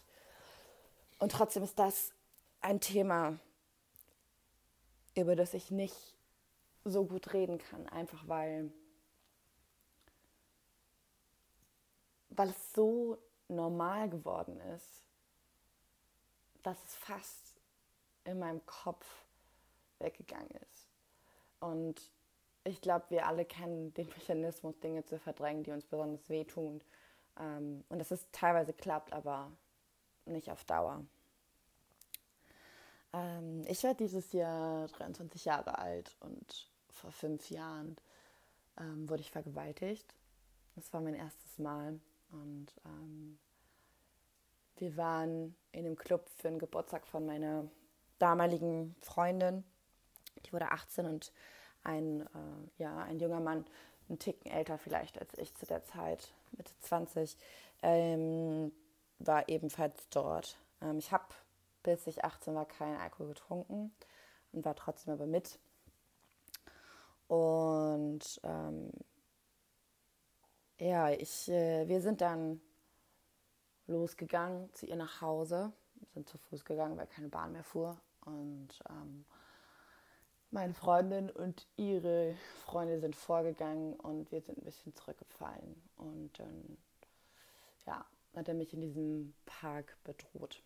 Und 1.19 1.31
trotzdem 1.31 1.63
ist 1.63 1.77
das 1.77 2.11
ein 2.61 2.79
Thema, 2.79 3.37
über 5.15 5.35
das 5.35 5.53
ich 5.53 5.71
nicht 5.71 6.15
so 6.85 7.05
gut 7.05 7.33
reden 7.33 7.57
kann, 7.57 7.87
einfach 7.89 8.27
weil, 8.27 8.71
weil 12.29 12.49
es 12.49 12.73
so 12.73 13.17
normal 13.47 14.09
geworden 14.09 14.59
ist, 14.75 15.03
dass 16.63 16.77
es 16.83 16.95
fast 16.95 17.61
in 18.23 18.39
meinem 18.39 18.65
Kopf 18.65 19.05
weggegangen 19.99 20.49
ist. 20.49 20.89
Und 21.59 22.01
ich 22.63 22.81
glaube, 22.81 23.05
wir 23.09 23.27
alle 23.27 23.45
kennen 23.45 23.93
den 23.93 24.07
Mechanismus, 24.17 24.79
Dinge 24.79 25.03
zu 25.05 25.19
verdrängen, 25.19 25.63
die 25.63 25.71
uns 25.71 25.85
besonders 25.85 26.29
wehtun. 26.29 26.81
Ähm, 27.39 27.83
und 27.89 27.99
dass 27.99 28.11
es 28.11 28.25
teilweise 28.31 28.73
klappt, 28.73 29.13
aber 29.13 29.51
nicht 30.25 30.51
auf 30.51 30.63
Dauer. 30.65 31.03
Ähm, 33.13 33.63
ich 33.67 33.83
werde 33.83 34.03
dieses 34.03 34.31
Jahr 34.33 34.87
23 34.87 35.45
Jahre 35.45 35.77
alt 35.79 36.15
und 36.19 36.69
vor 36.89 37.11
fünf 37.11 37.49
Jahren 37.49 37.95
ähm, 38.77 39.09
wurde 39.09 39.21
ich 39.21 39.31
vergewaltigt. 39.31 40.13
Das 40.75 40.93
war 40.93 41.01
mein 41.01 41.15
erstes 41.15 41.57
Mal. 41.57 41.99
Und 42.31 42.67
ähm, 42.85 43.39
wir 44.77 44.95
waren 44.97 45.55
in 45.71 45.85
einem 45.85 45.95
Club 45.95 46.29
für 46.37 46.49
den 46.49 46.59
Geburtstag 46.59 47.07
von 47.07 47.25
meiner 47.25 47.69
damaligen 48.17 48.95
Freundin. 49.01 49.63
Die 50.45 50.53
wurde 50.53 50.71
18 50.71 51.05
und 51.05 51.31
ein, 51.83 52.21
äh, 52.21 52.81
ja, 52.81 52.97
ein 52.97 53.19
junger 53.19 53.39
Mann, 53.39 53.65
ein 54.09 54.19
Ticken 54.19 54.51
älter 54.51 54.77
vielleicht 54.77 55.19
als 55.19 55.37
ich 55.37 55.53
zu 55.55 55.65
der 55.65 55.83
Zeit, 55.83 56.33
Mitte 56.51 56.73
20, 56.81 57.37
ähm, 57.81 58.71
war 59.19 59.47
ebenfalls 59.49 60.09
dort. 60.09 60.57
Ähm, 60.81 60.97
ich 60.97 61.11
habe, 61.11 61.25
bis 61.83 62.07
ich 62.07 62.23
18 62.23 62.55
war, 62.55 62.65
keinen 62.65 62.97
Alkohol 62.97 63.29
getrunken 63.29 63.93
und 64.51 64.65
war 64.65 64.75
trotzdem 64.75 65.13
aber 65.13 65.27
mit. 65.27 65.59
Und 67.27 68.41
ähm, 68.43 68.91
ja, 70.79 71.11
ich, 71.11 71.47
äh, 71.49 71.87
wir 71.87 72.01
sind 72.01 72.21
dann 72.21 72.61
losgegangen 73.87 74.73
zu 74.73 74.85
ihr 74.85 74.95
nach 74.95 75.21
Hause 75.21 75.73
sind 76.13 76.27
zu 76.27 76.37
Fuß 76.37 76.65
gegangen, 76.65 76.97
weil 76.97 77.07
keine 77.07 77.29
Bahn 77.29 77.51
mehr 77.51 77.63
fuhr. 77.63 77.99
Und 78.21 78.69
ähm, 78.89 79.25
meine 80.51 80.73
Freundin 80.73 81.29
und 81.29 81.67
ihre 81.77 82.35
Freunde 82.65 82.99
sind 82.99 83.15
vorgegangen 83.15 83.93
und 83.95 84.31
wir 84.31 84.41
sind 84.41 84.57
ein 84.57 84.65
bisschen 84.65 84.95
zurückgefallen. 84.95 85.81
Und 85.97 86.37
dann, 86.39 86.77
ja, 87.85 88.05
hat 88.35 88.47
er 88.47 88.53
mich 88.53 88.73
in 88.73 88.81
diesem 88.81 89.35
Park 89.45 89.97
bedroht. 90.03 90.63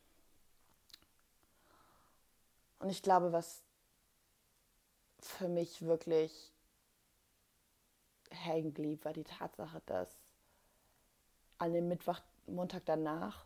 Und 2.79 2.89
ich 2.89 3.01
glaube, 3.01 3.31
was 3.31 3.63
für 5.19 5.47
mich 5.47 5.81
wirklich 5.83 6.52
hängen 8.33 8.73
blieb, 8.73 9.05
war 9.05 9.13
die 9.13 9.23
Tatsache, 9.23 9.81
dass 9.85 10.09
an 11.57 11.73
dem 11.73 11.87
Mittwoch, 11.87 12.19
Montag 12.47 12.85
danach 12.85 13.45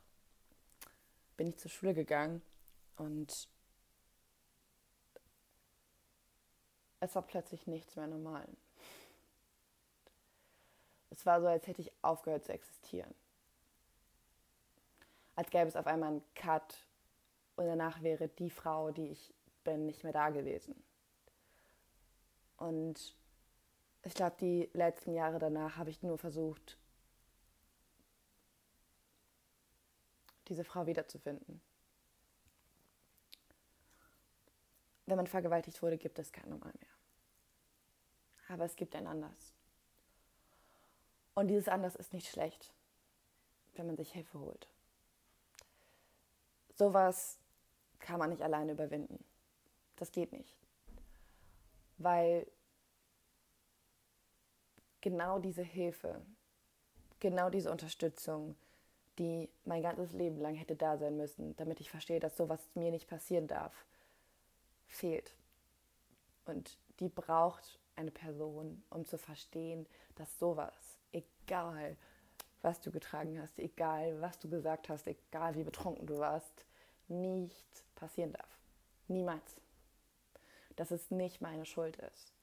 bin 1.36 1.48
ich 1.48 1.58
zur 1.58 1.70
Schule 1.70 1.94
gegangen 1.94 2.42
und 2.96 3.32
es 7.00 7.16
war 7.16 7.22
plötzlich 7.22 7.68
nichts 7.68 7.96
mehr 7.96 8.08
normal. 8.08 8.48
Es 11.12 11.26
war 11.26 11.42
so, 11.42 11.48
als 11.48 11.68
hätte 11.68 11.82
ich 11.82 11.92
aufgehört 12.02 12.46
zu 12.46 12.54
existieren. 12.54 13.14
Als 15.36 15.50
gäbe 15.52 15.68
es 15.68 15.76
auf 15.76 15.88
einmal 15.88 16.10
einen 16.10 16.34
Cut 16.34 16.88
und 17.56 17.66
danach 17.68 18.02
wäre 18.02 18.28
die 18.28 18.50
Frau, 18.50 18.92
die 18.92 19.10
ich 19.10 19.34
bin, 19.64 19.86
nicht 19.86 20.04
mehr 20.04 20.14
da 20.14 20.30
gewesen. 20.30 20.76
Und 22.58 23.16
ich 24.04 24.14
glaube, 24.14 24.36
die 24.40 24.70
letzten 24.74 25.14
Jahre 25.14 25.40
danach 25.40 25.78
habe 25.78 25.90
ich 25.90 26.02
nur 26.02 26.18
versucht, 26.18 26.78
diese 30.48 30.64
Frau 30.64 30.86
wiederzufinden. 30.86 31.62
Wenn 35.06 35.18
man 35.18 35.28
vergewaltigt 35.28 35.82
wurde, 35.82 35.98
gibt 35.98 36.20
es 36.20 36.32
kein 36.32 36.50
Normal 36.50 36.74
mehr. 36.80 36.90
Aber 38.50 38.66
es 38.66 38.76
gibt 38.76 38.96
ein 38.96 39.08
Anders. 39.08 39.54
Und 41.34 41.48
dieses 41.48 41.68
Anders 41.68 41.96
ist 41.96 42.14
nicht 42.14 42.30
schlecht, 42.30 42.74
wenn 43.76 43.88
man 43.88 43.96
sich 43.96 44.12
Hilfe 44.12 44.40
holt. 44.40 44.68
Sowas 46.76 47.40
kann 48.00 48.20
man 48.20 48.30
nicht 48.30 48.42
alleine 48.42 48.74
überwinden. 48.74 49.24
Das 49.96 50.12
geht 50.12 50.32
nicht. 50.32 50.58
Weil 51.98 52.48
genau 55.10 55.40
diese 55.40 55.64
Hilfe, 55.64 56.22
genau 57.22 57.50
diese 57.50 57.72
Unterstützung, 57.72 58.58
die 59.18 59.50
mein 59.64 59.82
ganzes 59.82 60.12
Leben 60.12 60.38
lang 60.42 60.56
hätte 60.56 60.76
da 60.76 60.98
sein 60.98 61.16
müssen, 61.16 61.56
damit 61.56 61.80
ich 61.80 61.90
verstehe, 61.90 62.20
dass 62.20 62.36
sowas 62.36 62.60
mir 62.76 62.92
nicht 62.92 63.08
passieren 63.08 63.48
darf, 63.48 63.86
fehlt. 64.86 65.34
Und 66.44 66.78
die 67.00 67.08
braucht 67.08 67.80
eine 67.96 68.12
Person, 68.12 68.84
um 68.90 69.06
zu 69.06 69.18
verstehen, 69.18 69.88
dass 70.16 70.40
sowas, 70.40 71.00
egal 71.14 71.96
was 72.62 72.82
du 72.82 72.92
getragen 72.92 73.42
hast, 73.42 73.58
egal 73.60 74.20
was 74.20 74.38
du 74.40 74.50
gesagt 74.50 74.90
hast, 74.90 75.08
egal 75.08 75.56
wie 75.56 75.64
betrunken 75.64 76.06
du 76.06 76.18
warst, 76.18 76.66
nicht 77.08 77.86
passieren 77.96 78.34
darf. 78.34 78.60
Niemals. 79.08 79.56
Dass 80.76 80.92
es 80.92 81.10
nicht 81.12 81.40
meine 81.40 81.66
Schuld 81.66 81.96
ist. 81.96 82.37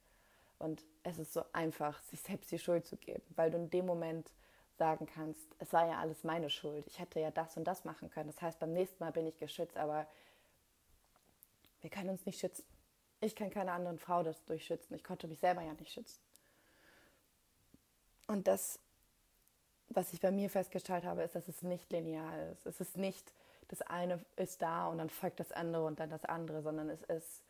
Und 0.64 0.82
es 1.02 1.18
ist 1.18 1.34
so 1.34 1.44
einfach, 1.52 2.00
sich 2.04 2.22
selbst 2.22 2.50
die 2.50 2.58
Schuld 2.58 2.86
zu 2.86 2.96
geben, 2.96 3.22
weil 3.36 3.50
du 3.50 3.58
in 3.58 3.68
dem 3.68 3.84
Moment 3.84 4.32
sagen 4.78 5.04
kannst, 5.04 5.46
es 5.58 5.74
war 5.74 5.86
ja 5.86 5.98
alles 6.00 6.24
meine 6.24 6.48
Schuld. 6.48 6.86
Ich 6.86 6.98
hätte 6.98 7.20
ja 7.20 7.30
das 7.30 7.58
und 7.58 7.64
das 7.64 7.84
machen 7.84 8.08
können. 8.08 8.30
Das 8.30 8.40
heißt, 8.40 8.58
beim 8.58 8.72
nächsten 8.72 9.04
Mal 9.04 9.12
bin 9.12 9.26
ich 9.26 9.36
geschützt, 9.36 9.76
aber 9.76 10.06
wir 11.82 11.90
können 11.90 12.08
uns 12.08 12.24
nicht 12.24 12.40
schützen. 12.40 12.64
Ich 13.20 13.36
kann 13.36 13.50
keine 13.50 13.72
andere 13.72 13.98
Frau 13.98 14.22
das 14.22 14.42
durchschützen. 14.46 14.96
Ich 14.96 15.04
konnte 15.04 15.28
mich 15.28 15.38
selber 15.38 15.60
ja 15.60 15.74
nicht 15.74 15.92
schützen. 15.92 16.18
Und 18.26 18.48
das, 18.48 18.80
was 19.90 20.14
ich 20.14 20.20
bei 20.22 20.30
mir 20.30 20.48
festgestellt 20.48 21.04
habe, 21.04 21.24
ist, 21.24 21.34
dass 21.34 21.46
es 21.46 21.60
nicht 21.60 21.92
linear 21.92 22.52
ist. 22.52 22.64
Es 22.64 22.80
ist 22.80 22.96
nicht, 22.96 23.34
das 23.68 23.82
eine 23.82 24.24
ist 24.36 24.62
da 24.62 24.88
und 24.88 24.96
dann 24.96 25.10
folgt 25.10 25.40
das 25.40 25.52
andere 25.52 25.84
und 25.84 26.00
dann 26.00 26.08
das 26.08 26.24
andere, 26.24 26.62
sondern 26.62 26.88
es 26.88 27.02
ist 27.02 27.42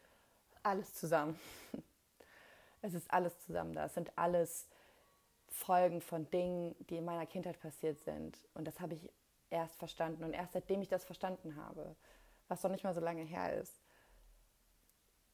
alles 0.64 0.94
zusammen. 0.94 1.38
Es 2.84 2.92
ist 2.92 3.10
alles 3.10 3.38
zusammen 3.40 3.72
da. 3.72 3.86
Es 3.86 3.94
sind 3.94 4.12
alles 4.16 4.68
Folgen 5.48 6.02
von 6.02 6.28
Dingen, 6.30 6.76
die 6.90 6.98
in 6.98 7.04
meiner 7.06 7.24
Kindheit 7.24 7.58
passiert 7.58 7.98
sind. 8.00 8.36
Und 8.52 8.66
das 8.66 8.78
habe 8.78 8.92
ich 8.92 9.10
erst 9.48 9.76
verstanden. 9.76 10.22
Und 10.22 10.34
erst 10.34 10.52
seitdem 10.52 10.82
ich 10.82 10.88
das 10.88 11.02
verstanden 11.02 11.56
habe, 11.56 11.96
was 12.48 12.62
noch 12.62 12.70
nicht 12.70 12.84
mal 12.84 12.92
so 12.92 13.00
lange 13.00 13.22
her 13.22 13.58
ist, 13.58 13.80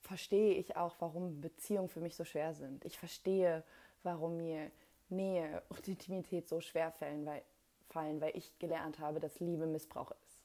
verstehe 0.03 0.55
ich 0.55 0.77
auch, 0.77 0.95
warum 1.01 1.41
Beziehungen 1.41 1.89
für 1.89 1.99
mich 1.99 2.15
so 2.15 2.25
schwer 2.25 2.55
sind. 2.55 2.85
Ich 2.85 2.97
verstehe, 2.97 3.65
warum 4.05 4.37
mir 4.37 4.71
Nähe 5.09 5.61
und 5.71 5.89
Intimität 5.89 6.49
so 6.49 6.61
schwer 6.61 6.93
fallen, 6.93 7.27
weil, 7.27 7.43
fallen, 7.89 8.21
weil 8.21 8.37
ich 8.37 8.57
gelernt 8.61 9.01
habe, 9.01 9.19
dass 9.19 9.41
Liebe 9.41 9.67
Missbrauch 9.67 10.13
ist. 10.13 10.39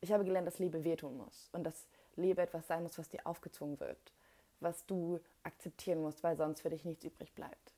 Ich 0.00 0.12
habe 0.12 0.24
gelernt, 0.24 0.46
dass 0.46 0.60
Liebe 0.60 0.84
wehtun 0.84 1.16
muss 1.16 1.48
und 1.52 1.64
dass 1.64 1.88
Liebe 2.14 2.40
etwas 2.40 2.68
sein 2.68 2.84
muss, 2.84 2.98
was 2.98 3.08
dir 3.08 3.26
aufgezwungen 3.26 3.80
wird 3.80 4.12
was 4.60 4.84
du 4.86 5.20
akzeptieren 5.42 6.02
musst, 6.02 6.22
weil 6.22 6.36
sonst 6.36 6.60
für 6.60 6.70
dich 6.70 6.84
nichts 6.84 7.04
übrig 7.04 7.32
bleibt. 7.34 7.74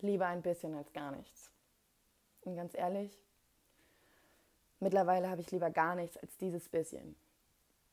Lieber 0.00 0.26
ein 0.26 0.42
bisschen 0.42 0.74
als 0.74 0.92
gar 0.92 1.12
nichts. 1.12 1.50
Und 2.42 2.56
ganz 2.56 2.74
ehrlich, 2.74 3.16
mittlerweile 4.80 5.30
habe 5.30 5.40
ich 5.40 5.50
lieber 5.50 5.70
gar 5.70 5.94
nichts 5.94 6.16
als 6.16 6.36
dieses 6.38 6.68
bisschen. 6.68 7.14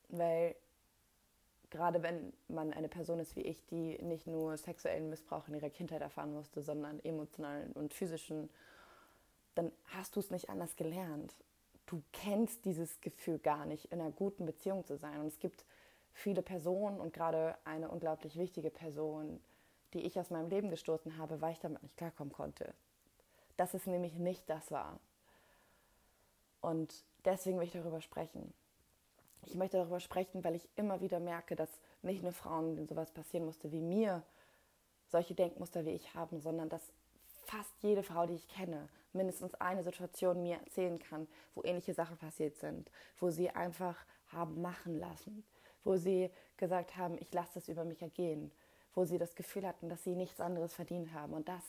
Weil 0.10 0.56
gerade 1.70 2.02
wenn 2.02 2.34
man 2.48 2.74
eine 2.74 2.90
Person 2.90 3.20
ist 3.20 3.36
wie 3.36 3.42
ich, 3.42 3.66
die 3.68 4.02
nicht 4.02 4.28
nur 4.28 4.58
sexuellen 4.58 5.10
Missbrauch 5.10 5.48
in 5.48 5.56
ihrer 5.56 5.70
Kindheit 5.70 6.02
erfahren 6.02 6.34
musste, 6.34 6.62
sondern 6.62 7.00
emotionalen 7.04 7.72
und 7.74 7.94
physischen, 7.94 8.50
dann 9.56 9.72
hast 9.94 10.16
du 10.16 10.20
es 10.20 10.32
nicht 10.32 10.50
anders 10.50 10.76
gelernt. 10.76 11.36
Du 11.86 12.02
kennst 12.12 12.66
dieses 12.66 13.02
Gefühl 13.02 13.40
gar 13.40 13.66
nicht, 13.66 13.92
in 13.92 14.00
einer 14.00 14.12
guten 14.12 14.46
Beziehung 14.46 14.86
zu 14.86 14.98
sein. 14.98 15.20
Und 15.20 15.28
es 15.28 15.40
gibt 15.40 15.66
viele 16.20 16.42
Personen 16.42 17.00
und 17.00 17.14
gerade 17.14 17.58
eine 17.64 17.90
unglaublich 17.90 18.38
wichtige 18.38 18.70
Person, 18.70 19.40
die 19.94 20.02
ich 20.06 20.20
aus 20.20 20.30
meinem 20.30 20.50
Leben 20.50 20.70
gestoßen 20.70 21.18
habe, 21.18 21.42
weil 21.42 21.54
ich 21.54 21.60
damit 21.60 21.82
nicht 21.82 21.98
klarkommen 21.98 22.34
konnte. 22.34 22.74
Dass 23.58 23.74
es 23.74 23.88
nämlich 23.88 24.16
nicht 24.16 24.50
das 24.50 24.72
war. 24.72 25.00
Und 26.62 27.04
deswegen 27.26 27.58
will 27.58 27.66
ich 27.66 27.74
darüber 27.74 28.02
sprechen. 28.02 28.54
Ich 29.46 29.56
möchte 29.56 29.78
darüber 29.78 30.00
sprechen, 30.00 30.44
weil 30.44 30.56
ich 30.56 30.68
immer 30.76 31.02
wieder 31.02 31.20
merke, 31.20 31.56
dass 31.56 31.70
nicht 32.02 32.22
nur 32.22 32.34
Frauen, 32.34 32.76
denen 32.76 32.88
sowas 32.88 33.12
passieren 33.12 33.46
musste 33.46 33.72
wie 33.72 33.82
mir, 33.82 34.24
solche 35.08 35.34
Denkmuster 35.34 35.86
wie 35.86 35.92
ich 35.92 36.14
haben, 36.14 36.40
sondern 36.40 36.70
dass 36.70 36.94
fast 37.46 37.74
jede 37.82 38.04
Frau, 38.04 38.28
die 38.28 38.36
ich 38.36 38.48
kenne, 38.48 38.90
mindestens 39.14 39.56
eine 39.56 39.84
Situation 39.84 40.44
mir 40.44 40.58
erzählen 40.58 41.00
kann, 41.00 41.28
wo 41.56 41.64
ähnliche 41.64 41.94
Sachen 41.94 42.18
passiert 42.18 42.58
sind, 42.58 42.92
wo 43.20 43.32
sie 43.32 43.50
einfach 43.50 43.98
haben 44.28 44.62
machen 44.62 45.00
lassen, 45.00 45.44
wo 45.84 45.98
sie 45.98 46.30
gesagt 46.58 46.98
haben, 46.98 47.18
ich 47.20 47.34
lasse 47.34 47.52
das 47.56 47.68
über 47.68 47.84
mich 47.86 48.02
ergehen, 48.02 48.52
wo 48.94 49.06
sie 49.06 49.18
das 49.18 49.36
Gefühl 49.36 49.66
hatten, 49.68 49.90
dass 49.90 50.04
sie 50.04 50.16
nichts 50.16 50.40
anderes 50.40 50.74
verdient 50.74 51.14
haben. 51.14 51.34
Und 51.34 51.48
das 51.48 51.64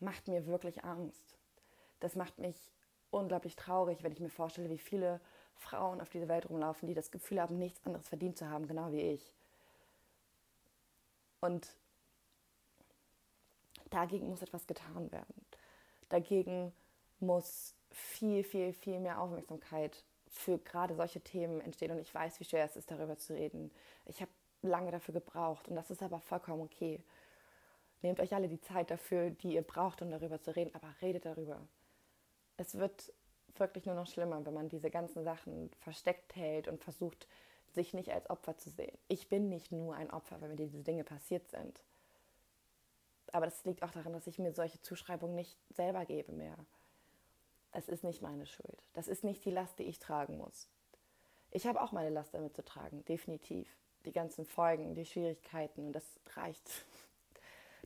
macht 0.00 0.28
mir 0.28 0.46
wirklich 0.46 0.84
Angst. 0.84 1.36
Das 2.00 2.14
macht 2.14 2.38
mich 2.38 2.56
unglaublich 3.10 3.56
traurig, 3.56 4.02
wenn 4.02 4.12
ich 4.12 4.20
mir 4.20 4.30
vorstelle, 4.30 4.70
wie 4.70 4.78
viele 4.78 5.20
Frauen 5.54 6.00
auf 6.00 6.10
dieser 6.10 6.28
Welt 6.28 6.48
rumlaufen, 6.48 6.86
die 6.86 6.94
das 6.94 7.10
Gefühl 7.10 7.40
haben, 7.40 7.58
nichts 7.58 7.84
anderes 7.84 8.08
verdient 8.08 8.38
zu 8.38 8.48
haben, 8.48 8.68
genau 8.68 8.92
wie 8.92 9.00
ich. 9.00 9.32
Und 11.40 11.72
dagegen 13.90 14.28
muss 14.28 14.42
etwas 14.42 14.66
getan 14.66 15.10
werden. 15.12 15.46
Dagegen 16.08 16.72
muss 17.20 17.74
viel, 17.90 18.44
viel, 18.44 18.72
viel 18.72 19.00
mehr 19.00 19.20
Aufmerksamkeit 19.20 20.04
für 20.30 20.58
gerade 20.58 20.94
solche 20.94 21.20
Themen 21.20 21.60
entstehen 21.60 21.90
und 21.90 21.98
ich 21.98 22.14
weiß, 22.14 22.40
wie 22.40 22.44
schwer 22.44 22.64
es 22.64 22.76
ist, 22.76 22.90
darüber 22.90 23.16
zu 23.18 23.34
reden. 23.34 23.70
Ich 24.06 24.20
habe 24.20 24.30
lange 24.62 24.90
dafür 24.90 25.14
gebraucht 25.14 25.68
und 25.68 25.76
das 25.76 25.90
ist 25.90 26.02
aber 26.02 26.20
vollkommen 26.20 26.62
okay. 26.62 27.02
Nehmt 28.02 28.20
euch 28.20 28.34
alle 28.34 28.48
die 28.48 28.60
Zeit 28.60 28.90
dafür, 28.90 29.30
die 29.30 29.54
ihr 29.54 29.62
braucht, 29.62 30.02
um 30.02 30.10
darüber 30.10 30.40
zu 30.40 30.54
reden, 30.54 30.74
aber 30.74 30.94
redet 31.02 31.24
darüber. 31.24 31.60
Es 32.56 32.76
wird 32.76 33.12
wirklich 33.56 33.86
nur 33.86 33.94
noch 33.94 34.06
schlimmer, 34.06 34.44
wenn 34.44 34.54
man 34.54 34.68
diese 34.68 34.90
ganzen 34.90 35.24
Sachen 35.24 35.70
versteckt 35.80 36.36
hält 36.36 36.68
und 36.68 36.82
versucht, 36.82 37.26
sich 37.72 37.92
nicht 37.92 38.12
als 38.12 38.30
Opfer 38.30 38.56
zu 38.56 38.70
sehen. 38.70 38.96
Ich 39.08 39.28
bin 39.28 39.48
nicht 39.48 39.72
nur 39.72 39.94
ein 39.94 40.10
Opfer, 40.10 40.40
wenn 40.40 40.50
mir 40.50 40.56
diese 40.56 40.78
Dinge 40.78 41.04
passiert 41.04 41.48
sind. 41.50 41.82
Aber 43.32 43.46
das 43.46 43.64
liegt 43.64 43.82
auch 43.82 43.90
daran, 43.90 44.12
dass 44.12 44.26
ich 44.26 44.38
mir 44.38 44.52
solche 44.52 44.80
Zuschreibungen 44.80 45.34
nicht 45.34 45.58
selber 45.70 46.04
gebe 46.06 46.32
mehr 46.32 46.56
es 47.78 47.88
ist 47.88 48.02
nicht 48.02 48.22
meine 48.22 48.44
Schuld. 48.44 48.82
Das 48.92 49.06
ist 49.06 49.22
nicht 49.22 49.44
die 49.44 49.52
Last, 49.52 49.78
die 49.78 49.84
ich 49.84 50.00
tragen 50.00 50.36
muss. 50.36 50.68
Ich 51.50 51.66
habe 51.66 51.80
auch 51.80 51.92
meine 51.92 52.10
Last 52.10 52.34
damit 52.34 52.54
zu 52.54 52.64
tragen, 52.64 53.04
definitiv. 53.04 53.68
Die 54.04 54.12
ganzen 54.12 54.44
Folgen, 54.44 54.94
die 54.94 55.06
Schwierigkeiten 55.06 55.86
und 55.86 55.92
das 55.92 56.20
reicht. 56.34 56.68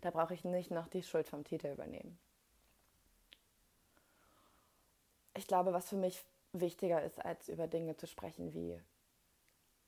Da 0.01 0.11
brauche 0.11 0.34
ich 0.34 0.43
nicht 0.43 0.72
noch 0.72 0.88
die 0.88 1.05
Schuld 1.05 1.28
vom 1.28 1.45
Täter 1.45 1.70
übernehmen. 1.70 2.18
Ich 5.36 5.47
glaube, 5.47 5.72
was 5.72 5.88
für 5.88 5.97
mich 5.97 6.24
wichtiger 6.53 7.01
ist, 7.05 7.24
als 7.24 7.49
über 7.49 7.68
Dinge 7.68 7.97
zu 7.97 8.09
sprechen 8.09 8.53
wie 8.53 8.80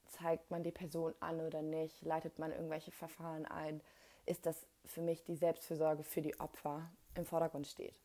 zeigt 0.07 0.52
man 0.52 0.62
die 0.62 0.70
Person 0.70 1.14
an 1.18 1.40
oder 1.40 1.62
nicht, 1.62 2.00
leitet 2.02 2.38
man 2.38 2.52
irgendwelche 2.52 2.92
Verfahren 2.92 3.44
ein, 3.44 3.80
ist 4.24 4.46
das 4.46 4.64
für 4.84 5.02
mich 5.02 5.24
die 5.24 5.34
Selbstfürsorge 5.34 6.05
für 6.05 6.22
die 6.22 6.38
Opfer 6.38 6.88
im 7.16 7.26
Vordergrund 7.26 7.66
steht. 7.66 7.96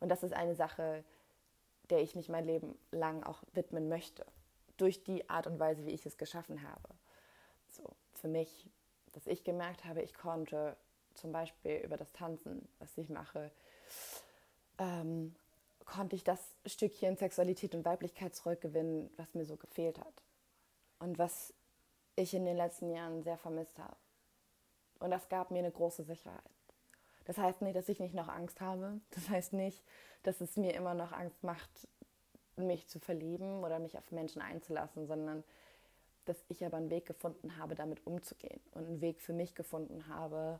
Und 0.00 0.08
das 0.08 0.22
ist 0.22 0.32
eine 0.32 0.54
Sache, 0.54 1.04
der 1.90 2.00
ich 2.00 2.14
mich 2.14 2.28
mein 2.28 2.46
Leben 2.46 2.78
lang 2.90 3.22
auch 3.22 3.42
widmen 3.52 3.88
möchte, 3.88 4.26
durch 4.76 5.02
die 5.04 5.28
Art 5.28 5.46
und 5.46 5.58
Weise, 5.58 5.84
wie 5.86 5.92
ich 5.92 6.06
es 6.06 6.18
geschaffen 6.18 6.62
habe. 6.62 6.88
So, 7.68 7.84
für 8.14 8.28
mich, 8.28 8.70
dass 9.12 9.26
ich 9.26 9.44
gemerkt 9.44 9.84
habe, 9.84 10.02
ich 10.02 10.14
konnte 10.14 10.76
zum 11.14 11.32
Beispiel 11.32 11.78
über 11.78 11.96
das 11.96 12.12
Tanzen, 12.12 12.68
was 12.78 12.96
ich 12.96 13.08
mache, 13.08 13.50
ähm, 14.78 15.34
konnte 15.84 16.16
ich 16.16 16.22
das 16.22 16.54
Stückchen 16.66 17.16
Sexualität 17.16 17.74
und 17.74 17.84
Weiblichkeit 17.84 18.34
zurückgewinnen, 18.36 19.10
was 19.16 19.34
mir 19.34 19.44
so 19.44 19.56
gefehlt 19.56 19.98
hat. 19.98 20.22
Und 20.98 21.18
was 21.18 21.54
ich 22.16 22.34
in 22.34 22.44
den 22.44 22.56
letzten 22.56 22.90
Jahren 22.90 23.22
sehr 23.22 23.38
vermisst 23.38 23.78
habe. 23.78 23.96
Und 25.00 25.10
das 25.10 25.28
gab 25.28 25.50
mir 25.50 25.60
eine 25.60 25.70
große 25.70 26.02
Sicherheit. 26.04 26.57
Das 27.28 27.36
heißt 27.36 27.60
nicht, 27.60 27.76
dass 27.76 27.90
ich 27.90 28.00
nicht 28.00 28.14
noch 28.14 28.28
Angst 28.28 28.62
habe. 28.62 29.00
Das 29.10 29.28
heißt 29.28 29.52
nicht, 29.52 29.84
dass 30.22 30.40
es 30.40 30.56
mir 30.56 30.74
immer 30.74 30.94
noch 30.94 31.12
Angst 31.12 31.44
macht, 31.44 31.70
mich 32.56 32.88
zu 32.88 32.98
verlieben 32.98 33.62
oder 33.62 33.78
mich 33.78 33.98
auf 33.98 34.10
Menschen 34.10 34.40
einzulassen, 34.40 35.06
sondern 35.06 35.44
dass 36.24 36.42
ich 36.48 36.64
aber 36.64 36.78
einen 36.78 36.88
Weg 36.88 37.04
gefunden 37.04 37.58
habe, 37.58 37.74
damit 37.74 38.04
umzugehen 38.06 38.60
und 38.72 38.86
einen 38.86 39.00
Weg 39.02 39.20
für 39.20 39.34
mich 39.34 39.54
gefunden 39.54 40.08
habe, 40.08 40.58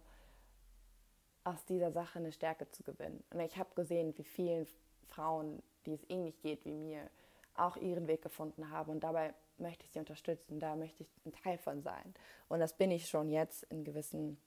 aus 1.42 1.64
dieser 1.64 1.90
Sache 1.90 2.18
eine 2.18 2.32
Stärke 2.32 2.70
zu 2.70 2.82
gewinnen. 2.82 3.24
Und 3.30 3.40
ich 3.40 3.56
habe 3.56 3.74
gesehen, 3.74 4.16
wie 4.18 4.24
vielen 4.24 4.66
Frauen, 5.06 5.62
die 5.86 5.94
es 5.94 6.04
ähnlich 6.10 6.38
geht 6.42 6.66
wie 6.66 6.74
mir, 6.74 7.08
auch 7.54 7.78
ihren 7.78 8.06
Weg 8.08 8.20
gefunden 8.20 8.70
haben. 8.70 8.90
Und 8.90 9.00
dabei 9.00 9.32
möchte 9.56 9.84
ich 9.84 9.92
sie 9.92 10.00
unterstützen, 10.00 10.60
da 10.60 10.76
möchte 10.76 11.02
ich 11.02 11.08
ein 11.24 11.32
Teil 11.32 11.56
von 11.56 11.80
sein. 11.82 12.14
Und 12.48 12.60
das 12.60 12.74
bin 12.74 12.90
ich 12.90 13.08
schon 13.08 13.30
jetzt 13.30 13.62
in 13.64 13.84
gewissen 13.84 14.38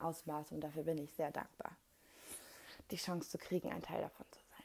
Ausmaß 0.00 0.52
und 0.52 0.60
dafür 0.60 0.82
bin 0.82 0.98
ich 0.98 1.12
sehr 1.12 1.30
dankbar, 1.30 1.76
die 2.90 2.96
Chance 2.96 3.30
zu 3.30 3.38
kriegen, 3.38 3.70
ein 3.70 3.82
Teil 3.82 4.02
davon 4.02 4.26
zu 4.30 4.40
sein. 4.50 4.64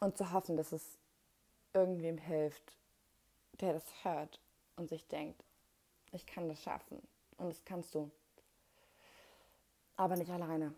Und 0.00 0.16
zu 0.16 0.32
hoffen, 0.32 0.56
dass 0.56 0.72
es 0.72 0.98
irgendwem 1.72 2.18
hilft, 2.18 2.76
der 3.60 3.72
das 3.72 3.84
hört 4.02 4.40
und 4.76 4.88
sich 4.88 5.06
denkt, 5.08 5.42
ich 6.12 6.26
kann 6.26 6.48
das 6.48 6.62
schaffen 6.62 7.00
und 7.36 7.48
das 7.48 7.64
kannst 7.64 7.94
du. 7.94 8.10
Aber 9.96 10.16
nicht 10.16 10.30
alleine. 10.30 10.74